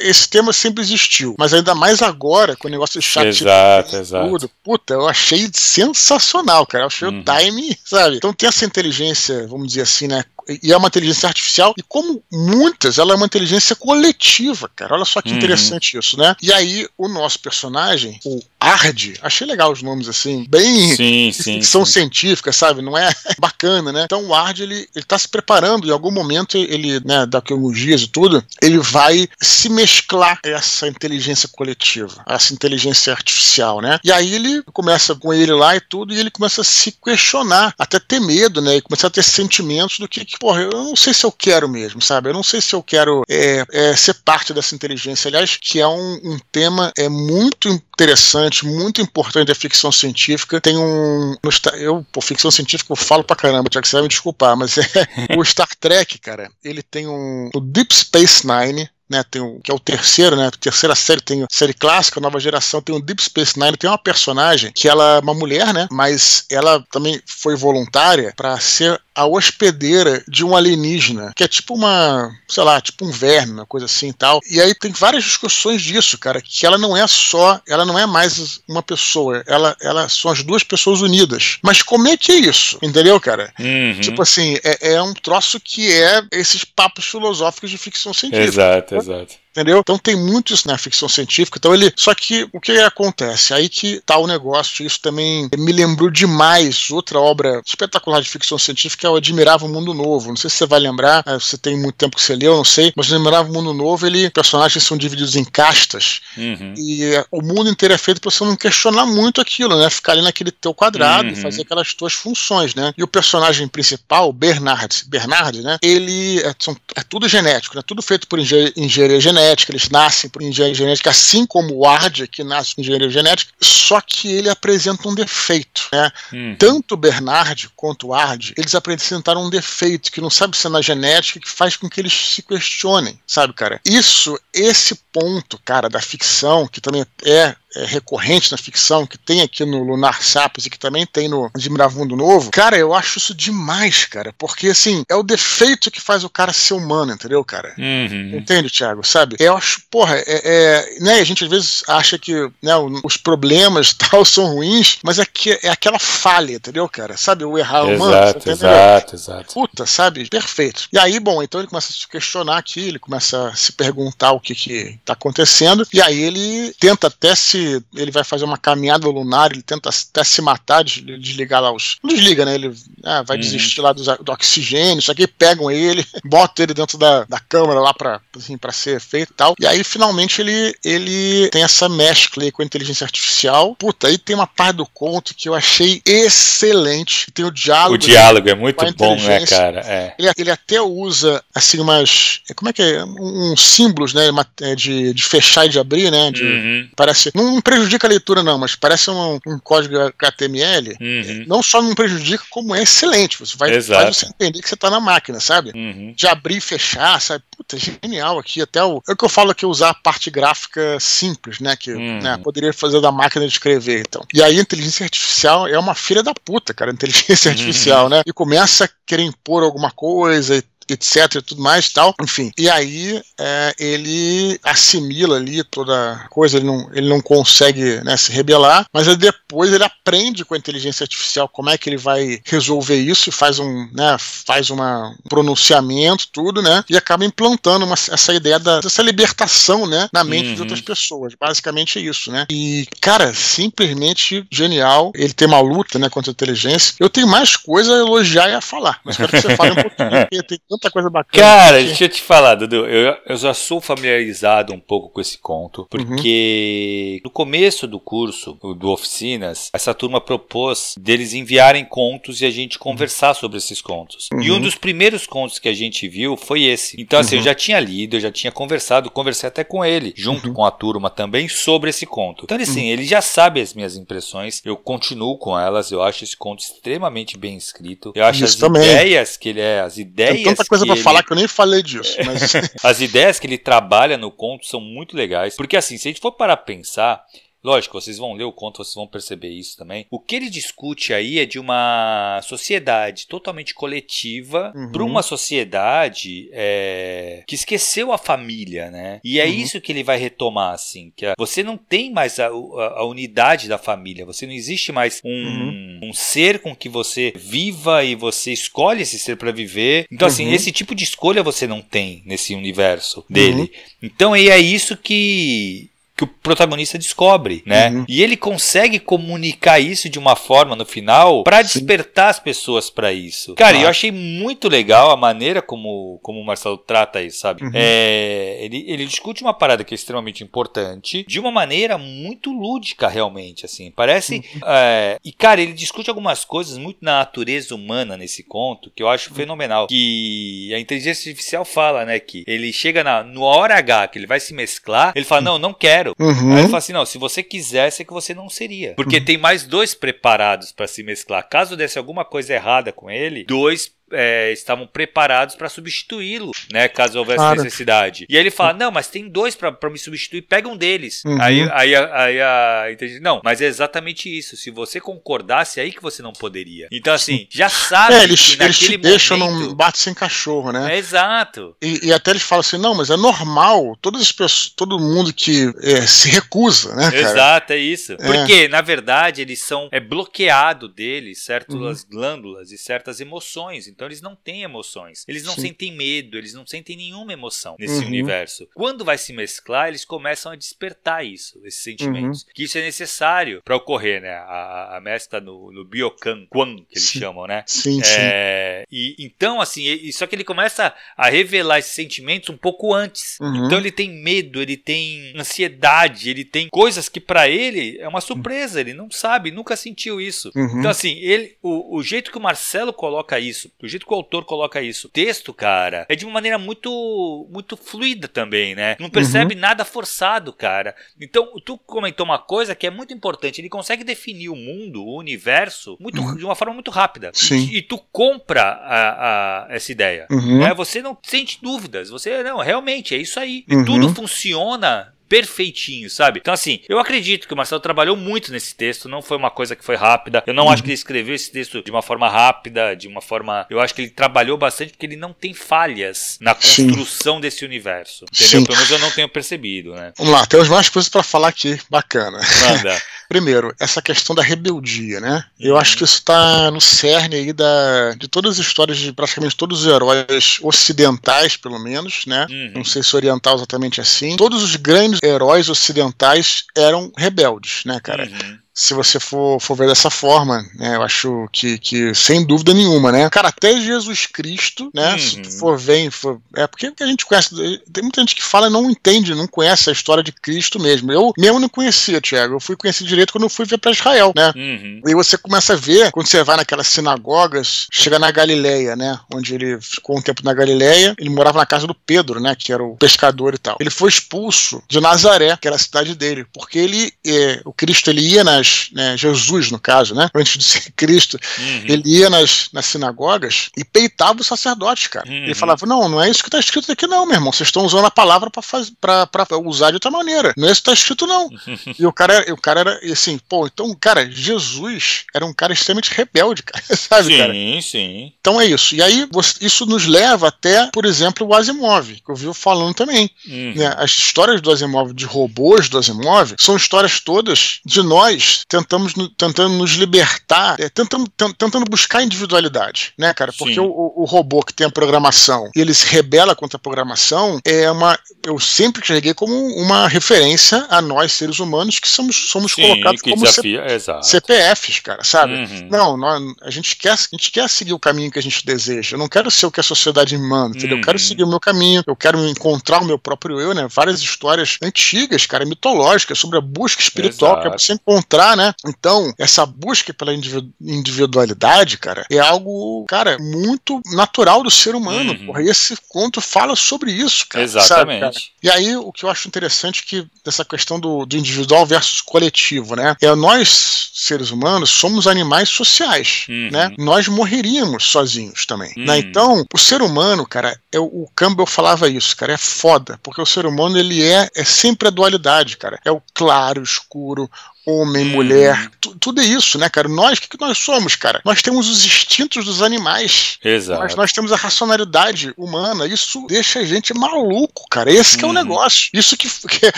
esse 0.00 0.28
tema 0.28 0.52
sempre 0.52 0.82
existiu, 0.82 1.36
mas 1.38 1.54
ainda 1.54 1.72
mais 1.72 2.02
agora, 2.02 2.56
com 2.56 2.66
o 2.66 2.70
negócio 2.70 3.00
de 3.00 3.06
chat. 3.06 3.26
Exato, 3.26 3.90
tudo, 3.90 4.00
exato. 4.00 4.50
Puta, 4.62 4.94
eu 4.94 5.08
achei 5.08 5.48
sensacional, 5.52 6.66
cara. 6.66 6.82
Eu 6.82 6.88
achei 6.88 7.06
uhum. 7.06 7.20
o 7.20 7.24
time, 7.24 7.78
sabe? 7.84 8.16
Então 8.16 8.32
tem 8.32 8.48
essa 8.48 8.64
inteligência, 8.64 9.46
vamos 9.46 9.68
dizer 9.68 9.82
assim, 9.82 10.08
né? 10.08 10.24
E 10.62 10.72
é 10.72 10.76
uma 10.76 10.88
inteligência 10.88 11.28
artificial, 11.28 11.74
e 11.76 11.82
como 11.82 12.22
muitas, 12.32 12.98
ela 12.98 13.12
é 13.12 13.16
uma 13.16 13.26
inteligência 13.26 13.74
coletiva, 13.76 14.70
cara. 14.74 14.94
Olha 14.94 15.04
só 15.04 15.20
que 15.20 15.30
uhum. 15.30 15.36
interessante 15.36 15.98
isso, 15.98 16.16
né? 16.18 16.34
E 16.42 16.52
aí, 16.52 16.88
o 16.96 17.08
nosso 17.08 17.38
personagem, 17.40 18.18
o 18.24 18.40
Ard, 18.60 19.14
achei 19.22 19.46
legal 19.46 19.70
os 19.70 19.82
nomes 19.82 20.08
assim, 20.08 20.46
bem 20.48 20.94
sim, 20.96 21.32
ficção 21.32 21.84
sim. 21.84 21.92
científica, 21.92 22.52
sabe? 22.52 22.82
Não 22.82 22.96
é 22.96 23.08
bacana, 23.38 23.92
né? 23.92 24.04
Então 24.04 24.26
o 24.26 24.34
Ard, 24.34 24.60
ele, 24.60 24.88
ele 24.94 25.04
tá 25.04 25.18
se 25.18 25.28
preparando, 25.28 25.86
em 25.86 25.92
algum 25.92 26.10
momento 26.10 26.56
ele, 26.56 27.00
né, 27.04 27.26
daqui 27.26 27.52
a 27.52 27.56
alguns 27.56 27.78
dias 27.78 28.02
e 28.02 28.08
tudo, 28.08 28.44
ele 28.60 28.78
vai 28.78 29.28
se 29.40 29.68
mesclar 29.68 30.38
essa 30.44 30.88
inteligência 30.88 31.48
coletiva, 31.48 32.22
essa 32.26 32.52
inteligência 32.52 33.12
artificial, 33.12 33.80
né? 33.80 33.98
E 34.02 34.10
aí 34.10 34.34
ele 34.34 34.62
começa 34.72 35.14
com 35.14 35.32
ele 35.32 35.52
lá 35.52 35.76
e 35.76 35.80
tudo, 35.80 36.12
e 36.12 36.18
ele 36.18 36.30
começa 36.30 36.60
a 36.60 36.64
se 36.64 36.92
questionar, 36.92 37.74
até 37.78 37.98
ter 37.98 38.20
medo, 38.20 38.60
né? 38.60 38.76
E 38.76 38.82
começa 38.82 39.06
a 39.06 39.10
ter 39.10 39.22
sentimentos 39.22 39.98
do 39.98 40.08
que, 40.08 40.24
que 40.24 40.35
porra, 40.38 40.62
eu 40.62 40.70
não 40.70 40.96
sei 40.96 41.12
se 41.12 41.24
eu 41.24 41.32
quero 41.32 41.68
mesmo, 41.68 42.00
sabe? 42.00 42.28
Eu 42.28 42.34
não 42.34 42.42
sei 42.42 42.60
se 42.60 42.74
eu 42.74 42.82
quero 42.82 43.22
é, 43.28 43.64
é, 43.72 43.96
ser 43.96 44.14
parte 44.24 44.52
dessa 44.52 44.74
inteligência. 44.74 45.28
Aliás, 45.28 45.56
que 45.60 45.80
é 45.80 45.86
um, 45.86 46.20
um 46.24 46.38
tema 46.50 46.92
é 46.96 47.08
muito 47.08 47.68
interessante, 47.68 48.66
muito 48.66 49.00
importante 49.00 49.48
da 49.48 49.54
ficção 49.54 49.90
científica. 49.90 50.60
Tem 50.60 50.76
um. 50.76 51.34
Eu, 51.74 52.06
por 52.12 52.22
ficção 52.22 52.50
científica, 52.50 52.92
eu 52.92 52.96
falo 52.96 53.24
pra 53.24 53.36
caramba, 53.36 53.70
Tiago, 53.70 53.86
você 53.86 53.96
vai 53.96 54.02
me 54.02 54.08
desculpar, 54.08 54.56
mas 54.56 54.78
é 54.78 54.84
o 55.36 55.44
Star 55.44 55.68
Trek, 55.78 56.18
cara. 56.18 56.50
Ele 56.62 56.82
tem 56.82 57.06
um. 57.06 57.50
O 57.54 57.60
Deep 57.60 57.94
Space 57.94 58.46
Nine, 58.46 58.88
né, 59.08 59.22
tem 59.30 59.40
o, 59.40 59.60
que 59.60 59.70
é 59.70 59.74
o 59.74 59.78
terceiro, 59.78 60.36
né, 60.36 60.48
a 60.48 60.50
terceira 60.50 60.94
série, 60.94 61.20
tem 61.20 61.42
a 61.42 61.46
série 61.50 61.72
clássica, 61.72 62.20
nova 62.20 62.40
geração, 62.40 62.82
tem 62.82 62.94
o 62.94 63.00
Deep 63.00 63.22
Space 63.22 63.58
Nine, 63.58 63.76
tem 63.76 63.88
uma 63.88 63.98
personagem 63.98 64.72
que 64.72 64.88
ela 64.88 65.16
é 65.16 65.20
uma 65.20 65.34
mulher, 65.34 65.72
né, 65.72 65.86
mas 65.90 66.44
ela 66.50 66.84
também 66.90 67.20
foi 67.24 67.56
voluntária 67.56 68.32
para 68.36 68.58
ser 68.58 69.00
a 69.16 69.24
hospedeira 69.26 70.22
de 70.28 70.44
um 70.44 70.54
alienígena, 70.54 71.32
que 71.34 71.42
é 71.42 71.48
tipo 71.48 71.74
uma, 71.74 72.30
sei 72.46 72.62
lá, 72.62 72.78
tipo 72.82 73.06
um 73.06 73.10
verme, 73.10 73.54
uma 73.54 73.66
coisa 73.66 73.86
assim 73.86 74.10
e 74.10 74.12
tal. 74.12 74.40
E 74.50 74.60
aí 74.60 74.74
tem 74.74 74.92
várias 74.92 75.24
discussões 75.24 75.80
disso, 75.80 76.18
cara, 76.18 76.42
que 76.42 76.66
ela 76.66 76.76
não 76.76 76.94
é 76.94 77.06
só, 77.06 77.58
ela 77.66 77.86
não 77.86 77.98
é 77.98 78.04
mais 78.04 78.60
uma 78.68 78.82
pessoa, 78.82 79.42
ela, 79.46 79.74
ela 79.80 80.06
são 80.10 80.30
as 80.30 80.42
duas 80.42 80.62
pessoas 80.62 81.00
unidas. 81.00 81.58
Mas 81.62 81.80
como 81.80 82.06
é 82.08 82.16
que 82.16 82.30
é 82.30 82.36
isso? 82.36 82.78
Entendeu, 82.82 83.18
cara? 83.18 83.50
Uhum. 83.58 84.00
Tipo 84.02 84.20
assim, 84.20 84.58
é, 84.62 84.92
é 84.92 85.02
um 85.02 85.14
troço 85.14 85.58
que 85.58 85.90
é 85.90 86.22
esses 86.32 86.62
papos 86.62 87.06
filosóficos 87.06 87.70
de 87.70 87.78
ficção 87.78 88.12
científica. 88.12 88.46
Exato, 88.46 88.96
exato 88.96 89.45
entendeu? 89.56 89.78
Então 89.80 89.98
tem 89.98 90.14
muito 90.14 90.52
isso 90.52 90.68
na 90.68 90.76
ficção 90.76 91.08
científica. 91.08 91.58
Então 91.58 91.74
ele. 91.74 91.90
Só 91.96 92.14
que 92.14 92.46
o 92.52 92.60
que 92.60 92.72
acontece? 92.78 93.54
Aí 93.54 93.68
que 93.68 94.00
tá 94.04 94.18
o 94.18 94.26
negócio. 94.26 94.84
Isso 94.84 95.00
também 95.00 95.48
me 95.56 95.72
lembrou 95.72 96.10
demais. 96.10 96.90
Outra 96.90 97.18
obra 97.18 97.62
espetacular 97.64 98.20
de 98.20 98.28
ficção 98.28 98.58
científica 98.58 99.06
é 99.06 99.10
o 99.10 99.16
Admirável 99.16 99.68
Mundo 99.68 99.94
Novo. 99.94 100.28
Não 100.28 100.36
sei 100.36 100.50
se 100.50 100.56
você 100.56 100.66
vai 100.66 100.80
lembrar, 100.80 101.24
você 101.26 101.56
tem 101.56 101.76
muito 101.76 101.94
tempo 101.94 102.16
que 102.16 102.22
você 102.22 102.36
leu, 102.36 102.56
não 102.56 102.64
sei. 102.64 102.92
Mas 102.94 103.10
o 103.10 103.14
Admirável 103.14 103.52
Mundo 103.52 103.72
Novo, 103.72 104.06
ele. 104.06 104.30
Personagens 104.30 104.84
são 104.84 104.96
divididos 104.96 105.36
em 105.36 105.44
castas. 105.44 106.20
Uhum. 106.36 106.74
E 106.76 107.04
é, 107.04 107.24
o 107.30 107.40
mundo 107.40 107.70
inteiro 107.70 107.94
é 107.94 107.98
feito 107.98 108.20
pra 108.20 108.30
você 108.30 108.44
não 108.44 108.56
questionar 108.56 109.06
muito 109.06 109.40
aquilo, 109.40 109.78
né? 109.78 109.88
Ficar 109.88 110.12
ali 110.12 110.22
naquele 110.22 110.50
teu 110.50 110.74
quadrado 110.74 111.28
uhum. 111.28 111.34
e 111.34 111.36
fazer 111.36 111.62
aquelas 111.62 111.94
tuas 111.94 112.12
funções, 112.12 112.74
né? 112.74 112.92
E 112.96 113.02
o 113.02 113.08
personagem 113.08 113.66
principal, 113.68 114.32
Bernard, 114.32 115.04
Bernard, 115.06 115.62
né? 115.62 115.78
Ele 115.80 116.40
é, 116.40 116.54
são, 116.58 116.76
é 116.94 117.02
tudo 117.02 117.28
genético, 117.28 117.76
né? 117.76 117.82
Tudo 117.86 118.02
feito 118.02 118.26
por 118.26 118.38
engenharia 118.38 119.20
genética 119.20 119.45
genética, 119.46 119.72
eles 119.72 119.88
nascem 119.88 120.28
por 120.28 120.42
engenharia 120.42 120.74
genética, 120.74 121.10
assim 121.10 121.46
como 121.46 121.74
o 121.74 121.86
Ard, 121.86 122.26
que 122.28 122.42
nasce 122.42 122.74
por 122.74 122.80
engenharia 122.80 123.10
genética, 123.10 123.52
só 123.60 124.00
que 124.00 124.28
ele 124.28 124.48
apresenta 124.48 125.08
um 125.08 125.14
defeito. 125.14 125.82
Né? 125.92 126.10
Hum. 126.32 126.56
Tanto 126.58 126.94
o 126.94 126.96
Bernard 126.96 127.70
quanto 127.76 128.08
o 128.08 128.14
Ard, 128.14 128.52
eles 128.56 128.74
apresentaram 128.74 129.44
um 129.44 129.50
defeito 129.50 130.10
que 130.10 130.20
não 130.20 130.30
sabe 130.30 130.56
se 130.56 130.66
é 130.66 130.70
na 130.70 130.82
genética, 130.82 131.40
que 131.40 131.48
faz 131.48 131.76
com 131.76 131.88
que 131.88 132.00
eles 132.00 132.12
se 132.12 132.42
questionem, 132.42 133.18
sabe, 133.26 133.52
cara? 133.52 133.80
Isso, 133.84 134.38
esse 134.52 134.94
ponto, 135.12 135.58
cara, 135.64 135.88
da 135.88 136.00
ficção, 136.00 136.66
que 136.66 136.80
também 136.80 137.04
é 137.24 137.54
é, 137.76 137.84
recorrente 137.84 138.50
na 138.50 138.58
ficção, 138.58 139.06
que 139.06 139.18
tem 139.18 139.42
aqui 139.42 139.64
no 139.64 139.82
Lunar 139.82 140.22
Sapiens 140.22 140.66
e 140.66 140.70
que 140.70 140.78
também 140.78 141.04
tem 141.04 141.28
no 141.28 141.50
Admirável 141.54 141.98
Mundo 141.98 142.16
Novo, 142.16 142.50
cara, 142.50 142.76
eu 142.76 142.94
acho 142.94 143.18
isso 143.18 143.34
demais, 143.34 144.06
cara. 144.06 144.34
Porque, 144.38 144.68
assim, 144.68 145.04
é 145.08 145.14
o 145.14 145.22
defeito 145.22 145.90
que 145.90 146.00
faz 146.00 146.24
o 146.24 146.30
cara 146.30 146.52
ser 146.52 146.74
humano, 146.74 147.12
entendeu, 147.12 147.44
cara? 147.44 147.74
Uhum. 147.76 148.38
Entende, 148.38 148.70
Thiago? 148.70 149.04
Sabe? 149.04 149.36
Eu 149.38 149.56
acho, 149.56 149.82
porra, 149.90 150.16
é, 150.16 150.24
é, 150.26 151.00
né, 151.00 151.14
a 151.20 151.24
gente 151.24 151.44
às 151.44 151.50
vezes 151.50 151.84
acha 151.86 152.18
que 152.18 152.32
né, 152.62 152.72
os 153.04 153.16
problemas 153.16 153.92
tal 154.10 154.24
são 154.24 154.54
ruins, 154.54 154.98
mas 155.02 155.18
é, 155.18 155.26
que, 155.26 155.58
é 155.62 155.68
aquela 155.68 155.98
falha, 155.98 156.54
entendeu, 156.54 156.88
cara? 156.88 157.16
Sabe? 157.16 157.44
O 157.44 157.58
errar 157.58 157.84
exato, 157.84 157.96
humano. 157.96 158.16
Exato, 158.16 158.50
exato, 158.50 159.16
exato. 159.16 159.54
Puta, 159.54 159.86
sabe? 159.86 160.28
Perfeito. 160.28 160.88
E 160.92 160.98
aí, 160.98 161.20
bom, 161.20 161.42
então 161.42 161.60
ele 161.60 161.68
começa 161.68 161.92
a 161.92 161.94
se 161.94 162.08
questionar 162.08 162.56
aqui, 162.56 162.80
ele 162.80 162.98
começa 162.98 163.48
a 163.48 163.54
se 163.54 163.72
perguntar 163.72 164.32
o 164.32 164.40
que 164.40 164.54
que 164.54 164.98
tá 165.04 165.12
acontecendo, 165.12 165.86
e 165.92 166.00
aí 166.00 166.22
ele 166.22 166.74
tenta 166.78 167.08
até 167.08 167.34
se 167.34 167.65
ele 167.94 168.10
vai 168.10 168.24
fazer 168.24 168.44
uma 168.44 168.58
caminhada 168.58 169.08
lunar, 169.08 169.52
ele 169.52 169.62
tenta 169.62 169.90
até 169.90 170.24
se 170.24 170.40
matar, 170.42 170.84
desligar 170.84 171.62
lá 171.62 171.72
os. 171.72 171.96
Não 172.02 172.14
desliga, 172.14 172.44
né? 172.44 172.54
Ele 172.54 172.74
ah, 173.04 173.22
vai 173.22 173.36
uhum. 173.36 173.42
desistir 173.42 173.80
lá 173.80 173.92
do, 173.92 174.02
do, 174.02 174.32
oxigênio, 174.32 174.98
isso 174.98 175.12
aqui, 175.12 175.26
pegam 175.26 175.70
ele, 175.70 176.04
botam 176.24 176.64
ele 176.64 176.74
dentro 176.74 176.98
da, 176.98 177.24
da 177.24 177.40
câmara 177.40 177.80
lá 177.80 177.94
pra, 177.94 178.20
assim, 178.36 178.56
pra 178.56 178.72
ser 178.72 179.00
feito 179.00 179.30
e 179.32 179.34
tal. 179.34 179.54
E 179.58 179.66
aí, 179.66 179.82
finalmente, 179.84 180.40
ele, 180.40 180.74
ele 180.84 181.48
tem 181.50 181.62
essa 181.62 181.88
mescla 181.88 182.44
aí 182.44 182.52
com 182.52 182.62
a 182.62 182.64
inteligência 182.64 183.04
artificial. 183.04 183.74
Puta, 183.76 184.08
aí 184.08 184.18
tem 184.18 184.34
uma 184.34 184.46
parte 184.46 184.76
do 184.76 184.86
conto 184.86 185.34
que 185.34 185.48
eu 185.48 185.54
achei 185.54 186.02
excelente. 186.04 187.30
Tem 187.32 187.44
o 187.44 187.50
diálogo. 187.50 187.94
O 187.94 187.98
diálogo 187.98 188.48
é 188.48 188.54
muito 188.54 188.84
bom, 188.94 189.16
né, 189.16 189.44
cara? 189.46 189.80
É. 189.80 190.14
Ele, 190.18 190.30
ele 190.36 190.50
até 190.50 190.80
usa, 190.80 191.42
assim, 191.54 191.78
umas. 191.80 192.40
Como 192.54 192.68
é 192.68 192.72
que 192.72 192.82
é? 192.82 193.04
Uns 193.04 193.60
símbolos, 193.60 194.12
né? 194.14 194.30
É, 194.62 194.74
de, 194.74 195.12
de 195.12 195.22
fechar 195.22 195.66
e 195.66 195.68
de 195.68 195.78
abrir, 195.78 196.10
né? 196.10 196.30
De, 196.30 196.42
uhum. 196.42 196.88
Parece. 196.96 197.30
Não 197.34 197.55
não 197.56 197.62
prejudica 197.62 198.06
a 198.06 198.10
leitura, 198.10 198.42
não, 198.42 198.58
mas 198.58 198.76
parece 198.76 199.10
um, 199.10 199.40
um 199.46 199.58
código 199.58 199.96
HTML. 200.18 200.96
Uhum. 201.00 201.44
Não 201.46 201.62
só 201.62 201.82
não 201.82 201.94
prejudica, 201.94 202.44
como 202.50 202.74
é 202.74 202.82
excelente. 202.82 203.38
Você 203.38 203.56
vai 203.56 203.80
faz 203.80 204.16
você 204.16 204.26
entender 204.26 204.60
que 204.60 204.68
você 204.68 204.74
está 204.74 204.90
na 204.90 205.00
máquina, 205.00 205.40
sabe? 205.40 205.72
Uhum. 205.74 206.12
De 206.14 206.26
abrir 206.26 206.58
e 206.58 206.60
fechar, 206.60 207.20
sabe? 207.20 207.42
Puta, 207.56 207.76
genial 207.78 208.38
aqui. 208.38 208.60
Até 208.60 208.82
o. 208.84 209.02
É 209.08 209.12
o 209.12 209.16
que 209.16 209.24
eu 209.24 209.28
falo 209.28 209.50
aqui, 209.50 209.64
usar 209.64 209.90
a 209.90 209.94
parte 209.94 210.30
gráfica 210.30 210.98
simples, 211.00 211.58
né? 211.60 211.74
Que 211.76 211.92
uhum. 211.92 212.20
né, 212.20 212.38
poderia 212.42 212.72
fazer 212.72 213.00
da 213.00 213.10
máquina 213.10 213.46
de 213.46 213.52
escrever, 213.52 214.00
então. 214.00 214.22
E 214.32 214.42
aí 214.42 214.58
a 214.58 214.62
inteligência 214.62 215.04
artificial 215.04 215.66
é 215.66 215.78
uma 215.78 215.94
filha 215.94 216.22
da 216.22 216.34
puta, 216.34 216.74
cara, 216.74 216.90
a 216.90 216.94
inteligência 216.94 217.48
uhum. 217.48 217.52
artificial, 217.52 218.08
né? 218.08 218.22
E 218.26 218.32
começa 218.32 218.84
a 218.84 218.88
querer 219.06 219.22
impor 219.22 219.62
alguma 219.62 219.90
coisa 219.90 220.56
e 220.56 220.62
etc 220.88 221.36
e 221.36 221.42
tudo 221.42 221.62
mais 221.62 221.92
tal, 221.92 222.14
enfim. 222.22 222.50
E 222.56 222.68
aí 222.68 223.22
é, 223.38 223.74
ele 223.78 224.58
assimila 224.62 225.36
ali 225.36 225.62
toda 225.64 226.26
coisa, 226.30 226.56
ele 226.56 226.66
não, 226.66 226.88
ele 226.92 227.08
não 227.08 227.20
consegue 227.20 228.02
né, 228.04 228.16
se 228.16 228.32
rebelar, 228.32 228.86
mas 228.92 229.06
depois 229.16 229.45
ele 229.52 229.84
aprende 229.84 230.44
com 230.44 230.54
a 230.54 230.58
inteligência 230.58 231.04
artificial 231.04 231.48
como 231.48 231.70
é 231.70 231.78
que 231.78 231.88
ele 231.88 231.96
vai 231.96 232.40
resolver 232.44 232.96
isso, 232.96 233.30
faz 233.30 233.58
um, 233.58 233.88
né, 233.92 234.16
faz 234.18 234.70
uma, 234.70 235.10
um 235.10 235.28
pronunciamento, 235.28 236.28
tudo, 236.32 236.62
né, 236.62 236.84
e 236.88 236.96
acaba 236.96 237.24
implantando 237.24 237.84
uma, 237.84 237.94
essa 237.94 238.34
ideia 238.34 238.58
da, 238.58 238.80
dessa 238.80 239.02
libertação, 239.02 239.86
né, 239.86 240.08
na 240.12 240.24
mente 240.24 240.48
uhum. 240.48 240.54
de 240.54 240.60
outras 240.62 240.80
pessoas. 240.80 241.34
Basicamente 241.38 241.98
é 241.98 242.02
isso, 242.02 242.30
né. 242.30 242.46
E, 242.50 242.86
cara, 243.00 243.32
simplesmente 243.34 244.46
genial. 244.50 245.12
Ele 245.14 245.32
tem 245.32 245.46
uma 245.46 245.60
luta, 245.60 245.98
né, 245.98 246.08
contra 246.08 246.30
a 246.30 246.32
inteligência. 246.32 246.94
Eu 246.98 247.10
tenho 247.10 247.26
mais 247.26 247.56
coisa 247.56 247.94
a 247.94 247.98
elogiar 247.98 248.48
e 248.48 248.54
a 248.54 248.60
falar, 248.60 249.00
mas 249.04 249.16
quero 249.16 249.28
que 249.28 249.40
você 249.40 249.56
fale 249.56 249.72
um 249.72 249.82
pouquinho, 249.82 250.10
porque 250.30 250.42
tem 250.42 250.60
tanta 250.68 250.90
coisa 250.90 251.10
bacana. 251.10 251.42
Cara, 251.42 251.82
deixa 251.82 252.04
eu 252.04 252.08
te 252.08 252.22
falar, 252.22 252.54
Dudu. 252.54 252.86
Eu, 252.86 253.16
eu 253.26 253.36
já 253.36 253.54
sou 253.54 253.80
familiarizado 253.80 254.72
um 254.72 254.80
pouco 254.80 255.10
com 255.10 255.20
esse 255.20 255.38
conto, 255.38 255.86
porque 255.90 257.16
uhum. 257.16 257.20
no 257.24 257.30
começo 257.30 257.86
do 257.86 258.00
curso, 258.00 258.54
do 258.54 258.90
Oficinas, 259.36 259.70
essa 259.72 259.94
turma 259.94 260.20
propôs 260.20 260.94
deles 260.98 261.34
enviarem 261.34 261.84
contos 261.84 262.40
e 262.40 262.46
a 262.46 262.50
gente 262.50 262.78
conversar 262.78 263.34
sobre 263.34 263.58
esses 263.58 263.80
contos. 263.80 264.28
Uhum. 264.32 264.42
E 264.42 264.50
um 264.50 264.54
uhum. 264.54 264.60
dos 264.60 264.74
primeiros 264.74 265.26
contos 265.26 265.58
que 265.58 265.68
a 265.68 265.74
gente 265.74 266.08
viu 266.08 266.36
foi 266.36 266.64
esse. 266.64 267.00
Então, 267.00 267.20
assim, 267.20 267.36
uhum. 267.36 267.40
eu 267.40 267.44
já 267.44 267.54
tinha 267.54 267.78
lido, 267.78 268.16
eu 268.16 268.20
já 268.20 268.30
tinha 268.30 268.50
conversado, 268.50 269.10
conversei 269.10 269.48
até 269.48 269.62
com 269.62 269.84
ele, 269.84 270.12
junto 270.16 270.48
uhum. 270.48 270.54
com 270.54 270.64
a 270.64 270.70
turma 270.70 271.10
também, 271.10 271.48
sobre 271.48 271.90
esse 271.90 272.06
conto. 272.06 272.44
Então, 272.44 272.56
assim, 272.56 272.86
uhum. 272.86 272.92
ele 272.92 273.04
já 273.04 273.20
sabe 273.20 273.60
as 273.60 273.74
minhas 273.74 273.96
impressões, 273.96 274.62
eu 274.64 274.76
continuo 274.76 275.38
com 275.38 275.58
elas, 275.58 275.90
eu 275.90 276.02
acho 276.02 276.24
esse 276.24 276.36
conto 276.36 276.60
extremamente 276.60 277.36
bem 277.36 277.56
escrito. 277.56 278.12
Eu 278.14 278.24
acho 278.24 278.44
Isso 278.44 278.54
as 278.54 278.60
também. 278.60 278.82
ideias 278.82 279.36
que 279.36 279.50
ele 279.50 279.60
é, 279.60 279.80
as 279.80 279.98
ideias 279.98 280.56
coisa 280.68 280.84
para 280.84 280.94
ele... 280.94 281.02
falar 281.02 281.22
que 281.22 281.32
eu 281.32 281.36
nem 281.36 281.48
falei 281.48 281.82
disso. 281.82 282.16
Mas... 282.24 282.52
As 282.82 283.00
ideias 283.00 283.38
que 283.38 283.46
ele 283.46 283.58
trabalha 283.58 284.16
no 284.16 284.30
conto 284.30 284.66
são 284.66 284.80
muito 284.80 285.16
legais. 285.16 285.54
Porque 285.56 285.76
assim, 285.76 285.96
se 285.96 286.08
a 286.08 286.10
gente 286.10 286.20
for 286.20 286.32
parar 286.32 286.54
a 286.54 286.56
pensar, 286.56 287.24
lógico, 287.66 288.00
vocês 288.00 288.16
vão 288.16 288.34
ler 288.34 288.44
o 288.44 288.52
conto, 288.52 288.78
vocês 288.78 288.94
vão 288.94 289.08
perceber 289.08 289.48
isso 289.48 289.76
também. 289.76 290.06
O 290.08 290.20
que 290.20 290.36
ele 290.36 290.48
discute 290.48 291.12
aí 291.12 291.40
é 291.40 291.44
de 291.44 291.58
uma 291.58 292.40
sociedade 292.44 293.26
totalmente 293.26 293.74
coletiva 293.74 294.72
uhum. 294.74 294.92
para 294.92 295.02
uma 295.02 295.20
sociedade 295.20 296.48
é, 296.52 297.42
que 297.44 297.56
esqueceu 297.56 298.12
a 298.12 298.18
família, 298.18 298.88
né? 298.90 299.20
E 299.24 299.40
é 299.40 299.44
uhum. 299.44 299.50
isso 299.50 299.80
que 299.80 299.90
ele 299.90 300.04
vai 300.04 300.16
retomar, 300.16 300.74
assim, 300.74 301.12
que 301.16 301.26
você 301.36 301.64
não 301.64 301.76
tem 301.76 302.12
mais 302.12 302.38
a, 302.38 302.46
a, 302.46 302.50
a, 302.50 303.04
unidade 303.04 303.68
da 303.68 303.78
família, 303.78 304.24
você 304.24 304.46
não 304.46 304.52
existe 304.52 304.92
mais 304.92 305.20
um, 305.24 305.30
uhum. 305.30 306.00
um 306.04 306.12
ser 306.12 306.60
com 306.60 306.74
que 306.74 306.88
você 306.88 307.32
viva 307.34 308.04
e 308.04 308.14
você 308.14 308.52
escolhe 308.52 309.02
esse 309.02 309.18
ser 309.18 309.36
para 309.36 309.50
viver. 309.50 310.06
Então, 310.12 310.28
assim, 310.28 310.46
uhum. 310.46 310.54
esse 310.54 310.70
tipo 310.70 310.94
de 310.94 311.02
escolha 311.02 311.42
você 311.42 311.66
não 311.66 311.82
tem 311.82 312.22
nesse 312.24 312.54
universo 312.54 313.24
dele. 313.28 313.62
Uhum. 313.62 313.68
Então, 314.02 314.36
é 314.36 314.58
isso 314.58 314.96
que 314.96 315.90
que 316.16 316.24
o 316.24 316.26
protagonista 316.26 316.96
descobre, 316.96 317.62
né? 317.66 317.90
Uhum. 317.90 318.04
E 318.08 318.22
ele 318.22 318.38
consegue 318.38 318.98
comunicar 318.98 319.78
isso 319.78 320.08
de 320.08 320.18
uma 320.18 320.34
forma 320.34 320.74
no 320.74 320.86
final 320.86 321.44
para 321.44 321.60
despertar 321.60 322.30
as 322.30 322.40
pessoas 322.40 322.88
para 322.88 323.12
isso. 323.12 323.54
Cara, 323.54 323.76
eu 323.76 323.86
achei 323.86 324.10
muito 324.10 324.66
legal 324.66 325.10
a 325.10 325.16
maneira 325.16 325.60
como, 325.60 326.18
como 326.22 326.40
o 326.40 326.44
Marcelo 326.44 326.78
trata 326.78 327.22
isso, 327.22 327.40
sabe? 327.40 327.64
Uhum. 327.64 327.70
É, 327.74 328.56
ele, 328.60 328.84
ele 328.88 329.04
discute 329.04 329.42
uma 329.42 329.52
parada 329.52 329.84
que 329.84 329.92
é 329.92 329.96
extremamente 329.96 330.42
importante 330.42 331.22
de 331.28 331.38
uma 331.38 331.50
maneira 331.50 331.98
muito 331.98 332.50
lúdica, 332.50 333.08
realmente, 333.08 333.66
assim. 333.66 333.90
Parece. 333.90 334.36
Uhum. 334.36 334.60
É, 334.64 335.18
e, 335.22 335.32
cara, 335.32 335.60
ele 335.60 335.74
discute 335.74 336.08
algumas 336.08 336.46
coisas 336.46 336.78
muito 336.78 336.98
na 337.02 337.18
natureza 337.18 337.74
humana 337.74 338.16
nesse 338.16 338.42
conto 338.42 338.90
que 338.94 339.02
eu 339.02 339.08
acho 339.10 339.28
uhum. 339.30 339.36
fenomenal. 339.36 339.86
Que 339.86 340.72
a 340.74 340.78
inteligência 340.78 341.28
artificial 341.28 341.64
fala, 341.66 342.06
né? 342.06 342.18
Que 342.18 342.42
ele 342.46 342.72
chega 342.72 343.04
na, 343.04 343.22
no 343.22 343.42
hora 343.42 343.76
H, 343.76 344.08
que 344.08 344.18
ele 344.18 344.26
vai 344.26 344.40
se 344.40 344.54
mesclar, 344.54 345.12
ele 345.14 345.26
fala: 345.26 345.42
Não, 345.42 345.58
não 345.58 345.74
quero 345.74 346.05
quero. 346.14 346.30
Uhum. 346.30 346.52
Aí 346.52 346.60
ele 346.60 346.68
fala 346.68 346.78
assim: 346.78 346.92
não, 346.92 347.06
se 347.06 347.18
você 347.18 347.42
quisesse, 347.42 348.02
é 348.02 348.04
que 348.04 348.12
você 348.12 348.34
não 348.34 348.48
seria. 348.48 348.94
Porque 348.94 349.18
uhum. 349.18 349.24
tem 349.24 349.38
mais 349.38 349.64
dois 349.64 349.94
preparados 349.94 350.72
para 350.72 350.86
se 350.86 351.02
mesclar. 351.02 351.48
Caso 351.48 351.76
desse 351.76 351.98
alguma 351.98 352.24
coisa 352.24 352.54
errada 352.54 352.92
com 352.92 353.10
ele, 353.10 353.44
dois 353.44 353.94
é, 354.12 354.52
estavam 354.52 354.86
preparados 354.86 355.54
para 355.54 355.68
substituí-lo, 355.68 356.52
né? 356.72 356.88
Caso 356.88 357.18
houvesse 357.18 357.38
claro. 357.38 357.62
necessidade. 357.62 358.26
E 358.28 358.36
aí 358.36 358.42
ele 358.42 358.50
fala: 358.50 358.72
Não, 358.72 358.90
mas 358.90 359.08
tem 359.08 359.28
dois 359.28 359.54
para 359.54 359.90
me 359.90 359.98
substituir, 359.98 360.42
pega 360.42 360.68
um 360.68 360.76
deles. 360.76 361.22
Uhum. 361.24 361.40
Aí, 361.40 361.68
aí, 361.72 361.94
aí 361.94 362.40
a 362.40 362.84
Não, 363.20 363.40
mas 363.44 363.60
é 363.60 363.66
exatamente 363.66 364.28
isso. 364.28 364.56
Se 364.56 364.70
você 364.70 365.00
concordasse, 365.00 365.80
é 365.80 365.82
aí 365.82 365.92
que 365.92 366.02
você 366.02 366.22
não 366.22 366.32
poderia. 366.32 366.88
Então, 366.92 367.12
assim, 367.12 367.46
já 367.50 367.68
sabe 367.68 368.14
é, 368.14 368.24
eles, 368.24 368.54
que 368.54 368.62
eles 368.62 368.78
te 368.78 368.96
deixam 368.96 369.36
num 369.36 369.74
bate 369.74 369.98
sem 369.98 370.14
cachorro, 370.14 370.72
né? 370.72 370.94
É, 370.94 370.98
exato. 370.98 371.76
E, 371.82 372.08
e, 372.08 372.12
até 372.12 372.30
eles 372.30 372.42
falam 372.42 372.60
assim: 372.60 372.78
não, 372.78 372.94
mas 372.94 373.10
é 373.10 373.16
normal, 373.16 373.96
todas 374.00 374.20
as 374.20 374.32
pessoas, 374.32 374.68
todo 374.68 374.98
mundo 374.98 375.32
que 375.32 375.72
é, 375.82 376.06
se 376.06 376.28
recusa, 376.28 376.94
né? 376.94 377.10
Cara? 377.10 377.20
Exato, 377.20 377.72
é 377.72 377.78
isso. 377.78 378.12
É. 378.12 378.16
Porque, 378.16 378.68
na 378.68 378.80
verdade, 378.80 379.42
eles 379.42 379.60
são. 379.60 379.88
É 379.90 380.00
bloqueado 380.00 380.88
deles 380.88 381.42
certas 381.42 381.74
uhum. 381.74 382.10
glândulas 382.10 382.70
e 382.70 382.78
certas 382.78 383.20
emoções. 383.20 383.86
Então 383.96 384.06
eles 384.06 384.20
não 384.20 384.36
têm 384.36 384.62
emoções. 384.62 385.24
Eles 385.26 385.42
não 385.42 385.54
Sim. 385.54 385.62
sentem 385.62 385.90
medo, 385.90 386.36
eles 386.36 386.52
não 386.52 386.66
sentem 386.66 386.96
nenhuma 386.96 387.32
emoção 387.32 387.76
nesse 387.78 388.00
uhum. 388.00 388.08
universo. 388.08 388.68
Quando 388.74 389.06
vai 389.06 389.16
se 389.16 389.32
mesclar, 389.32 389.88
eles 389.88 390.04
começam 390.04 390.52
a 390.52 390.56
despertar 390.56 391.24
isso, 391.24 391.58
esses 391.64 391.82
sentimentos. 391.82 392.42
Uhum. 392.42 392.48
Que 392.54 392.64
isso 392.64 392.76
é 392.76 392.82
necessário 392.82 393.62
para 393.64 393.74
ocorrer, 393.74 394.20
né? 394.20 394.34
A, 394.34 394.98
a 394.98 395.00
mescla 395.00 395.40
no, 395.40 395.72
no 395.72 395.84
Biokan, 395.84 396.46
Quan, 396.50 396.76
que 396.76 396.98
eles 396.98 397.08
sim. 397.08 397.20
chamam, 397.20 397.46
né? 397.46 397.64
Sim, 397.66 398.00
é, 398.04 398.84
sim. 398.86 398.94
E, 398.94 399.16
então, 399.18 399.60
assim, 399.60 399.82
e, 399.84 400.12
só 400.12 400.26
que 400.26 400.34
ele 400.34 400.44
começa 400.44 400.94
a 401.16 401.30
revelar 401.30 401.78
esses 401.78 401.92
sentimentos 401.92 402.50
um 402.50 402.56
pouco 402.56 402.92
antes. 402.92 403.38
Uhum. 403.40 403.66
Então 403.66 403.78
ele 403.78 403.90
tem 403.90 404.10
medo, 404.10 404.60
ele 404.60 404.76
tem 404.76 405.32
ansiedade, 405.36 406.28
ele 406.28 406.44
tem 406.44 406.68
coisas 406.68 407.08
que 407.08 407.20
para 407.20 407.48
ele 407.48 407.96
é 407.98 408.06
uma 408.06 408.20
surpresa, 408.20 408.80
ele 408.80 408.92
não 408.92 409.10
sabe, 409.10 409.50
nunca 409.50 409.74
sentiu 409.74 410.20
isso. 410.20 410.50
Uhum. 410.54 410.80
Então, 410.80 410.90
assim, 410.90 411.16
ele, 411.18 411.56
o, 411.62 411.96
o 411.96 412.02
jeito 412.02 412.30
que 412.30 412.38
o 412.38 412.42
Marcelo 412.42 412.92
coloca 412.92 413.40
isso, 413.40 413.70
o 413.86 413.88
jeito 413.88 414.06
que 414.06 414.12
o 414.12 414.16
autor 414.16 414.44
coloca 414.44 414.82
isso. 414.82 415.06
O 415.06 415.10
texto, 415.10 415.54
cara, 415.54 416.06
é 416.08 416.14
de 416.14 416.24
uma 416.24 416.34
maneira 416.34 416.58
muito 416.58 417.46
muito 417.50 417.76
fluida 417.76 418.28
também, 418.28 418.74
né? 418.74 418.96
Não 419.00 419.08
percebe 419.08 419.54
uhum. 419.54 419.60
nada 419.60 419.84
forçado, 419.84 420.52
cara. 420.52 420.94
Então, 421.20 421.52
tu 421.64 421.78
comentou 421.78 422.24
uma 422.24 422.38
coisa 422.38 422.74
que 422.74 422.86
é 422.86 422.90
muito 422.90 423.14
importante. 423.14 423.60
Ele 423.60 423.68
consegue 423.68 424.04
definir 424.04 424.48
o 424.48 424.56
mundo, 424.56 425.02
o 425.02 425.18
universo, 425.18 425.96
muito, 426.00 426.20
uhum. 426.20 426.36
de 426.36 426.44
uma 426.44 426.54
forma 426.54 426.74
muito 426.74 426.90
rápida. 426.90 427.30
Sim. 427.32 427.68
E, 427.70 427.78
e 427.78 427.82
tu 427.82 427.98
compra 428.12 428.62
a, 428.62 429.66
a, 429.66 429.74
essa 429.74 429.92
ideia. 429.92 430.26
Uhum. 430.30 430.58
Né? 430.60 430.74
Você 430.74 431.00
não 431.00 431.16
sente 431.22 431.58
dúvidas. 431.62 432.10
Você, 432.10 432.42
não, 432.42 432.58
realmente, 432.58 433.14
é 433.14 433.18
isso 433.18 433.40
aí. 433.40 433.64
E 433.68 433.84
tudo 433.84 434.08
uhum. 434.08 434.14
funciona 434.14 435.15
perfeitinho, 435.28 436.08
sabe? 436.08 436.40
Então, 436.40 436.54
assim, 436.54 436.80
eu 436.88 436.98
acredito 436.98 437.46
que 437.46 437.54
o 437.54 437.56
Marcelo 437.56 437.80
trabalhou 437.80 438.16
muito 438.16 438.52
nesse 438.52 438.74
texto, 438.74 439.08
não 439.08 439.22
foi 439.22 439.36
uma 439.36 439.50
coisa 439.50 439.74
que 439.74 439.84
foi 439.84 439.96
rápida. 439.96 440.42
Eu 440.46 440.54
não 440.54 440.64
uhum. 440.64 440.70
acho 440.70 440.82
que 440.82 440.88
ele 440.88 440.94
escreveu 440.94 441.34
esse 441.34 441.50
texto 441.50 441.82
de 441.82 441.90
uma 441.90 442.02
forma 442.02 442.28
rápida, 442.28 442.94
de 442.94 443.08
uma 443.08 443.20
forma. 443.20 443.66
Eu 443.68 443.80
acho 443.80 443.94
que 443.94 444.02
ele 444.02 444.10
trabalhou 444.10 444.56
bastante 444.56 444.92
porque 444.92 445.06
ele 445.06 445.16
não 445.16 445.32
tem 445.32 445.52
falhas 445.52 446.38
na 446.40 446.54
construção 446.54 447.36
Sim. 447.36 447.40
desse 447.40 447.64
universo. 447.64 448.24
Entendeu? 448.24 448.60
Sim. 448.60 448.64
Pelo 448.64 448.76
menos 448.76 448.90
eu 448.90 448.98
não 448.98 449.10
tenho 449.10 449.28
percebido, 449.28 449.94
né? 449.94 450.12
Vamos 450.16 450.32
lá, 450.32 450.46
temos 450.46 450.68
mais 450.68 450.88
coisas 450.88 451.08
para 451.08 451.22
falar 451.22 451.48
aqui, 451.48 451.78
bacana. 451.90 452.38
Manda. 452.38 453.02
Primeiro, 453.28 453.74
essa 453.80 454.00
questão 454.00 454.36
da 454.36 454.42
rebeldia, 454.42 455.20
né? 455.20 455.44
Eu 455.58 455.74
uhum. 455.74 455.80
acho 455.80 455.96
que 455.96 456.04
isso 456.04 456.18
está 456.18 456.70
no 456.70 456.80
cerne 456.80 457.36
aí 457.36 457.52
da, 457.52 458.14
de 458.16 458.28
todas 458.28 458.58
as 458.58 458.66
histórias 458.66 458.98
de 458.98 459.12
praticamente 459.12 459.56
todos 459.56 459.80
os 459.80 459.86
heróis 459.92 460.58
ocidentais, 460.62 461.56
pelo 461.56 461.78
menos, 461.78 462.24
né? 462.26 462.46
Uhum. 462.48 462.72
Não 462.76 462.84
sei 462.84 463.02
se 463.02 463.16
oriental 463.16 463.56
exatamente 463.56 464.00
assim. 464.00 464.36
Todos 464.36 464.62
os 464.62 464.76
grandes 464.76 465.15
heróis 465.22 465.68
ocidentais 465.68 466.64
eram 466.76 467.12
rebeldes, 467.16 467.82
né, 467.84 468.00
cara? 468.00 468.24
Uhum 468.24 468.65
se 468.76 468.92
você 468.92 469.18
for, 469.18 469.58
for 469.58 469.74
ver 469.74 469.88
dessa 469.88 470.10
forma, 470.10 470.62
né? 470.74 470.96
Eu 470.96 471.02
acho 471.02 471.48
que, 471.50 471.78
que 471.78 472.14
sem 472.14 472.44
dúvida 472.44 472.74
nenhuma, 472.74 473.10
né? 473.10 473.30
Cara, 473.30 473.48
até 473.48 473.80
Jesus 473.80 474.26
Cristo, 474.26 474.90
né? 474.94 475.12
Uhum. 475.12 475.18
Se 475.18 475.40
tu 475.40 475.50
for 475.50 475.78
ver, 475.78 476.10
for, 476.10 476.38
é 476.54 476.66
porque 476.66 476.92
a 477.00 477.06
gente 477.06 477.24
conhece, 477.24 477.54
tem 477.90 478.02
muita 478.02 478.20
gente 478.20 478.34
que 478.34 478.42
fala 478.42 478.66
e 478.66 478.70
não 478.70 478.90
entende, 478.90 479.34
não 479.34 479.46
conhece 479.46 479.88
a 479.88 479.92
história 479.94 480.22
de 480.22 480.30
Cristo 480.30 480.78
mesmo. 480.78 481.10
Eu 481.10 481.32
mesmo 481.38 481.58
não 481.58 481.70
conhecia, 481.70 482.20
Tiago. 482.20 482.56
Eu 482.56 482.60
fui 482.60 482.76
conhecer 482.76 483.04
direito 483.04 483.32
quando 483.32 483.44
eu 483.44 483.48
fui 483.48 483.64
ver 483.64 483.78
para 483.78 483.92
Israel, 483.92 484.34
né? 484.36 484.52
Uhum. 484.54 485.00
E 485.06 485.14
você 485.14 485.38
começa 485.38 485.72
a 485.72 485.76
ver, 485.76 486.12
quando 486.12 486.26
você 486.26 486.44
vai 486.44 486.58
naquelas 486.58 486.86
sinagogas, 486.86 487.86
chega 487.90 488.18
na 488.18 488.30
Galileia, 488.30 488.94
né? 488.94 489.18
Onde 489.34 489.54
ele 489.54 489.80
ficou 489.80 490.18
um 490.18 490.22
tempo 490.22 490.44
na 490.44 490.52
Galileia, 490.52 491.14
ele 491.18 491.30
morava 491.30 491.60
na 491.60 491.66
casa 491.66 491.86
do 491.86 491.94
Pedro, 491.94 492.40
né? 492.40 492.54
Que 492.54 492.74
era 492.74 492.84
o 492.84 492.94
pescador 492.96 493.54
e 493.54 493.58
tal. 493.58 493.78
Ele 493.80 493.88
foi 493.88 494.10
expulso 494.10 494.82
de 494.86 495.00
Nazaré, 495.00 495.56
que 495.56 495.66
era 495.66 495.76
a 495.76 495.78
cidade 495.78 496.14
dele, 496.14 496.44
porque 496.52 496.78
ele, 496.78 497.10
é, 497.26 497.62
o 497.64 497.72
Cristo, 497.72 498.10
ele 498.10 498.20
ia 498.20 498.44
nas 498.44 498.65
nas, 498.66 498.88
né, 498.92 499.16
Jesus 499.16 499.70
no 499.70 499.78
caso, 499.78 500.14
né, 500.14 500.28
antes 500.34 500.58
de 500.58 500.64
ser 500.64 500.90
Cristo, 500.96 501.38
uhum. 501.58 501.82
ele 501.84 502.02
ia 502.04 502.28
nas, 502.28 502.68
nas 502.72 502.86
sinagogas 502.86 503.70
e 503.76 503.84
peitava 503.84 504.40
os 504.40 504.46
sacerdotes, 504.46 505.06
cara. 505.06 505.28
Uhum. 505.28 505.44
Ele 505.44 505.54
falava, 505.54 505.86
não, 505.86 506.08
não 506.08 506.22
é 506.22 506.28
isso 506.28 506.42
que 506.42 506.48
está 506.48 506.58
escrito 506.58 506.90
aqui 506.90 507.06
não, 507.06 507.26
meu 507.26 507.36
irmão, 507.36 507.52
vocês 507.52 507.68
estão 507.68 507.84
usando 507.84 508.06
a 508.06 508.10
palavra 508.10 508.50
para 508.50 509.58
usar 509.64 509.90
de 509.90 509.96
outra 509.96 510.10
maneira, 510.10 510.52
não 510.56 510.68
é 510.68 510.72
isso 510.72 510.82
que 510.82 510.90
está 510.90 510.92
escrito 510.92 511.26
não. 511.26 511.48
e 511.98 512.06
o 512.06 512.12
cara, 512.12 512.44
o 512.52 512.60
cara 512.60 512.80
era, 512.80 513.12
assim, 513.12 513.38
pô, 513.48 513.66
então, 513.66 513.94
cara, 513.94 514.28
Jesus 514.30 515.24
era 515.34 515.44
um 515.44 515.54
cara 515.54 515.72
extremamente 515.72 516.12
rebelde, 516.12 516.62
cara, 516.64 516.84
sabe, 516.96 517.32
sim, 517.32 517.38
cara? 517.38 517.52
Sim, 517.52 517.80
sim. 517.80 518.32
Então 518.40 518.60
é 518.60 518.66
isso. 518.66 518.94
E 518.94 519.02
aí, 519.02 519.28
isso 519.60 519.86
nos 519.86 520.06
leva 520.06 520.48
até, 520.48 520.88
por 520.92 521.04
exemplo, 521.04 521.46
o 521.46 521.54
Asimov, 521.54 522.14
que 522.14 522.30
eu 522.30 522.34
vi 522.34 522.52
falando 522.54 522.94
também. 522.94 523.30
Uhum. 523.46 523.74
Né? 523.76 523.94
As 523.98 524.10
histórias 524.16 524.60
do 524.60 524.70
Asimov, 524.70 525.12
de 525.12 525.24
robôs 525.24 525.88
do 525.88 525.98
Asimov, 525.98 526.54
são 526.58 526.76
histórias 526.76 527.20
todas 527.20 527.80
de 527.84 528.02
nós 528.02 528.55
tentamos 528.68 529.12
tentando 529.36 529.74
nos 529.74 529.92
libertar, 529.92 530.76
é, 530.78 530.88
tentando, 530.88 531.28
tentando 531.28 531.84
buscar 531.84 532.22
individualidade, 532.22 533.12
né, 533.18 533.32
cara? 533.34 533.52
Porque 533.52 533.78
o, 533.78 534.12
o, 534.16 534.24
robô 534.24 534.62
que 534.62 534.72
tem 534.72 534.86
a 534.86 534.90
programação 534.90 535.70
e 535.74 535.80
ele 535.80 535.94
se 535.94 536.06
rebela 536.06 536.54
contra 536.54 536.76
a 536.76 536.80
programação 536.80 537.60
é 537.64 537.90
uma. 537.90 538.18
Eu 538.44 538.58
sempre 538.58 539.02
enxerguei 539.02 539.34
como 539.34 539.54
uma 539.76 540.08
referência 540.08 540.86
a 540.88 541.00
nós, 541.00 541.32
seres 541.32 541.58
humanos, 541.58 541.98
que 541.98 542.08
somos, 542.08 542.50
somos 542.50 542.72
Sim, 542.72 542.82
colocados 542.82 543.22
como 543.22 543.36
desafia, 543.36 543.82
CPFs, 544.22 545.00
cara, 545.00 545.24
sabe? 545.24 545.54
Uhum. 545.54 545.88
Não, 545.90 546.16
nós, 546.16 546.42
a, 546.62 546.70
gente 546.70 546.96
quer, 546.96 547.12
a 547.12 547.36
gente 547.36 547.50
quer 547.50 547.68
seguir 547.68 547.92
o 547.92 547.98
caminho 547.98 548.30
que 548.30 548.38
a 548.38 548.42
gente 548.42 548.64
deseja. 548.64 549.16
Eu 549.16 549.18
não 549.18 549.28
quero 549.28 549.50
ser 549.50 549.66
o 549.66 549.70
que 549.70 549.80
a 549.80 549.82
sociedade 549.82 550.36
manda, 550.38 550.76
entendeu? 550.76 550.96
Uhum. 550.96 551.00
Eu 551.00 551.04
quero 551.04 551.18
uhum. 551.18 551.24
seguir 551.24 551.44
o 551.44 551.48
meu 551.48 551.60
caminho, 551.60 552.02
eu 552.06 552.16
quero 552.16 552.46
encontrar 552.46 553.02
o 553.02 553.04
meu 553.04 553.18
próprio 553.18 553.60
eu, 553.60 553.74
né? 553.74 553.86
Várias 553.90 554.20
histórias 554.20 554.76
antigas, 554.82 555.46
cara, 555.46 555.64
mitológicas, 555.64 556.38
sobre 556.38 556.58
a 556.58 556.60
busca 556.60 557.02
espiritual, 557.02 557.52
Exato. 557.52 557.62
que 557.62 557.74
é 557.74 557.78
você 557.78 557.92
encontrar 557.94 558.45
né? 558.54 558.74
Então, 558.86 559.32
essa 559.38 559.64
busca 559.64 560.12
pela 560.12 560.32
individualidade, 560.80 561.98
cara, 561.98 562.26
é 562.30 562.38
algo, 562.38 563.04
cara, 563.08 563.38
muito 563.38 564.00
natural 564.12 564.62
do 564.62 564.70
ser 564.70 564.94
humano. 564.94 565.32
Uhum. 565.32 565.46
Porra, 565.46 565.62
e 565.62 565.68
esse 565.68 565.96
conto 566.08 566.40
fala 566.40 566.76
sobre 566.76 567.10
isso, 567.10 567.46
cara. 567.48 567.64
Exatamente. 567.64 568.20
Sabe, 568.20 568.20
cara? 568.20 568.32
E 568.62 568.70
aí, 568.70 568.96
o 568.96 569.10
que 569.12 569.24
eu 569.24 569.30
acho 569.30 569.48
interessante 569.48 570.02
é 570.02 570.08
que 570.08 570.26
dessa 570.44 570.64
questão 570.64 571.00
do, 571.00 571.24
do 571.24 571.36
individual 571.36 571.86
versus 571.86 572.20
coletivo, 572.20 572.94
né? 572.94 573.16
É 573.20 573.34
nós, 573.34 574.10
seres 574.14 574.50
humanos, 574.50 574.90
somos 574.90 575.26
animais 575.26 575.68
sociais, 575.68 576.46
uhum. 576.48 576.68
né? 576.70 576.92
Nós 576.98 577.28
morreríamos 577.28 578.04
sozinhos 578.04 578.66
também, 578.66 578.92
né? 578.96 579.02
uhum. 579.02 579.06
né? 579.06 579.18
Então, 579.18 579.64
o 579.72 579.78
ser 579.78 580.02
humano, 580.02 580.46
cara, 580.46 580.78
é, 580.92 580.98
o 580.98 581.28
Campbell 581.34 581.66
falava 581.66 582.08
isso, 582.08 582.36
cara, 582.36 582.52
é 582.52 582.58
foda, 582.58 583.18
porque 583.22 583.40
o 583.40 583.46
ser 583.46 583.66
humano, 583.66 583.98
ele 583.98 584.22
é, 584.22 584.48
é 584.54 584.64
sempre 584.64 585.08
a 585.08 585.10
dualidade, 585.10 585.76
cara. 585.76 585.98
É 586.04 586.10
o 586.10 586.22
claro, 586.34 586.82
escuro, 586.82 587.50
homem, 587.86 588.24
mulher, 588.36 588.90
tudo 589.20 589.40
é 589.40 589.44
isso, 589.44 589.78
né, 589.78 589.88
cara? 589.88 590.08
Nós, 590.08 590.38
o 590.38 590.42
que, 590.42 590.48
que 590.48 590.60
nós 590.60 590.78
somos, 590.78 591.16
cara? 591.16 591.40
Nós 591.44 591.62
temos 591.62 591.88
os 591.88 592.04
instintos 592.04 592.64
dos 592.64 592.82
animais. 592.82 593.58
Exato. 593.64 594.00
Mas 594.00 594.14
nós 594.14 594.32
temos 594.32 594.52
a 594.52 594.56
racionalidade 594.56 595.52
humana. 595.56 596.06
Isso 596.06 596.46
deixa 596.48 596.80
a 596.80 596.84
gente 596.84 597.12
maluco, 597.14 597.86
cara. 597.90 598.10
Esse 598.10 598.36
que 598.36 598.44
é 598.44 598.46
o 598.46 598.50
uhum. 598.50 598.54
negócio. 598.54 599.10
Isso 599.12 599.36
que, 599.36 599.48
que, 599.68 599.92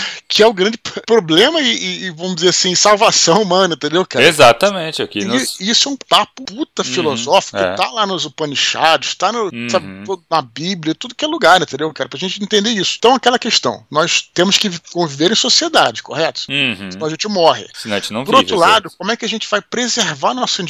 que, 0.29 0.43
é 0.43 0.47
o 0.47 0.53
grande 0.53 0.79
problema 1.07 1.61
e, 1.61 2.05
e, 2.05 2.11
vamos 2.11 2.37
dizer 2.37 2.51
assim, 2.51 2.75
salvação 2.75 3.43
humana, 3.43 3.75
entendeu, 3.75 4.05
cara? 4.07 4.25
Exatamente. 4.25 5.03
Aqui 5.03 5.25
nos... 5.25 5.61
Isso 5.61 5.89
é 5.89 5.93
um 5.93 5.97
papo 5.97 6.45
puta 6.45 6.83
uhum. 6.83 6.89
filosófico. 6.89 7.59
É. 7.59 7.75
Tá 7.75 7.91
lá 7.91 8.07
nos 8.07 8.25
Upanishads, 8.25 9.15
tá 9.15 9.33
no, 9.33 9.45
uhum. 9.45 9.69
sabe, 9.69 9.87
na 10.31 10.43
Bíblia, 10.43 10.95
tudo 10.95 11.15
que 11.15 11.25
é 11.25 11.29
lugar, 11.29 11.61
entendeu, 11.61 11.93
cara? 11.93 12.09
Pra 12.09 12.19
gente 12.19 12.43
entender 12.43 12.71
isso. 12.71 12.97
Então, 12.99 13.15
aquela 13.15 13.39
questão. 13.39 13.85
Nós 13.91 14.29
temos 14.33 14.57
que 14.57 14.71
conviver 14.93 15.31
em 15.31 15.35
sociedade, 15.35 16.03
correto? 16.03 16.43
Uhum. 16.49 16.91
Senão 16.91 17.07
a 17.07 17.11
gente 17.11 17.29
morre. 17.29 17.67
Senão 17.75 17.97
a 17.97 17.99
gente 17.99 18.13
não 18.13 18.25
Por 18.29 18.35
outro 18.35 18.57
lado, 18.57 18.91
como 18.99 19.11
é 19.11 19.17
que 19.17 19.25
a 19.25 19.29
gente 19.29 19.49
vai 19.51 19.63
preservar 19.63 20.35
nossa 20.35 20.63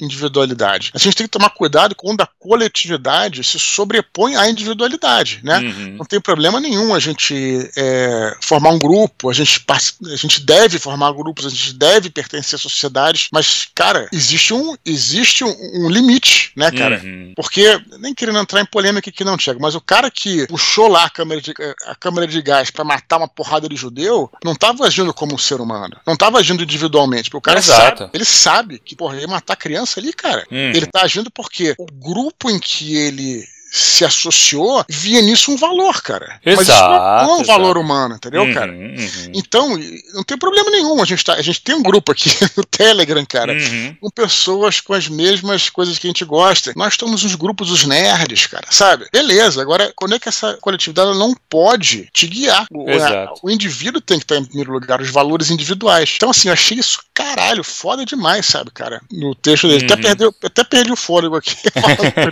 individualidade? 0.00 0.92
A 0.94 0.98
gente 0.98 1.16
tem 1.16 1.26
que 1.26 1.32
tomar 1.32 1.50
cuidado 1.50 1.96
quando 1.96 2.20
a 2.20 2.28
coletividade 2.38 3.42
se 3.42 3.58
sobrepõe 3.58 4.36
à 4.36 4.48
individualidade, 4.48 5.40
né? 5.42 5.58
Uhum. 5.58 5.96
Não 5.98 6.04
tem 6.04 6.20
problema 6.20 6.60
nenhum 6.60 6.94
a 6.94 7.00
gente 7.00 7.34
é, 7.76 8.36
formar 8.40 8.70
um 8.70 8.78
grupo, 8.78 9.28
a 9.28 9.32
gente, 9.32 9.64
a 9.68 10.16
gente 10.16 10.40
deve 10.40 10.78
formar 10.78 11.12
grupos, 11.12 11.46
a 11.46 11.50
gente 11.50 11.74
deve 11.74 12.08
pertencer 12.08 12.56
a 12.56 12.62
sociedades, 12.62 13.28
mas, 13.32 13.66
cara, 13.74 14.08
existe 14.12 14.54
um, 14.54 14.76
existe 14.86 15.42
um, 15.42 15.54
um 15.74 15.90
limite, 15.90 16.52
né, 16.56 16.70
cara? 16.70 17.00
Uhum. 17.02 17.32
Porque, 17.34 17.80
nem 17.98 18.14
querendo 18.14 18.38
entrar 18.38 18.60
em 18.60 18.66
polêmica 18.66 19.10
aqui 19.10 19.24
não, 19.24 19.36
Tiago, 19.36 19.60
mas 19.60 19.74
o 19.74 19.80
cara 19.80 20.08
que 20.10 20.46
puxou 20.46 20.86
lá 20.86 21.04
a 21.04 21.10
câmera 21.10 21.40
de, 21.40 21.52
a 21.86 21.94
câmera 21.96 22.26
de 22.26 22.40
gás 22.40 22.70
para 22.70 22.84
matar 22.84 23.18
uma 23.18 23.28
porrada 23.28 23.68
de 23.68 23.74
judeu, 23.74 24.30
não 24.44 24.52
estava 24.52 24.86
agindo 24.86 25.12
como 25.12 25.34
um 25.34 25.38
ser 25.38 25.60
humano, 25.60 25.96
não 26.06 26.14
estava 26.14 26.38
agindo 26.38 26.64
individualmente, 26.82 27.30
porque 27.30 27.38
o 27.38 27.40
cara 27.40 27.58
Exato. 27.58 27.98
sabe, 27.98 28.10
ele 28.12 28.24
sabe 28.24 28.78
que, 28.78 28.96
porra, 28.96 29.16
ele 29.16 29.26
matar 29.26 29.56
criança 29.56 30.00
ali, 30.00 30.12
cara, 30.12 30.46
uhum. 30.50 30.70
ele 30.74 30.86
tá 30.86 31.02
agindo 31.02 31.30
porque 31.30 31.74
o 31.78 31.86
grupo 31.86 32.50
em 32.50 32.58
que 32.58 32.96
ele 32.96 33.44
se 33.72 34.04
associou, 34.04 34.84
via 34.86 35.22
nisso 35.22 35.50
um 35.50 35.56
valor, 35.56 36.02
cara. 36.02 36.38
Exato, 36.44 36.58
Mas 36.58 36.68
isso 36.68 37.26
não 37.26 37.38
é 37.38 37.40
um 37.40 37.44
valor 37.44 37.78
humano, 37.78 38.16
entendeu, 38.16 38.42
uhum, 38.42 38.52
cara? 38.52 38.70
Uhum. 38.70 39.32
Então, 39.32 39.78
não 40.12 40.22
tem 40.22 40.36
problema 40.36 40.70
nenhum. 40.70 41.00
A 41.00 41.06
gente, 41.06 41.24
tá, 41.24 41.32
a 41.32 41.42
gente 41.42 41.62
tem 41.62 41.74
um 41.74 41.82
grupo 41.82 42.12
aqui 42.12 42.28
no 42.54 42.64
Telegram, 42.64 43.24
cara, 43.24 43.54
uhum. 43.54 43.96
com 43.98 44.10
pessoas 44.10 44.78
com 44.78 44.92
as 44.92 45.08
mesmas 45.08 45.70
coisas 45.70 45.98
que 45.98 46.06
a 46.06 46.10
gente 46.10 46.22
gosta. 46.22 46.74
Nós 46.76 46.92
estamos 46.92 47.22
nos 47.22 47.34
grupos 47.34 47.68
dos 47.68 47.86
nerds, 47.86 48.46
cara, 48.46 48.66
sabe? 48.70 49.06
Beleza, 49.10 49.62
agora, 49.62 49.90
quando 49.96 50.16
é 50.16 50.18
que 50.18 50.28
essa 50.28 50.58
coletividade 50.60 51.18
não 51.18 51.34
pode 51.48 52.10
te 52.12 52.26
guiar? 52.26 52.66
O, 52.70 52.90
a, 52.90 53.32
o 53.42 53.50
indivíduo 53.50 54.02
tem 54.02 54.18
que 54.18 54.24
estar 54.24 54.36
em 54.36 54.44
primeiro 54.44 54.72
lugar, 54.72 55.00
os 55.00 55.08
valores 55.08 55.50
individuais. 55.50 56.12
Então, 56.16 56.28
assim, 56.28 56.48
eu 56.48 56.52
achei 56.52 56.78
isso, 56.78 57.02
caralho, 57.14 57.64
foda 57.64 58.04
demais, 58.04 58.44
sabe, 58.44 58.70
cara? 58.70 59.00
No 59.10 59.34
texto 59.34 59.66
dele. 59.66 59.86
Até, 59.86 59.94
uhum. 59.94 60.02
perdeu, 60.02 60.34
até 60.44 60.62
perdi 60.62 60.92
o 60.92 60.96
fôlego 60.96 61.36
aqui. 61.36 61.56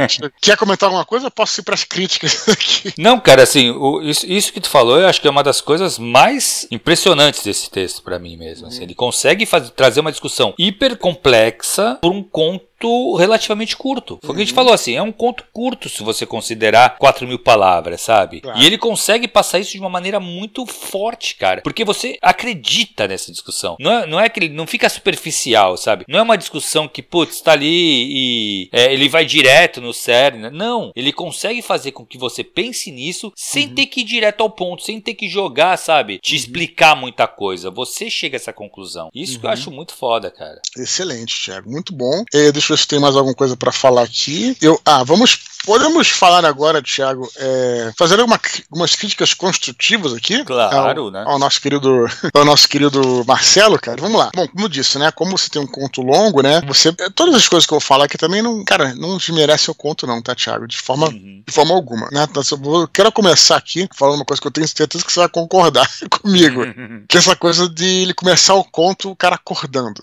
Quer 0.42 0.58
comentar 0.58 0.86
alguma 0.86 1.06
coisa? 1.06 1.29
Eu 1.30 1.32
posso 1.32 1.60
ir 1.60 1.64
para 1.64 1.74
as 1.74 1.84
críticas 1.84 2.46
aqui. 2.50 2.92
Não, 2.98 3.18
cara, 3.18 3.42
assim, 3.42 3.70
o, 3.70 4.02
isso, 4.02 4.26
isso, 4.26 4.52
que 4.52 4.60
tu 4.60 4.68
falou, 4.68 4.98
eu 4.98 5.06
acho 5.06 5.20
que 5.20 5.28
é 5.28 5.30
uma 5.30 5.42
das 5.42 5.60
coisas 5.60 5.98
mais 5.98 6.66
impressionantes 6.70 7.42
desse 7.42 7.70
texto 7.70 8.02
para 8.02 8.18
mim 8.18 8.36
mesmo. 8.36 8.66
Assim, 8.66 8.82
ele 8.82 8.94
consegue 8.94 9.46
fazer, 9.46 9.70
trazer 9.70 10.00
uma 10.00 10.10
discussão 10.10 10.52
hiper 10.58 10.96
complexa 10.98 11.98
por 12.02 12.12
um 12.12 12.22
conto 12.22 12.69
conto 12.80 13.16
relativamente 13.16 13.76
curto. 13.76 14.18
Foi 14.22 14.30
o 14.30 14.34
que 14.34 14.42
a 14.42 14.44
gente 14.44 14.52
uhum. 14.52 14.56
falou 14.56 14.72
assim, 14.72 14.96
é 14.96 15.02
um 15.02 15.12
conto 15.12 15.44
curto 15.52 15.88
se 15.88 16.02
você 16.02 16.24
considerar 16.24 16.96
4 16.98 17.26
mil 17.26 17.38
palavras, 17.38 18.00
sabe? 18.00 18.40
Claro. 18.40 18.58
E 18.58 18.66
ele 18.66 18.78
consegue 18.78 19.28
passar 19.28 19.58
isso 19.58 19.72
de 19.72 19.80
uma 19.80 19.90
maneira 19.90 20.18
muito 20.18 20.64
forte, 20.66 21.36
cara. 21.36 21.60
Porque 21.62 21.84
você 21.84 22.16
acredita 22.22 23.06
nessa 23.06 23.30
discussão. 23.30 23.76
Não 23.78 23.92
é, 23.92 24.06
não 24.06 24.20
é 24.20 24.28
que 24.28 24.40
ele 24.40 24.48
não 24.48 24.66
fica 24.66 24.88
superficial, 24.88 25.76
sabe? 25.76 26.04
Não 26.08 26.18
é 26.18 26.22
uma 26.22 26.38
discussão 26.38 26.88
que, 26.88 27.02
putz, 27.02 27.40
tá 27.40 27.52
ali 27.52 27.68
e 27.68 28.68
é, 28.72 28.92
ele 28.92 29.08
vai 29.08 29.24
direto 29.24 29.80
no 29.80 29.92
cerne. 29.92 30.50
Não, 30.50 30.90
ele 30.96 31.12
consegue 31.12 31.60
fazer 31.62 31.92
com 31.92 32.06
que 32.06 32.18
você 32.18 32.42
pense 32.42 32.90
nisso 32.90 33.32
sem 33.36 33.68
uhum. 33.68 33.74
ter 33.74 33.86
que 33.86 34.00
ir 34.00 34.04
direto 34.04 34.40
ao 34.40 34.50
ponto, 34.50 34.82
sem 34.82 35.00
ter 35.00 35.14
que 35.14 35.28
jogar, 35.28 35.76
sabe? 35.76 36.18
Te 36.18 36.32
uhum. 36.32 36.36
explicar 36.36 36.96
muita 36.96 37.26
coisa. 37.26 37.70
Você 37.70 38.08
chega 38.08 38.36
a 38.36 38.38
essa 38.38 38.52
conclusão. 38.52 39.10
Isso 39.14 39.38
que 39.38 39.44
eu 39.44 39.48
uhum. 39.48 39.54
acho 39.54 39.70
muito 39.70 39.94
foda, 39.94 40.30
cara. 40.30 40.60
Excelente, 40.76 41.44
Thiago. 41.44 41.70
Muito 41.70 41.94
bom. 41.94 42.24
É, 42.32 42.50
deixa 42.50 42.69
eu 42.72 42.76
ver 42.76 42.82
se 42.82 42.88
tem 42.88 42.98
mais 42.98 43.16
alguma 43.16 43.34
coisa 43.34 43.56
para 43.56 43.72
falar 43.72 44.02
aqui. 44.02 44.56
Eu, 44.60 44.80
ah, 44.84 45.02
vamos 45.02 45.38
Podemos 45.64 46.08
falar 46.08 46.44
agora, 46.44 46.82
Thiago, 46.82 47.30
é, 47.36 47.92
fazer 47.96 48.18
alguma, 48.18 48.40
algumas 48.70 48.96
críticas 48.96 49.34
construtivas 49.34 50.14
aqui? 50.14 50.42
Claro, 50.42 51.02
ao, 51.02 51.10
né? 51.10 51.22
Ao 51.26 51.38
nosso 51.38 51.60
querido, 51.60 52.06
ao 52.32 52.44
nosso 52.46 52.66
querido 52.66 53.24
Marcelo, 53.26 53.78
cara. 53.78 54.00
Vamos 54.00 54.18
lá. 54.18 54.30
Bom, 54.34 54.48
como 54.48 54.64
eu 54.64 54.68
disse, 54.68 54.98
né? 54.98 55.10
Como 55.10 55.36
você 55.36 55.50
tem 55.50 55.60
um 55.60 55.66
conto 55.66 56.00
longo, 56.00 56.42
né? 56.42 56.62
Você, 56.62 56.92
todas 57.14 57.34
as 57.34 57.46
coisas 57.46 57.66
que 57.66 57.74
eu 57.74 57.80
falar 57.80 58.06
aqui 58.06 58.16
também 58.16 58.40
não, 58.40 58.64
cara, 58.64 58.94
não 58.94 59.18
desmerece 59.18 59.70
o 59.70 59.74
conto, 59.74 60.06
não, 60.06 60.22
tá, 60.22 60.34
Thiago? 60.34 60.66
De 60.66 60.78
forma, 60.78 61.08
uhum. 61.08 61.42
de 61.46 61.52
forma 61.52 61.74
alguma, 61.74 62.08
né? 62.10 62.26
Então, 62.28 62.42
eu 62.50 62.58
vou, 62.58 62.88
quero 62.88 63.12
começar 63.12 63.56
aqui 63.56 63.86
falando 63.94 64.16
uma 64.16 64.24
coisa 64.24 64.40
que 64.40 64.48
eu 64.48 64.52
tenho 64.52 64.66
certeza 64.66 65.04
que 65.04 65.12
você 65.12 65.20
vai 65.20 65.28
concordar 65.28 65.86
comigo, 66.22 66.62
que 67.06 67.18
é 67.18 67.20
essa 67.20 67.36
coisa 67.36 67.68
de 67.68 67.84
ele 67.84 68.14
começar 68.14 68.54
o 68.54 68.64
conto, 68.64 69.10
o 69.10 69.16
cara 69.16 69.34
acordando. 69.34 70.02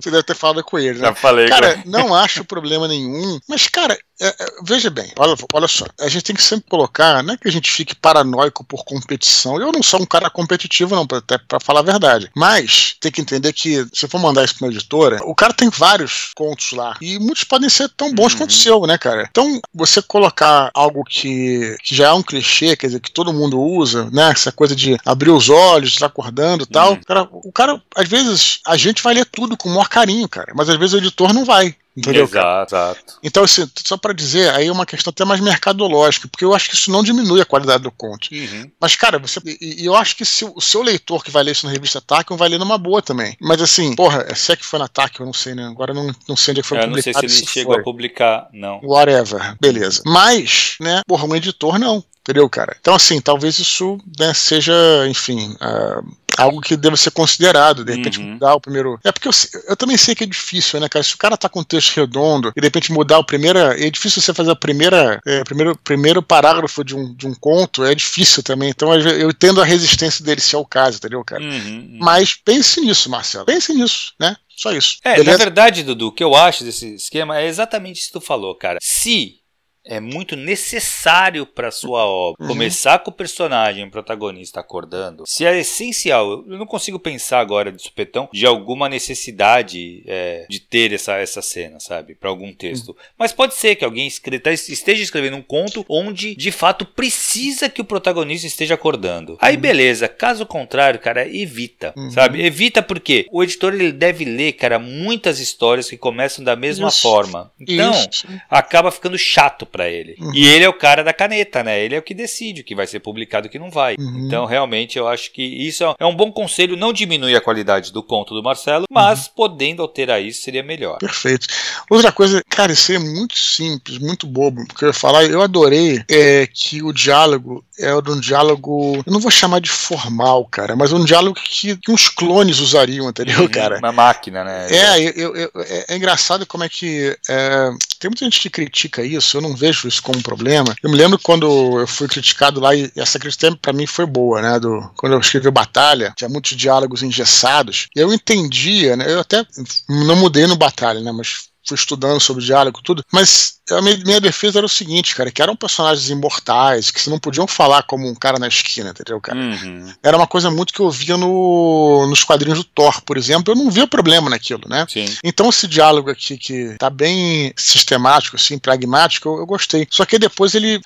Você 0.00 0.10
deve 0.10 0.22
ter 0.22 0.34
falado 0.34 0.62
com 0.64 0.78
ele, 0.78 0.98
né? 0.98 1.08
Já 1.08 1.14
falei. 1.14 1.48
Cara, 1.48 1.76
com... 1.76 1.90
não 1.90 2.14
acho 2.14 2.44
problema 2.44 2.88
nenhum. 2.88 3.38
Mas, 3.48 3.66
cara, 3.66 3.98
é, 4.20 4.28
é, 4.28 4.46
veja 4.62 4.90
bem, 4.90 5.10
olha, 5.16 5.34
olha 5.52 5.68
só. 5.68 5.86
A 5.98 6.08
gente 6.08 6.24
tem 6.24 6.36
que 6.36 6.42
sempre 6.42 6.68
colocar, 6.68 7.22
não 7.22 7.34
é 7.34 7.36
que 7.36 7.48
a 7.48 7.52
gente 7.52 7.70
fique 7.70 7.94
paranoico 7.94 8.62
por 8.62 8.84
competição. 8.84 9.60
Eu 9.60 9.72
não 9.72 9.82
sou 9.82 10.00
um 10.00 10.06
cara 10.06 10.28
competitivo, 10.28 10.94
não, 10.94 11.06
até 11.10 11.38
pra 11.38 11.58
falar 11.58 11.80
a 11.80 11.84
verdade. 11.84 12.30
Mas 12.36 12.96
tem 13.00 13.10
que 13.10 13.20
entender 13.20 13.52
que, 13.52 13.86
se 13.92 14.06
for 14.06 14.20
mandar 14.20 14.44
isso 14.44 14.56
pra 14.56 14.66
uma 14.66 14.72
editora, 14.72 15.20
o 15.24 15.34
cara 15.34 15.54
tem 15.54 15.70
vários 15.70 16.32
contos 16.34 16.72
lá. 16.72 16.96
E 17.00 17.18
muitos 17.18 17.44
podem 17.44 17.68
ser 17.68 17.88
tão 17.88 18.14
bons 18.14 18.32
uhum. 18.32 18.38
quanto 18.40 18.50
o 18.50 18.54
seu, 18.54 18.86
né, 18.86 18.98
cara? 18.98 19.26
Então, 19.30 19.60
você 19.74 20.02
colocar 20.02 20.70
algo 20.74 21.02
que, 21.04 21.76
que 21.82 21.94
já 21.94 22.08
é 22.08 22.12
um 22.12 22.22
clichê, 22.22 22.76
quer 22.76 22.88
dizer, 22.88 23.00
que 23.00 23.10
todo 23.10 23.32
mundo 23.32 23.60
usa, 23.60 24.10
né? 24.10 24.30
Essa 24.30 24.52
coisa 24.52 24.76
de 24.76 24.98
abrir 25.04 25.30
os 25.30 25.48
olhos, 25.48 25.90
estar 25.90 26.06
acordando 26.06 26.64
e 26.64 26.66
tal. 26.66 26.92
Uhum. 26.92 27.00
Cara, 27.06 27.28
o 27.30 27.52
cara, 27.52 27.82
às 27.96 28.08
vezes, 28.08 28.60
a 28.66 28.76
gente 28.76 29.02
vai 29.02 29.14
ler 29.14 29.24
tudo 29.24 29.56
com 29.56 29.68
o 29.68 29.72
maior 29.72 29.88
carinho, 29.88 30.28
cara. 30.28 30.52
Mas 30.54 30.68
às 30.68 30.76
vezes 30.76 30.94
o 30.94 30.98
editor 30.98 31.32
não 31.32 31.44
vai. 31.44 31.74
Entendeu? 31.96 32.24
Exato, 32.24 32.74
exato. 32.74 33.18
Então, 33.22 33.42
assim, 33.42 33.68
só 33.84 33.96
para 33.96 34.12
dizer, 34.12 34.50
aí 34.54 34.68
é 34.68 34.72
uma 34.72 34.86
questão 34.86 35.10
até 35.10 35.24
mais 35.24 35.40
mercadológica, 35.40 36.28
porque 36.28 36.44
eu 36.44 36.54
acho 36.54 36.68
que 36.68 36.76
isso 36.76 36.90
não 36.90 37.02
diminui 37.02 37.40
a 37.40 37.44
qualidade 37.44 37.82
do 37.82 37.90
conto. 37.90 38.28
Uhum. 38.32 38.70
Mas, 38.80 38.94
cara, 38.94 39.18
você. 39.18 39.40
E, 39.60 39.84
eu 39.84 39.96
acho 39.96 40.16
que 40.16 40.24
se, 40.24 40.44
o 40.44 40.60
seu 40.60 40.82
leitor 40.82 41.24
que 41.24 41.30
vai 41.30 41.42
ler 41.42 41.52
isso 41.52 41.66
na 41.66 41.72
revista 41.72 42.00
Tachyon 42.00 42.36
vai 42.36 42.48
ler 42.48 42.58
numa 42.58 42.78
boa 42.78 43.02
também. 43.02 43.36
Mas 43.40 43.60
assim, 43.60 43.94
porra, 43.96 44.34
se 44.34 44.52
é 44.52 44.56
que 44.56 44.64
foi 44.64 44.78
na 44.78 44.88
Tachyon, 44.88 45.24
eu 45.24 45.26
não 45.26 45.32
sei, 45.32 45.54
né? 45.54 45.66
Agora 45.66 45.92
não, 45.92 46.14
não 46.28 46.36
sei 46.36 46.52
onde 46.52 46.60
é 46.60 46.62
que 46.62 46.68
foi 46.68 46.78
eu 46.78 46.82
publicado. 46.82 47.08
Eu 47.08 47.12
não 47.12 47.20
sei 47.20 47.28
se 47.28 47.42
ele 47.42 47.50
chegou 47.52 47.74
foi. 47.74 47.80
a 47.80 47.84
publicar, 47.84 48.48
não. 48.52 48.80
Whatever, 48.82 49.56
beleza. 49.60 50.02
Mas, 50.06 50.76
né, 50.80 51.02
porra, 51.06 51.26
um 51.26 51.34
editor 51.34 51.78
não. 51.78 52.04
Entendeu, 52.20 52.48
cara? 52.50 52.76
Então, 52.78 52.94
assim, 52.94 53.20
talvez 53.20 53.58
isso 53.58 53.98
né, 54.18 54.34
seja, 54.34 54.72
enfim, 55.08 55.52
uh, 55.54 56.06
algo 56.36 56.60
que 56.60 56.76
deva 56.76 56.96
ser 56.96 57.10
considerado, 57.10 57.84
de 57.84 57.94
repente 57.94 58.18
uhum. 58.18 58.32
mudar 58.32 58.54
o 58.54 58.60
primeiro. 58.60 58.98
É 59.04 59.12
porque 59.12 59.28
eu, 59.28 59.32
eu, 59.68 59.76
também 59.76 59.96
sei 59.96 60.14
que 60.14 60.24
é 60.24 60.26
difícil, 60.26 60.80
né, 60.80 60.88
cara? 60.88 61.02
Se 61.02 61.14
o 61.14 61.18
cara 61.18 61.36
tá 61.36 61.48
com 61.48 61.60
um 61.60 61.64
texto 61.64 61.96
redondo 61.96 62.52
e 62.56 62.60
de 62.60 62.66
repente 62.66 62.92
mudar 62.92 63.18
o 63.18 63.24
primeiro. 63.24 63.58
É 63.58 63.90
difícil 63.90 64.22
você 64.22 64.32
fazer 64.34 64.50
a 64.50 64.56
primeira. 64.56 65.20
É, 65.26 65.44
primeiro, 65.44 65.76
primeiro 65.76 66.22
parágrafo 66.22 66.84
de 66.84 66.94
um, 66.94 67.14
de 67.14 67.26
um 67.26 67.34
conto, 67.34 67.84
é 67.84 67.94
difícil 67.94 68.42
também. 68.42 68.70
Então 68.70 68.94
eu 68.94 69.30
entendo 69.30 69.60
a 69.60 69.64
resistência 69.64 70.24
dele, 70.24 70.40
se 70.40 70.54
é 70.54 70.58
o 70.58 70.64
caso, 70.64 70.98
entendeu, 70.98 71.24
cara? 71.24 71.42
Uhum, 71.42 71.50
uhum. 71.50 71.98
Mas 72.00 72.34
pense 72.34 72.80
nisso, 72.80 73.10
Marcelo. 73.10 73.46
Pense 73.46 73.72
nisso, 73.72 74.12
né? 74.18 74.36
Só 74.56 74.72
isso. 74.72 74.98
É, 75.02 75.16
beleza? 75.16 75.38
na 75.38 75.44
verdade, 75.44 75.82
Dudu, 75.82 76.08
o 76.08 76.12
que 76.12 76.22
eu 76.22 76.34
acho 76.34 76.64
desse 76.64 76.94
esquema 76.94 77.38
é 77.38 77.46
exatamente 77.46 78.00
isso 78.00 78.08
que 78.08 78.18
tu 78.18 78.20
falou, 78.20 78.54
cara. 78.54 78.78
Se 78.82 79.39
é 79.84 79.98
muito 79.98 80.36
necessário 80.36 81.46
para 81.46 81.70
sua 81.70 82.04
obra. 82.04 82.42
Uhum. 82.42 82.48
Começar 82.48 82.98
com 82.98 83.10
o 83.10 83.14
personagem 83.14 83.84
o 83.84 83.90
protagonista 83.90 84.60
acordando, 84.60 85.24
se 85.26 85.44
é 85.44 85.58
essencial. 85.58 86.44
Eu 86.46 86.58
não 86.58 86.66
consigo 86.66 86.98
pensar 86.98 87.40
agora 87.40 87.72
de 87.72 87.82
supetão 87.82 88.28
de 88.32 88.46
alguma 88.46 88.88
necessidade 88.88 90.02
é, 90.06 90.46
de 90.48 90.60
ter 90.60 90.92
essa, 90.92 91.16
essa 91.16 91.40
cena, 91.40 91.80
sabe, 91.80 92.14
para 92.14 92.28
algum 92.28 92.52
texto. 92.52 92.88
Uhum. 92.88 92.94
Mas 93.18 93.32
pode 93.32 93.54
ser 93.54 93.76
que 93.76 93.84
alguém 93.84 94.10
tá, 94.42 94.52
esteja 94.52 95.02
escrevendo 95.02 95.36
um 95.36 95.42
conto 95.42 95.84
onde 95.88 96.34
de 96.34 96.52
fato 96.52 96.84
precisa 96.84 97.68
que 97.68 97.80
o 97.80 97.84
protagonista 97.84 98.46
esteja 98.46 98.74
acordando. 98.74 99.38
Aí 99.40 99.54
uhum. 99.54 99.60
beleza. 99.60 100.08
Caso 100.08 100.44
contrário, 100.44 101.00
cara, 101.00 101.26
evita, 101.26 101.92
uhum. 101.96 102.10
sabe? 102.10 102.44
Evita 102.44 102.82
porque 102.82 103.26
o 103.30 103.42
editor 103.42 103.74
ele 103.74 103.92
deve 103.92 104.24
ler, 104.24 104.52
cara, 104.52 104.78
muitas 104.78 105.40
histórias 105.40 105.88
que 105.88 105.96
começam 105.96 106.44
da 106.44 106.54
mesma 106.54 106.88
Isso. 106.88 107.02
forma. 107.02 107.50
Então 107.58 107.92
Isso. 107.92 108.26
acaba 108.48 108.90
ficando 108.90 109.16
chato 109.16 109.66
para 109.70 109.88
ele. 109.88 110.16
Uhum. 110.18 110.34
E 110.34 110.46
ele 110.46 110.64
é 110.64 110.68
o 110.68 110.72
cara 110.72 111.02
da 111.02 111.12
caneta, 111.12 111.62
né? 111.62 111.82
Ele 111.82 111.94
é 111.94 111.98
o 111.98 112.02
que 112.02 112.14
decide 112.14 112.60
o 112.60 112.64
que 112.64 112.74
vai 112.74 112.86
ser 112.86 113.00
publicado 113.00 113.46
e 113.46 113.48
o 113.48 113.50
que 113.50 113.58
não 113.58 113.70
vai. 113.70 113.96
Uhum. 113.98 114.26
Então, 114.26 114.44
realmente, 114.44 114.98
eu 114.98 115.08
acho 115.08 115.32
que 115.32 115.42
isso 115.42 115.84
é 115.98 116.06
um 116.06 116.14
bom 116.14 116.30
conselho. 116.30 116.76
Não 116.76 116.92
diminui 116.92 117.34
a 117.34 117.40
qualidade 117.40 117.92
do 117.92 118.02
conto 118.02 118.34
do 118.34 118.42
Marcelo, 118.42 118.86
mas 118.90 119.26
uhum. 119.26 119.32
podendo 119.36 119.82
alterar 119.82 120.22
isso 120.22 120.42
seria 120.42 120.62
melhor. 120.62 120.98
Perfeito. 120.98 121.46
Outra 121.88 122.12
coisa, 122.12 122.42
cara, 122.48 122.72
isso 122.72 122.92
é 122.92 122.98
muito 122.98 123.38
simples, 123.38 123.98
muito 123.98 124.26
bobo. 124.26 124.66
Porque 124.66 124.84
eu 124.84 124.88
ia 124.88 124.94
falar, 124.94 125.24
eu 125.24 125.42
adorei 125.42 126.02
é, 126.10 126.46
que 126.46 126.82
o 126.82 126.92
diálogo 126.92 127.64
é 127.80 127.94
um 127.94 128.20
diálogo, 128.20 129.02
eu 129.06 129.12
não 129.12 129.20
vou 129.20 129.30
chamar 129.30 129.60
de 129.60 129.70
formal, 129.70 130.44
cara, 130.46 130.76
mas 130.76 130.92
um 130.92 131.04
diálogo 131.04 131.38
que, 131.42 131.76
que 131.76 131.90
uns 131.90 132.08
clones 132.08 132.58
usariam, 132.60 133.08
entendeu, 133.08 133.40
uhum. 133.42 133.48
cara? 133.48 133.78
Uma 133.78 133.92
máquina, 133.92 134.44
né? 134.44 134.68
É, 134.70 135.00
eu, 135.00 135.36
eu, 135.36 135.50
é, 135.56 135.86
é, 135.88 135.96
engraçado 135.96 136.46
como 136.46 136.64
é 136.64 136.68
que. 136.68 137.16
É, 137.28 137.70
tem 137.98 138.08
muita 138.08 138.24
gente 138.24 138.40
que 138.40 138.50
critica 138.50 139.02
isso, 139.02 139.36
eu 139.36 139.40
não 139.40 139.54
vejo 139.54 139.86
isso 139.86 140.02
como 140.02 140.18
um 140.18 140.22
problema. 140.22 140.74
Eu 140.82 140.90
me 140.90 140.96
lembro 140.96 141.18
quando 141.22 141.80
eu 141.80 141.86
fui 141.86 142.08
criticado 142.08 142.60
lá, 142.60 142.74
e 142.74 142.90
essa 142.96 143.18
crítica 143.18 143.54
para 143.60 143.72
mim 143.72 143.86
foi 143.86 144.06
boa, 144.06 144.40
né? 144.40 144.58
Do, 144.58 144.90
quando 144.96 145.12
eu 145.12 145.20
escrevi 145.20 145.50
Batalha, 145.50 146.12
tinha 146.16 146.28
muitos 146.28 146.56
diálogos 146.56 147.02
engessados. 147.02 147.88
E 147.94 148.00
eu 148.00 148.12
entendia, 148.12 148.96
né? 148.96 149.12
Eu 149.12 149.20
até 149.20 149.44
não 149.88 150.16
mudei 150.16 150.46
no 150.46 150.56
Batalha, 150.56 151.00
né? 151.00 151.12
Mas 151.12 151.49
fui 151.66 151.74
estudando 151.74 152.20
sobre 152.20 152.44
diálogo 152.44 152.80
tudo, 152.82 153.04
mas 153.12 153.60
a 153.70 153.80
minha, 153.80 153.96
minha, 153.98 154.20
defesa 154.20 154.58
era 154.58 154.66
o 154.66 154.68
seguinte, 154.68 155.14
cara, 155.14 155.30
que 155.30 155.40
eram 155.40 155.54
personagens 155.54 156.08
imortais, 156.10 156.90
que 156.90 157.00
se 157.00 157.10
não 157.10 157.18
podiam 157.18 157.46
falar 157.46 157.82
como 157.84 158.08
um 158.08 158.14
cara 158.14 158.38
na 158.38 158.48
esquina, 158.48 158.90
entendeu, 158.90 159.20
cara? 159.20 159.38
Uhum. 159.38 159.92
Era 160.02 160.16
uma 160.16 160.26
coisa 160.26 160.50
muito 160.50 160.72
que 160.72 160.80
eu 160.80 160.90
via 160.90 161.16
no, 161.16 162.06
nos 162.08 162.24
quadrinhos 162.24 162.58
do 162.58 162.64
Thor, 162.64 163.00
por 163.02 163.16
exemplo, 163.16 163.52
eu 163.52 163.56
não 163.56 163.70
via 163.70 163.86
problema 163.86 164.28
naquilo, 164.28 164.62
né? 164.68 164.86
Sim. 164.88 165.06
Então 165.22 165.48
esse 165.48 165.66
diálogo 165.68 166.10
aqui 166.10 166.36
que 166.36 166.74
tá 166.78 166.90
bem 166.90 167.52
sistemático, 167.56 168.36
assim, 168.36 168.58
pragmático, 168.58 169.28
eu, 169.28 169.38
eu 169.38 169.46
gostei. 169.46 169.86
Só 169.90 170.04
que 170.04 170.18
depois 170.18 170.54
ele 170.54 170.80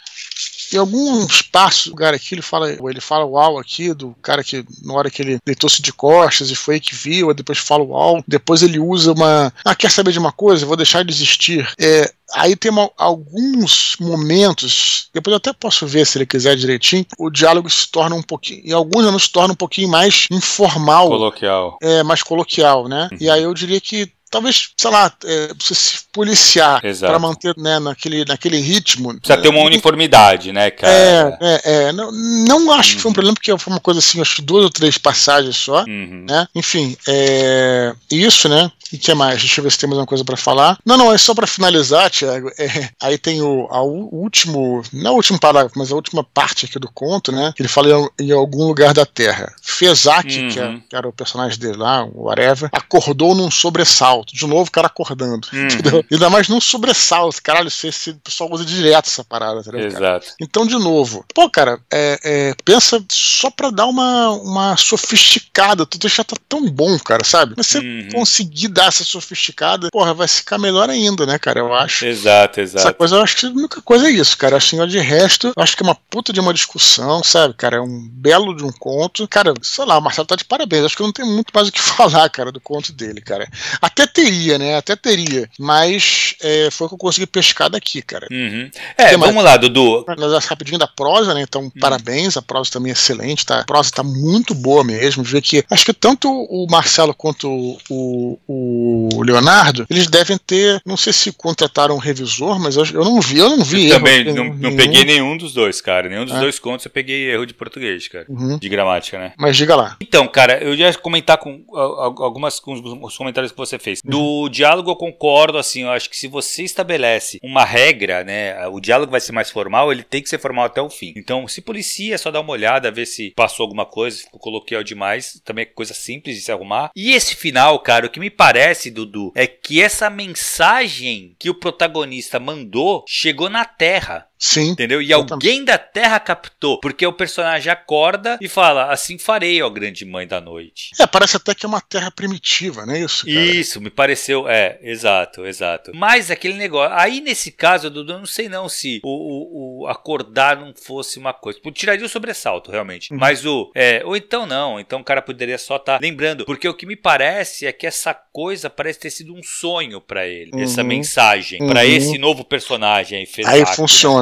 em 0.73 0.79
algum 0.79 1.25
espaço, 1.27 1.91
lugar 1.91 2.15
aqui, 2.15 2.35
ele 2.35 2.43
fala, 2.43 2.71
ele 2.71 3.01
fala 3.01 3.25
uau 3.25 3.59
aqui, 3.59 3.93
do 3.93 4.15
cara 4.23 4.43
que 4.43 4.65
na 4.83 4.95
hora 4.95 5.11
que 5.11 5.23
ele 5.23 5.39
deitou-se 5.45 5.83
de 5.83 5.93
costas 5.93 6.51
e 6.51 6.55
foi 6.55 6.81
que 6.81 6.95
viu, 6.95 7.33
depois 7.35 7.59
fala 7.59 7.85
uau, 7.85 8.23
depois 8.27 8.63
ele 8.63 8.79
usa 8.79 9.13
uma. 9.13 9.53
Ah, 9.65 9.75
quer 9.75 9.91
saber 9.91 10.13
de 10.13 10.19
uma 10.19 10.33
coisa? 10.33 10.67
Vou 10.67 10.77
deixar 10.77 11.05
de 11.05 11.13
existir. 11.13 11.69
É, 11.79 12.11
aí 12.35 12.57
tem 12.57 12.71
uma, 12.71 12.91
alguns 12.97 13.97
momentos, 14.01 15.09
depois 15.13 15.33
eu 15.33 15.37
até 15.37 15.53
posso 15.53 15.87
ver 15.87 16.07
se 16.07 16.19
ele 16.19 16.27
quiser 16.27 16.57
direitinho, 16.57 17.07
o 17.19 17.31
diálogo 17.31 17.69
se 17.71 17.91
torna 17.91 18.17
um 18.17 18.23
pouquinho, 18.23 18.63
em 18.65 18.73
alguns 18.73 19.05
anos 19.05 19.25
se 19.25 19.33
torna 19.33 19.53
um 19.53 19.57
pouquinho 19.57 19.89
mais 19.89 20.27
informal. 20.31 21.09
Coloquial. 21.09 21.79
É, 21.83 22.03
mais 22.03 22.23
coloquial, 22.23 22.89
né? 22.89 23.09
Uhum. 23.13 23.19
E 23.21 23.31
aí 23.31 23.43
eu 23.43 23.55
diria 23.55 23.81
que 23.81 24.11
talvez, 24.35 24.71
sei 24.77 24.91
lá, 24.91 25.13
é, 25.25 25.55
precisa 25.55 25.79
se 25.79 25.99
policiar 26.13 26.83
para 26.99 27.19
manter 27.21 27.55
né, 27.57 27.79
naquele, 27.79 28.25
naquele 28.25 28.59
ritmo. 28.59 29.17
Precisa 29.21 29.41
ter 29.41 29.49
uma 29.49 29.61
uniformidade, 29.61 30.51
né, 30.51 30.73
cara? 30.73 30.93
É, 30.93 31.39
é, 31.41 31.61
é. 31.65 31.93
Não, 31.93 32.11
não 32.11 32.73
acho 32.73 32.91
uhum. 32.91 32.97
que 32.97 33.03
foi 33.03 33.09
um 33.09 33.11
uhum. 33.11 33.15
problema, 33.15 33.35
porque 33.35 33.57
foi 33.57 33.73
uma 33.73 33.81
coisa 33.81 34.01
assim, 34.01 34.21
acho 34.21 34.37
que 34.37 34.43
duas 34.43 34.65
ou 34.65 34.71
três 34.71 34.99
passagens 34.99 35.57
só, 35.57 35.85
uhum. 35.85 36.27
né? 36.29 36.49
Enfim, 36.53 36.97
é, 37.07 37.95
isso, 38.11 38.49
né? 38.49 38.73
E 38.95 38.99
que 38.99 39.13
mais? 39.13 39.41
Deixa 39.41 39.61
eu 39.61 39.65
ver 39.65 39.73
se 39.73 39.79
tem 39.79 39.89
mais 39.89 39.99
uma 39.99 40.07
coisa 40.07 40.25
para 40.25 40.37
falar. 40.37 40.79
Não, 40.87 40.97
não, 40.97 41.13
é 41.13 41.19
só 41.19 41.35
para 41.35 41.49
finalizar, 41.49 42.09
Tiago. 42.11 42.49
É, 42.57 42.91
aí 43.03 43.19
tem 43.19 43.43
o, 43.43 43.67
a, 43.69 43.83
o 43.83 44.09
último, 44.15 44.83
não 44.93 45.15
o 45.15 45.17
último 45.17 45.39
parágrafo, 45.39 45.77
mas 45.77 45.91
a 45.91 45.97
última 45.97 46.23
parte 46.23 46.67
aqui 46.67 46.79
do 46.79 46.89
conto, 46.93 47.33
né? 47.33 47.53
Que 47.57 47.63
ele 47.63 47.69
fala 47.69 47.89
em, 47.89 48.27
em 48.27 48.31
algum 48.31 48.69
lugar 48.69 48.95
da 48.95 49.05
Terra. 49.05 49.53
Fezak, 49.61 50.39
uhum. 50.39 50.49
que, 50.49 50.61
é, 50.61 50.79
que, 50.89 50.97
era 50.97 51.09
o 51.09 51.13
personagem 51.13 51.59
dele 51.59 51.77
lá, 51.77 52.05
o 52.05 52.27
whatever, 52.27 52.71
acordou 52.73 53.35
num 53.35 53.51
sobressalto. 53.51 54.24
De 54.33 54.47
novo, 54.47 54.69
o 54.69 54.71
cara 54.71 54.87
acordando. 54.87 55.49
Uhum. 55.53 55.65
Entendeu? 55.65 56.05
Ainda 56.11 56.31
mais 56.31 56.49
num 56.49 56.61
sobressalto. 56.61 57.43
Caralho, 57.43 57.69
esse, 57.69 57.89
esse 57.89 58.15
pessoal 58.15 58.51
usa 58.53 58.65
direto 58.65 59.09
essa 59.09 59.25
parada, 59.25 59.61
entendeu? 59.61 59.87
Exato. 59.87 60.01
Cara? 60.01 60.23
Então, 60.41 60.67
de 60.67 60.75
novo, 60.75 61.25
pô, 61.35 61.49
cara, 61.51 61.79
é, 61.93 62.19
é, 62.23 62.55
pensa 62.65 63.05
só 63.11 63.51
pra 63.51 63.71
dar 63.71 63.87
uma, 63.87 64.31
uma 64.31 64.77
sofisticada. 64.77 65.87
Tu 65.87 66.09
já 66.09 66.25
tá 66.25 66.37
tão 66.49 66.69
bom, 66.69 66.99
cara, 66.99 67.25
sabe? 67.25 67.55
Mas 67.57 67.67
você 67.67 67.79
uhum. 67.79 68.09
conseguir 68.13 68.69
dar 68.69 68.87
essa 68.87 69.05
sofisticada, 69.05 69.89
porra, 69.91 70.15
vai 70.15 70.29
ficar 70.29 70.59
melhor 70.59 70.89
ainda, 70.91 71.27
né, 71.27 71.39
cara? 71.39 71.61
Eu 71.61 71.75
acho. 71.75 72.07
Exato, 72.07 72.61
exato. 72.61 72.87
Essa 72.87 72.95
coisa, 72.95 73.17
eu 73.17 73.23
acho 73.23 73.37
que 73.37 73.47
a 73.47 73.51
única 73.51 73.83
coisa 73.83 74.09
é 74.09 74.11
isso, 74.11 74.37
cara. 74.37 74.57
Assim, 74.57 74.85
de 74.87 74.99
resto, 74.99 75.53
eu 75.57 75.63
acho 75.63 75.77
que 75.77 75.83
é 75.83 75.87
uma 75.87 75.95
puta 75.95 76.33
de 76.33 76.41
uma 76.41 76.53
discussão, 76.53 77.23
sabe, 77.23 77.55
cara? 77.55 77.77
É 77.77 77.81
um 77.81 78.09
belo 78.09 78.55
de 78.55 78.65
um 78.65 78.73
conto. 78.73 79.27
Cara, 79.29 79.55
sei 79.63 79.85
lá, 79.85 79.99
o 79.99 80.01
Marcelo 80.01 80.27
tá 80.27 80.37
de 80.37 80.45
parabéns. 80.45 80.85
Acho 80.85 80.97
que 80.97 81.03
eu 81.03 81.07
não 81.07 81.13
tenho 81.13 81.29
muito 81.29 81.51
mais 81.55 81.69
o 81.69 81.73
que 81.73 81.81
falar, 81.83 82.29
cara, 82.29 82.53
do 82.53 82.61
conto 82.61 82.93
dele, 82.93 83.21
cara. 83.21 83.49
Até 83.81 84.07
teria, 84.15 84.59
né? 84.59 84.77
Até 84.77 84.95
teria. 84.95 85.51
Mas 85.59 86.37
é, 86.41 86.71
foi 86.71 86.87
o 86.87 86.89
que 86.89 86.95
eu 86.95 86.99
consegui 86.99 87.27
pescar 87.27 87.69
daqui, 87.69 88.01
cara. 88.01 88.27
Uhum. 88.31 88.71
É, 88.97 89.17
vamos 89.17 89.43
lá, 89.43 89.57
Dudu. 89.57 90.05
Nós 90.17 90.45
rapidinho 90.47 90.79
da 90.79 90.87
prosa, 90.87 91.35
né? 91.35 91.43
Então, 91.43 91.63
uhum. 91.63 91.71
parabéns. 91.81 92.37
A 92.37 92.43
prosa 92.43 92.71
também 92.71 92.91
é 92.91 92.93
excelente, 92.93 93.45
tá? 93.45 93.61
A 93.61 93.65
prosa 93.65 93.91
tá 93.91 94.03
muito 94.03 94.55
boa 94.55 94.85
mesmo. 94.85 95.25
Ver 95.25 95.43
que 95.43 95.65
acho 95.69 95.85
que 95.85 95.93
tanto 95.93 96.31
o 96.31 96.67
Marcelo 96.71 97.15
quanto 97.15 97.49
o, 97.91 98.39
o 98.47 99.23
Leonardo, 99.23 99.87
eles 99.91 100.07
devem 100.07 100.39
ter, 100.39 100.81
não 100.87 100.97
sei 100.97 101.13
se 101.13 101.33
contrataram 101.33 101.97
um 101.97 101.99
revisor, 101.99 102.61
mas 102.61 102.77
eu, 102.77 102.85
eu 102.87 103.05
não 103.05 103.21
vi, 103.21 103.39
eu 103.39 103.51
não 103.51 103.65
vi 103.65 103.89
eu 103.89 103.97
erro. 103.97 103.99
Também 103.99 104.25
não, 104.25 104.55
não 104.55 104.77
peguei 104.77 105.05
nenhum 105.05 105.37
dos 105.37 105.53
dois, 105.53 105.81
cara. 105.81 106.09
Nenhum 106.09 106.25
dos 106.25 106.35
é. 106.35 106.41
dois 106.41 106.59
contos 106.59 106.87
eu 106.87 106.93
peguei 106.93 107.31
erro 107.31 107.47
de 107.47 107.55
português, 107.55 108.07
cara. 108.09 108.27
Uhum. 108.29 108.59
De 108.59 108.69
gramática, 108.69 109.19
né? 109.19 109.33
Mas 109.37 109.57
diga 109.57 109.75
lá. 109.75 109.97
Então, 110.01 110.27
cara, 110.29 110.63
eu 110.63 110.75
ia 110.75 110.93
comentar 110.95 111.39
com 111.39 111.65
algumas 111.73 112.61
com 112.61 112.75
os 113.03 113.17
comentários 113.17 113.51
que 113.51 113.59
você 113.59 113.79
fez. 113.79 113.94
Do 114.03 114.21
uhum. 114.21 114.49
diálogo 114.49 114.91
eu 114.91 114.97
concordo, 114.97 115.59
assim, 115.59 115.83
eu 115.83 115.91
acho 115.91 116.09
que 116.09 116.17
se 116.17 116.29
você 116.29 116.63
estabelece 116.63 117.39
uma 117.43 117.65
regra, 117.65 118.25
né, 118.25 118.67
o 118.69 118.81
diálogo 118.81 119.11
vai 119.11 119.21
ser 119.21 119.33
mais 119.33 119.51
formal, 119.51 119.93
ele 119.93 120.03
tem 120.03 120.23
que 120.23 120.29
ser 120.29 120.39
formal 120.39 120.65
até 120.65 120.81
o 120.81 120.91
fim. 120.91 121.13
Então, 121.17 121.47
se 121.47 121.61
policia, 121.61 122.19
só 122.19 122.31
dar 122.31 122.41
uma 122.41 122.53
olhada, 122.53 122.91
ver 122.91 123.07
se 123.07 123.33
passou 123.37 123.65
alguma 123.65 123.87
coisa, 123.87 124.23
ficou 124.23 124.41
coloquial 124.41 124.83
demais, 124.83 125.41
também 125.45 125.63
é 125.63 125.67
coisa 125.67 125.95
simples 125.95 126.37
de 126.37 126.43
se 126.43 126.53
arrumar. 126.53 126.91
E 126.95 127.13
esse 127.13 127.35
final, 127.35 127.79
cara, 127.81 128.07
o 128.07 128.11
que 128.11 128.21
me 128.21 128.31
parece, 128.31 128.91
Dudu, 128.91 129.33
é 129.35 129.47
que 129.47 129.83
essa 129.83 130.09
mensagem 130.11 131.35
que 131.39 131.51
o 131.51 131.55
protagonista 131.55 132.39
mandou 132.39 133.05
chegou 133.07 133.49
na 133.49 133.65
Terra. 133.65 134.27
Sim. 134.39 134.71
Entendeu? 134.71 135.01
E 135.01 135.13
alguém 135.13 135.65
da 135.65 135.79
Terra 135.79 136.19
captou, 136.21 136.79
porque 136.81 137.07
o 137.07 137.13
personagem 137.13 137.73
acorda 137.73 138.39
e 138.41 138.49
fala: 138.49 138.93
Assim 138.93 139.19
farei, 139.19 139.63
ó 139.63 139.71
grande 139.71 140.05
mãe 140.05 140.27
da 140.27 140.41
noite. 140.41 140.91
É, 140.99 141.07
parece 141.07 141.37
até 141.37 141.55
que 141.55 141.65
é 141.65 141.69
uma 141.69 141.81
Terra 141.81 142.11
primitiva, 142.11 142.85
né? 142.85 143.01
Isso, 143.01 143.27
cara? 143.27 143.39
Isso, 143.39 143.81
me 143.81 143.91
pareceu. 143.91 144.49
É, 144.49 144.79
exato, 144.83 145.47
exato. 145.47 145.93
Mas 145.95 146.31
aquele 146.31 146.55
negócio. 146.55 146.95
Aí 146.97 147.21
nesse 147.21 147.53
caso, 147.53 147.91
Dudu, 147.91 148.13
eu 148.13 148.19
não 148.19 148.27
sei 148.27 148.49
não 148.49 148.69
se 148.69 149.01
o, 149.05 149.09
o, 149.09 149.83
o, 149.83 149.87
acordar 149.87 150.57
não 150.57 150.75
fosse 150.75 151.19
uma 151.19 151.33
coisa. 151.33 151.59
Tipo, 151.59 151.73
tiraria 151.73 152.05
o 152.05 152.09
sobressalto, 152.09 152.71
realmente. 152.71 153.13
Uhum. 153.13 153.19
Mas 153.19 153.45
o. 153.47 153.71
É, 153.75 154.03
ou 154.05 154.17
então 154.17 154.47
não. 154.47 154.79
Então 154.79 155.01
o 155.01 155.05
cara 155.05 155.23
poderia 155.23 155.59
só 155.59 155.77
estar 155.77 155.95
tá 155.95 155.99
lembrando. 156.03 156.45
Porque 156.45 156.69
o 156.69 156.75
que 156.75 156.87
me 156.87 156.97
parece 156.97 157.67
é 157.67 157.73
que 157.73 157.87
essa 157.87 158.13
coisa 158.13 158.69
parece 158.69 158.99
ter 158.99 159.11
sido 159.11 159.35
um 159.35 159.43
sonho 159.43 160.01
para 160.01 160.27
ele. 160.27 160.51
Uhum. 160.53 160.63
Essa 160.63 160.83
mensagem. 160.83 161.61
Uhum. 161.63 161.69
para 161.69 161.85
esse 161.85 162.19
novo 162.19 162.45
personagem 162.45 163.19
aí. 163.19 163.45
Aí 163.47 163.61
né? 163.61 163.67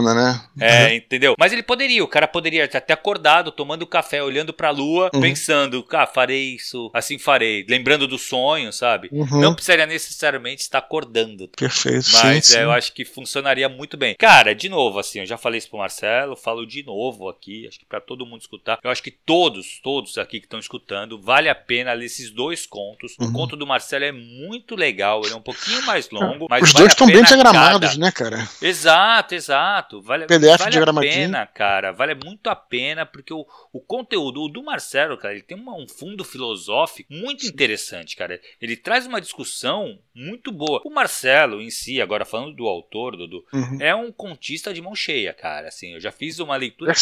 Funciona. 0.03 0.43
Né? 0.57 0.67
É, 0.67 0.97
entendeu? 0.97 1.35
Mas 1.39 1.53
ele 1.53 1.63
poderia, 1.63 2.03
o 2.03 2.09
cara 2.09 2.27
poderia 2.27 2.65
estar 2.65 2.79
até 2.79 2.93
acordado, 2.93 3.53
tomando 3.53 3.87
café, 3.87 4.23
olhando 4.23 4.53
pra 4.53 4.71
lua, 4.71 5.11
uhum. 5.15 5.21
pensando, 5.21 5.85
ah, 5.93 6.07
farei 6.07 6.55
isso, 6.57 6.91
assim 6.93 7.19
farei. 7.19 7.65
Lembrando 7.69 8.07
do 8.07 8.19
sonho, 8.19 8.73
sabe? 8.73 9.09
Uhum. 9.13 9.41
Não 9.41 9.55
precisaria 9.55 9.87
necessariamente 9.87 10.63
estar 10.63 10.79
acordando. 10.79 11.49
Perfeito, 11.49 12.09
Mas 12.13 12.21
sim, 12.21 12.29
é, 12.29 12.41
sim. 12.41 12.59
eu 12.59 12.73
acho 12.73 12.93
que 12.93 13.05
funcionaria 13.05 13.69
muito 13.69 13.97
bem. 13.97 14.15
Cara, 14.19 14.55
de 14.55 14.69
novo, 14.69 14.99
assim, 14.99 15.21
eu 15.21 15.27
já 15.27 15.37
falei 15.37 15.59
isso 15.59 15.69
pro 15.69 15.79
Marcelo, 15.79 16.37
falo 16.37 16.67
de 16.67 16.85
novo 16.85 17.29
aqui, 17.29 17.67
acho 17.67 17.79
que 17.79 17.87
pra 17.87 18.01
todo 18.01 18.27
mundo 18.27 18.41
escutar. 18.41 18.79
Eu 18.83 18.91
acho 18.91 19.03
que 19.03 19.11
todos, 19.11 19.81
todos 19.83 20.19
aqui 20.19 20.41
que 20.41 20.47
estão 20.47 20.59
escutando, 20.59 21.21
vale 21.21 21.49
a 21.49 21.55
pena 21.55 21.93
ler 21.93 22.07
esses 22.07 22.31
dois 22.31 22.67
contos. 22.67 23.17
O 23.19 23.25
uhum. 23.25 23.33
conto 23.33 23.57
do 23.57 23.67
Marcelo 23.67 24.05
é 24.05 24.13
muito 24.13 24.75
legal, 24.75 25.23
ele 25.25 25.35
é 25.35 25.37
um 25.37 25.43
pouquinho 25.43 25.85
mais 25.85 26.11
longo, 26.11 26.47
mas 26.49 26.63
Os 26.63 26.73
vale 26.73 26.85
dois 26.85 26.93
estão 26.93 27.07
bem 27.07 27.23
diagramados, 27.23 27.91
cada... 27.91 28.01
né, 28.01 28.11
cara? 28.11 28.49
Exato, 28.61 29.35
exato. 29.35 29.92
Exato, 29.93 30.01
vale, 30.01 30.27
PDF 30.27 30.59
vale 30.59 30.79
a 30.79 30.95
pena, 30.95 31.47
cara. 31.47 31.93
Vale 31.93 32.15
muito 32.15 32.49
a 32.49 32.57
pena, 32.57 33.05
porque 33.05 33.35
o, 33.35 33.47
o 33.73 33.81
conteúdo 33.81 34.43
o 34.43 34.49
do 34.49 34.63
Marcelo, 34.63 35.19
cara, 35.19 35.35
ele 35.35 35.43
tem 35.43 35.57
uma, 35.57 35.77
um 35.77 35.87
fundo 35.87 36.25
filosófico 36.25 37.13
muito 37.13 37.47
interessante, 37.47 38.17
cara. 38.17 38.41
Ele 38.61 38.77
traz 38.77 39.07
uma 39.07 39.21
discussão 39.21 39.99
muito 40.15 40.51
boa. 40.51 40.81
O 40.85 40.91
Marcelo 40.91 41.61
em 41.61 41.71
si, 41.71 42.01
agora 42.01 42.25
falando 42.25 42.55
do 42.55 42.67
autor, 42.67 43.17
Dudu, 43.17 43.45
uhum. 43.53 43.79
é 43.81 43.95
um 43.95 44.11
contista 44.11 44.73
de 44.73 44.81
mão 44.81 44.95
cheia, 44.95 45.35
cara. 45.35 45.69
Assim, 45.69 45.93
eu 45.95 46.01
já 46.01 46.13
fiz 46.13 46.39
uma 46.39 46.57
leitura 46.57 46.93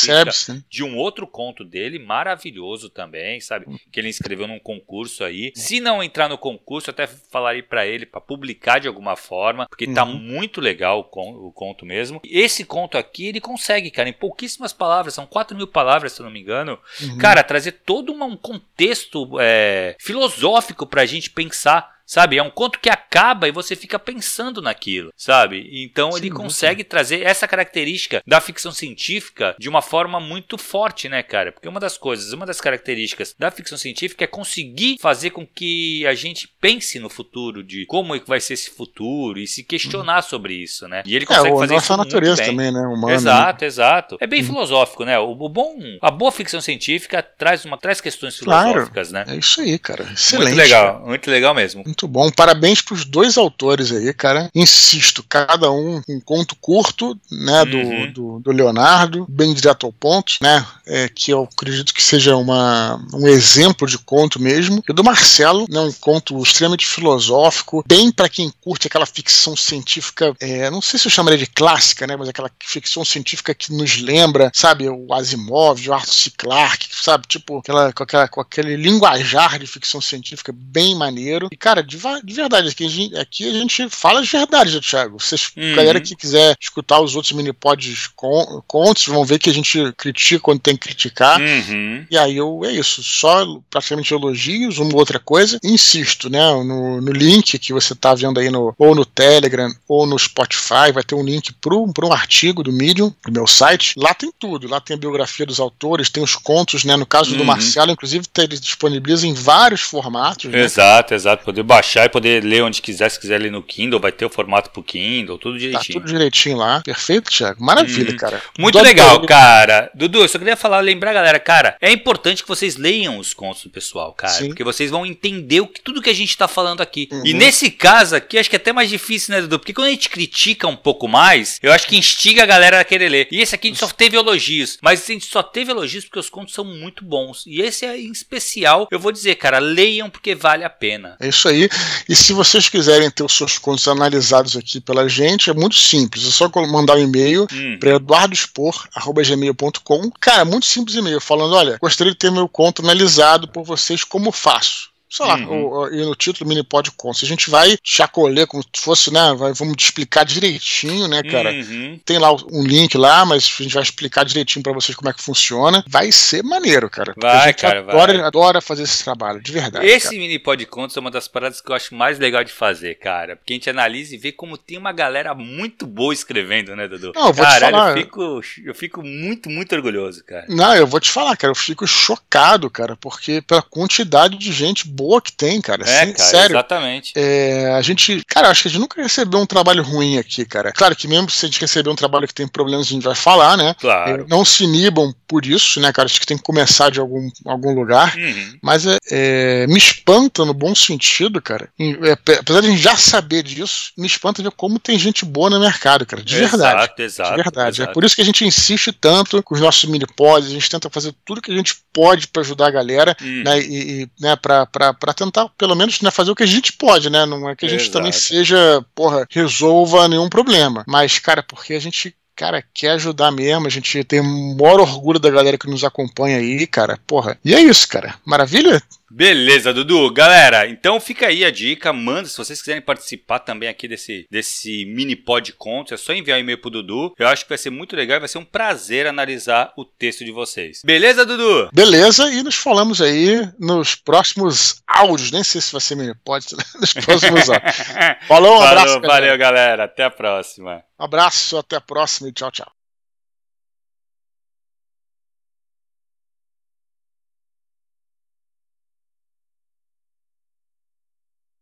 de 0.68 0.82
um 0.82 0.96
outro 0.96 1.26
conto 1.26 1.64
dele, 1.64 1.98
maravilhoso 1.98 2.88
também, 2.88 3.40
sabe? 3.40 3.66
Uhum. 3.66 3.78
Que 3.92 4.00
ele 4.00 4.08
escreveu 4.08 4.48
num 4.48 4.58
concurso 4.58 5.24
aí. 5.24 5.52
Se 5.54 5.80
não 5.80 6.02
entrar 6.02 6.28
no 6.28 6.38
concurso, 6.38 6.90
até 6.90 7.06
falarei 7.06 7.62
para 7.62 7.86
ele 7.86 8.06
para 8.06 8.20
publicar 8.20 8.78
de 8.78 8.88
alguma 8.88 9.16
forma, 9.16 9.66
porque 9.68 9.86
tá 9.86 10.04
uhum. 10.04 10.12
tá 10.12 10.18
muito 10.18 10.60
legal 10.60 11.10
o, 11.12 11.48
o 11.48 11.52
conto 11.52 11.84
mesmo. 11.84 12.20
Esse 12.24 12.64
conto 12.64 12.79
aqui, 12.96 13.26
ele 13.26 13.40
consegue, 13.40 13.90
cara, 13.90 14.08
em 14.08 14.12
pouquíssimas 14.12 14.72
palavras, 14.72 15.14
são 15.14 15.26
4 15.26 15.56
mil 15.56 15.66
palavras, 15.66 16.12
se 16.12 16.20
eu 16.20 16.24
não 16.24 16.32
me 16.32 16.40
engano, 16.40 16.78
uhum. 17.02 17.18
cara, 17.18 17.42
trazer 17.42 17.72
todo 17.72 18.12
uma, 18.12 18.26
um 18.26 18.36
contexto 18.36 19.38
é, 19.40 19.96
filosófico 19.98 20.86
pra 20.86 21.06
gente 21.06 21.30
pensar 21.30 22.00
sabe? 22.10 22.38
É 22.38 22.42
um 22.42 22.50
conto 22.50 22.80
que 22.80 22.90
acaba 23.10 23.48
e 23.48 23.52
você 23.52 23.74
fica 23.74 23.98
pensando 23.98 24.62
naquilo, 24.62 25.12
sabe? 25.16 25.68
Então 25.72 26.12
Sim, 26.12 26.18
ele 26.18 26.30
consegue 26.30 26.84
trazer 26.84 27.22
essa 27.22 27.48
característica 27.48 28.22
da 28.24 28.40
ficção 28.40 28.70
científica 28.70 29.56
de 29.58 29.68
uma 29.68 29.82
forma 29.82 30.20
muito 30.20 30.56
forte, 30.56 31.08
né, 31.08 31.22
cara? 31.22 31.50
Porque 31.50 31.68
uma 31.68 31.80
das 31.80 31.98
coisas, 31.98 32.32
uma 32.32 32.46
das 32.46 32.60
características 32.60 33.34
da 33.36 33.50
ficção 33.50 33.76
científica 33.76 34.22
é 34.22 34.28
conseguir 34.28 34.96
fazer 35.00 35.30
com 35.30 35.44
que 35.44 36.06
a 36.06 36.14
gente 36.14 36.46
pense 36.60 37.00
no 37.00 37.10
futuro, 37.10 37.64
de 37.64 37.84
como 37.86 38.14
é 38.14 38.20
vai 38.20 38.38
ser 38.38 38.54
esse 38.54 38.70
futuro 38.70 39.40
e 39.40 39.46
se 39.46 39.64
questionar 39.64 40.16
uhum. 40.16 40.28
sobre 40.28 40.54
isso, 40.54 40.86
né? 40.86 41.02
E 41.04 41.16
ele 41.16 41.26
consegue 41.26 41.48
é, 41.48 41.58
fazer 41.58 41.74
nossa 41.74 41.94
isso 41.94 41.96
natureza 41.96 42.44
também, 42.44 42.70
né? 42.70 42.80
Humana, 42.80 43.14
exato, 43.14 43.62
né? 43.62 43.66
exato. 43.66 44.16
É 44.20 44.26
bem 44.26 44.40
uhum. 44.40 44.46
filosófico, 44.46 45.04
né? 45.04 45.18
O, 45.18 45.30
o, 45.32 45.48
bom, 45.48 45.74
a 46.00 46.10
boa 46.10 46.30
ficção 46.30 46.60
científica 46.60 47.22
traz 47.22 47.64
uma 47.64 47.78
traz 47.78 48.00
questões 48.00 48.36
filosóficas, 48.36 49.10
claro. 49.10 49.28
né? 49.28 49.34
É 49.34 49.38
isso 49.38 49.60
aí, 49.60 49.78
cara. 49.78 50.04
Excelente. 50.12 50.48
Muito 50.48 50.58
legal, 50.58 51.06
muito 51.06 51.30
legal 51.30 51.54
mesmo. 51.54 51.82
Muito 51.84 52.06
bom. 52.06 52.30
Parabéns 52.30 52.80
pros 53.00 53.04
dois 53.04 53.38
autores 53.38 53.92
aí, 53.92 54.12
cara. 54.12 54.50
Insisto, 54.54 55.22
cada 55.22 55.70
um 55.70 56.02
um 56.08 56.20
conto 56.20 56.56
curto, 56.56 57.18
né, 57.30 57.64
do, 57.64 57.76
uhum. 57.76 58.12
do, 58.12 58.40
do, 58.40 58.52
Leonardo, 58.52 59.26
bem 59.28 59.52
direto 59.54 59.86
ao 59.86 59.92
ponto, 59.92 60.34
né, 60.40 60.64
é, 60.86 61.08
que 61.08 61.30
eu 61.30 61.48
acredito 61.50 61.94
que 61.94 62.02
seja 62.02 62.36
uma, 62.36 63.00
um 63.14 63.26
exemplo 63.28 63.86
de 63.86 63.98
conto 63.98 64.40
mesmo. 64.40 64.82
E 64.88 64.92
do 64.92 65.04
Marcelo, 65.04 65.66
né, 65.68 65.80
um 65.80 65.92
conto 65.92 66.40
extremamente 66.42 66.86
filosófico, 66.86 67.84
bem 67.86 68.10
para 68.10 68.28
quem 68.28 68.52
curte 68.60 68.86
aquela 68.86 69.06
ficção 69.06 69.56
científica, 69.56 70.34
é, 70.40 70.70
não 70.70 70.82
sei 70.82 70.98
se 70.98 71.06
eu 71.06 71.10
chamaria 71.10 71.38
de 71.38 71.46
clássica, 71.46 72.06
né, 72.06 72.16
mas 72.16 72.28
aquela 72.28 72.50
ficção 72.62 73.04
científica 73.04 73.54
que 73.54 73.72
nos 73.72 73.98
lembra, 73.98 74.50
sabe, 74.54 74.88
o 74.88 75.12
Asimov, 75.12 75.88
o 75.88 75.94
Arthur 75.94 76.12
C. 76.12 76.30
Clarke, 76.36 76.88
sabe, 76.90 77.26
tipo, 77.28 77.58
aquela, 77.58 77.92
com, 77.92 78.02
aquela, 78.02 78.28
com 78.28 78.40
aquele 78.40 78.76
linguajar 78.76 79.58
de 79.58 79.66
ficção 79.66 80.00
científica 80.00 80.52
bem 80.54 80.94
maneiro. 80.94 81.48
E, 81.50 81.56
cara, 81.56 81.82
de, 81.82 81.98
de 82.24 82.34
verdade, 82.34 82.68
a, 82.68 82.70
gente, 82.90 83.16
aqui 83.16 83.48
a 83.48 83.52
gente 83.52 83.88
fala 83.88 84.22
de 84.22 84.30
verdade, 84.30 84.80
Thiago. 84.80 85.18
Vocês, 85.18 85.50
uhum. 85.56 85.74
galera 85.74 86.00
que 86.00 86.14
quiser 86.14 86.56
escutar 86.60 87.00
os 87.00 87.14
outros 87.16 87.32
mini-pods 87.32 88.08
con, 88.14 88.62
contos, 88.66 89.06
vão 89.06 89.24
ver 89.24 89.38
que 89.38 89.50
a 89.50 89.54
gente 89.54 89.92
critica 89.96 90.40
quando 90.40 90.60
tem 90.60 90.76
que 90.76 90.88
criticar. 90.88 91.40
Uhum. 91.40 92.04
E 92.10 92.18
aí 92.18 92.36
eu, 92.36 92.60
é 92.64 92.72
isso, 92.72 93.02
só 93.02 93.46
praticamente 93.70 94.12
elogios, 94.12 94.78
uma 94.78 94.94
outra 94.96 95.18
coisa. 95.18 95.58
Insisto, 95.64 96.28
né, 96.28 96.40
no, 96.40 97.00
no 97.00 97.12
link 97.12 97.58
que 97.58 97.72
você 97.72 97.94
tá 97.94 98.14
vendo 98.14 98.40
aí 98.40 98.50
no, 98.50 98.74
ou 98.78 98.94
no 98.94 99.04
Telegram 99.04 99.70
ou 99.88 100.06
no 100.06 100.18
Spotify, 100.18 100.92
vai 100.92 101.02
ter 101.02 101.14
um 101.14 101.24
link 101.24 101.52
para 101.52 101.74
um 101.74 102.12
artigo 102.12 102.62
do 102.62 102.72
Medium, 102.72 103.12
do 103.24 103.32
meu 103.32 103.46
site. 103.46 103.94
Lá 103.96 104.12
tem 104.12 104.32
tudo, 104.38 104.68
lá 104.68 104.80
tem 104.80 104.96
a 104.96 105.00
biografia 105.00 105.46
dos 105.46 105.60
autores, 105.60 106.10
tem 106.10 106.22
os 106.22 106.34
contos, 106.34 106.84
né, 106.84 106.96
no 106.96 107.06
caso 107.06 107.32
uhum. 107.32 107.38
do 107.38 107.44
Marcelo, 107.44 107.92
inclusive, 107.92 108.26
ele 108.38 108.58
disponibiliza 108.58 109.26
em 109.26 109.34
vários 109.34 109.80
formatos. 109.80 110.50
Né? 110.50 110.60
Exato, 110.62 111.14
exato, 111.14 111.44
poder 111.44 111.62
baixar 111.62 112.06
e 112.06 112.08
poder 112.08 112.42
ler 112.42 112.62
onde 112.62 112.79
quiser, 112.80 113.10
se 113.10 113.18
quiser 113.18 113.40
ler 113.40 113.50
no 113.50 113.62
Kindle, 113.62 114.00
vai 114.00 114.12
ter 114.12 114.24
o 114.24 114.30
formato 114.30 114.70
pro 114.70 114.82
Kindle, 114.82 115.38
tudo 115.38 115.54
tá 115.54 115.58
direitinho. 115.58 115.94
Tá 115.94 116.00
tudo 116.00 116.12
direitinho 116.12 116.56
lá. 116.56 116.80
Perfeito, 116.82 117.30
Thiago. 117.30 117.62
Maravilha, 117.62 118.12
hum, 118.12 118.16
cara. 118.16 118.42
Muito 118.58 118.78
legal, 118.80 119.24
cara. 119.26 119.90
Dudu, 119.94 120.20
eu 120.20 120.28
só 120.28 120.38
queria 120.38 120.56
falar, 120.56 120.80
lembrar, 120.80 121.12
galera, 121.12 121.38
cara, 121.38 121.76
é 121.80 121.90
importante 121.90 122.42
que 122.42 122.48
vocês 122.48 122.76
leiam 122.76 123.18
os 123.18 123.32
contos 123.32 123.64
do 123.64 123.70
pessoal, 123.70 124.12
cara, 124.12 124.32
Sim. 124.32 124.48
porque 124.48 124.64
vocês 124.64 124.90
vão 124.90 125.04
entender 125.06 125.60
o 125.60 125.66
que, 125.66 125.80
tudo 125.80 126.02
que 126.02 126.10
a 126.10 126.14
gente 126.14 126.36
tá 126.36 126.48
falando 126.48 126.80
aqui. 126.80 127.08
Uhum. 127.10 127.22
E 127.26 127.32
nesse 127.34 127.70
caso 127.70 128.16
aqui, 128.16 128.38
acho 128.38 128.48
que 128.48 128.56
é 128.56 128.58
até 128.58 128.72
mais 128.72 128.88
difícil, 128.88 129.34
né, 129.34 129.40
Dudu? 129.40 129.58
Porque 129.58 129.72
quando 129.72 129.88
a 129.88 129.90
gente 129.90 130.08
critica 130.08 130.66
um 130.66 130.76
pouco 130.76 131.06
mais, 131.08 131.58
eu 131.62 131.72
acho 131.72 131.86
que 131.86 131.96
instiga 131.96 132.42
a 132.42 132.46
galera 132.46 132.80
a 132.80 132.84
querer 132.84 133.08
ler. 133.08 133.28
E 133.30 133.40
esse 133.40 133.54
aqui 133.54 133.68
a 133.68 133.70
gente 133.70 133.80
só 133.80 133.88
teve 133.88 134.16
elogios, 134.16 134.78
mas 134.82 135.02
a 135.02 135.12
gente 135.12 135.26
só 135.26 135.42
teve 135.42 135.70
elogios 135.70 136.04
porque 136.04 136.18
os 136.18 136.30
contos 136.30 136.54
são 136.54 136.64
muito 136.64 137.04
bons. 137.04 137.44
E 137.46 137.60
esse 137.60 137.84
é 137.84 137.98
em 137.98 138.10
especial, 138.10 138.88
eu 138.90 138.98
vou 138.98 139.12
dizer, 139.12 139.34
cara, 139.36 139.58
leiam 139.58 140.08
porque 140.08 140.34
vale 140.34 140.64
a 140.64 140.70
pena. 140.70 141.16
É 141.20 141.28
isso 141.28 141.48
aí. 141.48 141.68
E 142.08 142.14
se 142.14 142.32
vocês 142.32 142.68
quiserem 142.70 143.10
ter 143.10 143.24
os 143.24 143.32
seus 143.32 143.58
contos 143.58 143.88
analisados 143.88 144.56
aqui 144.56 144.80
pela 144.80 145.08
gente, 145.08 145.50
é 145.50 145.54
muito 145.54 145.74
simples. 145.76 146.24
É 146.26 146.30
só 146.30 146.48
mandar 146.66 146.96
um 146.96 147.00
e-mail 147.00 147.46
hum. 147.52 147.76
para 147.78 147.96
eduardospor.gmail.com. 147.96 150.10
Cara, 150.20 150.44
muito 150.44 150.66
simples 150.66 150.96
e-mail, 150.96 151.20
falando: 151.20 151.54
olha, 151.54 151.78
gostaria 151.80 152.12
de 152.12 152.18
ter 152.18 152.30
meu 152.30 152.48
conto 152.48 152.82
analisado 152.82 153.48
por 153.48 153.64
vocês, 153.64 154.04
como 154.04 154.30
faço? 154.32 154.89
Sei 155.10 155.26
lá, 155.26 155.36
uhum. 155.36 155.92
e 155.92 156.04
no 156.04 156.14
título 156.14 156.48
mini 156.48 156.62
pod 156.62 156.90
se 157.12 157.24
a 157.24 157.28
gente 157.28 157.50
vai 157.50 157.76
chacolher 157.82 158.46
como 158.46 158.62
se 158.62 158.80
fosse, 158.80 159.12
né, 159.12 159.34
vai, 159.34 159.52
vamos 159.52 159.74
te 159.76 159.86
explicar 159.86 160.24
direitinho, 160.24 161.08
né, 161.08 161.22
cara, 161.24 161.50
uhum. 161.50 161.98
tem 162.04 162.18
lá 162.18 162.32
um 162.32 162.62
link 162.62 162.96
lá, 162.96 163.24
mas 163.24 163.52
a 163.58 163.62
gente 163.62 163.74
vai 163.74 163.82
explicar 163.82 164.24
direitinho 164.24 164.62
para 164.62 164.72
vocês 164.72 164.96
como 164.96 165.10
é 165.10 165.12
que 165.12 165.22
funciona, 165.22 165.84
vai 165.88 166.12
ser 166.12 166.44
maneiro, 166.44 166.88
cara, 166.88 167.12
vai, 167.20 167.52
cara, 167.52 167.80
adora, 167.80 168.12
vai. 168.12 168.26
adora 168.26 168.60
fazer 168.60 168.84
esse 168.84 169.02
trabalho, 169.02 169.42
de 169.42 169.50
verdade. 169.50 169.84
Esse 169.84 170.06
cara. 170.06 170.18
mini 170.18 170.38
pod 170.38 170.64
contos 170.66 170.96
é 170.96 171.00
uma 171.00 171.10
das 171.10 171.26
paradas 171.26 171.60
que 171.60 171.70
eu 171.70 171.74
acho 171.74 171.94
mais 171.94 172.18
legal 172.18 172.44
de 172.44 172.52
fazer, 172.52 172.94
cara, 172.94 173.34
porque 173.34 173.52
a 173.52 173.56
gente 173.56 173.68
analisa 173.68 174.14
e 174.14 174.18
vê 174.18 174.30
como 174.30 174.56
tem 174.56 174.78
uma 174.78 174.92
galera 174.92 175.34
muito 175.34 175.86
boa 175.86 176.14
escrevendo, 176.14 176.76
né, 176.76 176.86
Dudu? 176.86 177.12
Não, 177.16 177.28
eu 177.28 177.32
vou 177.32 177.44
Caralho, 177.44 177.66
te 177.66 177.70
falar. 177.70 177.90
Eu 177.90 178.02
fico, 178.04 178.40
eu 178.64 178.74
fico 178.74 179.02
muito, 179.02 179.50
muito 179.50 179.74
orgulhoso, 179.74 180.22
cara. 180.24 180.46
Não, 180.48 180.74
eu 180.76 180.86
vou 180.86 181.00
te 181.00 181.10
falar, 181.10 181.36
cara, 181.36 181.50
eu 181.50 181.56
fico 181.56 181.84
chocado, 181.84 182.70
cara, 182.70 182.96
porque 182.96 183.42
pela 183.42 183.62
quantidade 183.62 184.36
de 184.36 184.52
gente 184.52 184.86
boa 184.86 184.99
que 185.22 185.32
tem, 185.32 185.60
cara. 185.60 185.82
É, 185.82 186.06
Sim, 186.06 186.12
cara, 186.12 186.30
sério. 186.30 186.54
Exatamente. 186.54 187.12
É, 187.16 187.72
a 187.74 187.82
gente, 187.82 188.22
cara, 188.26 188.48
acho 188.48 188.62
que 188.62 188.68
a 188.68 188.70
gente 188.70 188.80
nunca 188.80 189.02
recebeu 189.02 189.40
um 189.40 189.46
trabalho 189.46 189.82
ruim 189.82 190.18
aqui, 190.18 190.44
cara. 190.44 190.72
Claro 190.72 190.94
que 190.96 191.08
mesmo 191.08 191.30
se 191.30 191.46
a 191.46 191.48
gente 191.48 191.60
receber 191.60 191.90
um 191.90 191.96
trabalho 191.96 192.26
que 192.26 192.34
tem 192.34 192.46
problemas, 192.46 192.86
a 192.86 192.90
gente 192.90 193.04
vai 193.04 193.14
falar, 193.14 193.56
né? 193.56 193.74
Claro. 193.78 194.22
É, 194.22 194.26
não 194.28 194.44
se 194.44 194.64
inibam 194.64 195.14
por 195.26 195.46
isso, 195.46 195.80
né, 195.80 195.92
cara? 195.92 196.06
Acho 196.06 196.20
que 196.20 196.26
tem 196.26 196.36
que 196.36 196.42
começar 196.42 196.90
de 196.90 197.00
algum, 197.00 197.28
algum 197.46 197.74
lugar. 197.74 198.16
Uhum. 198.16 198.58
Mas 198.62 198.86
é, 198.86 198.98
é, 199.10 199.66
me 199.66 199.78
espanta 199.78 200.44
no 200.44 200.52
bom 200.52 200.74
sentido, 200.74 201.40
cara. 201.40 201.68
É, 201.78 202.12
apesar 202.12 202.60
de 202.60 202.66
a 202.66 202.70
gente 202.70 202.82
já 202.82 202.96
saber 202.96 203.42
disso, 203.42 203.92
me 203.96 204.06
espanta 204.06 204.42
ver 204.42 204.50
como 204.50 204.78
tem 204.78 204.98
gente 204.98 205.24
boa 205.24 205.48
no 205.48 205.60
mercado, 205.60 206.04
cara. 206.04 206.22
De 206.22 206.36
exato, 206.36 206.58
verdade. 206.58 206.92
Exato, 206.98 207.30
de 207.30 207.42
verdade. 207.42 207.76
Exato. 207.76 207.90
É 207.90 207.94
por 207.94 208.04
isso 208.04 208.16
que 208.16 208.22
a 208.22 208.24
gente 208.24 208.44
insiste 208.44 208.92
tanto 208.92 209.42
com 209.42 209.54
os 209.54 209.60
nossos 209.60 209.88
mini 209.88 210.06
pods, 210.16 210.50
a 210.50 210.52
gente 210.52 210.68
tenta 210.68 210.90
fazer 210.90 211.14
tudo 211.24 211.40
que 211.40 211.50
a 211.50 211.56
gente 211.56 211.76
pode 211.92 212.28
para 212.28 212.42
ajudar 212.42 212.68
a 212.68 212.70
galera, 212.70 213.16
uhum. 213.20 213.42
né? 213.44 213.60
E, 213.60 214.02
e 214.02 214.08
né, 214.20 214.36
pra, 214.36 214.66
pra, 214.92 215.10
pra 215.10 215.14
tentar, 215.14 215.48
pelo 215.58 215.74
menos, 215.74 216.00
né, 216.00 216.10
fazer 216.10 216.30
o 216.30 216.36
que 216.36 216.42
a 216.42 216.46
gente 216.46 216.72
pode, 216.72 217.10
né? 217.10 217.26
Não 217.26 217.48
é 217.48 217.56
que 217.56 217.66
a 217.66 217.68
gente 217.68 217.82
Exato. 217.82 217.98
também 217.98 218.12
seja, 218.12 218.84
porra, 218.94 219.26
resolva 219.30 220.08
nenhum 220.08 220.28
problema. 220.28 220.84
Mas, 220.86 221.18
cara, 221.18 221.42
porque 221.42 221.74
a 221.74 221.80
gente 221.80 222.14
cara, 222.40 222.64
quer 222.72 222.92
ajudar 222.92 223.30
mesmo. 223.30 223.66
A 223.66 223.70
gente 223.70 224.02
tem 224.02 224.18
o 224.20 224.56
maior 224.56 224.80
orgulho 224.80 225.18
da 225.18 225.28
galera 225.28 225.58
que 225.58 225.68
nos 225.68 225.84
acompanha 225.84 226.38
aí, 226.38 226.66
cara. 226.66 226.98
Porra. 227.06 227.38
E 227.44 227.54
é 227.54 227.60
isso, 227.60 227.86
cara. 227.86 228.14
Maravilha? 228.24 228.82
Beleza, 229.10 229.74
Dudu. 229.74 230.12
Galera, 230.12 230.68
então 230.68 231.00
fica 231.00 231.26
aí 231.26 231.44
a 231.44 231.50
dica. 231.50 231.92
Manda, 231.92 232.28
se 232.28 232.36
vocês 232.36 232.60
quiserem 232.60 232.80
participar 232.80 233.40
também 233.40 233.68
aqui 233.68 233.88
desse, 233.88 234.26
desse 234.30 234.84
mini 234.86 235.16
pod 235.16 235.52
contos, 235.54 235.92
é 235.92 235.96
só 235.96 236.12
enviar 236.12 236.38
um 236.38 236.40
e-mail 236.40 236.60
pro 236.60 236.70
Dudu. 236.70 237.12
Eu 237.18 237.26
acho 237.26 237.44
que 237.44 237.48
vai 237.48 237.58
ser 237.58 237.70
muito 237.70 237.96
legal 237.96 238.16
e 238.16 238.20
vai 238.20 238.28
ser 238.28 238.38
um 238.38 238.44
prazer 238.44 239.06
analisar 239.06 239.72
o 239.76 239.84
texto 239.84 240.24
de 240.24 240.30
vocês. 240.30 240.82
Beleza, 240.84 241.26
Dudu? 241.26 241.70
Beleza, 241.72 242.30
e 242.30 242.42
nos 242.42 242.54
falamos 242.54 243.02
aí 243.02 243.48
nos 243.58 243.96
próximos 243.96 244.80
áudios. 244.86 245.32
Nem 245.32 245.42
sei 245.42 245.60
se 245.60 245.72
vai 245.72 245.80
ser 245.80 245.96
mini 245.96 246.14
pod, 246.24 246.46
nos 246.80 246.92
próximos 246.92 247.50
áudios. 247.50 247.76
Falou, 248.28 248.56
um 248.56 248.60
Falou, 248.60 248.62
abraço. 248.62 249.00
Valeu, 249.00 249.36
galera. 249.36 249.84
Até 249.84 250.04
a 250.04 250.10
próxima. 250.10 250.82
Abraço, 250.98 251.58
até 251.58 251.76
a 251.76 251.80
próxima 251.80 252.28
e 252.28 252.32
tchau, 252.32 252.50
tchau. 252.50 252.79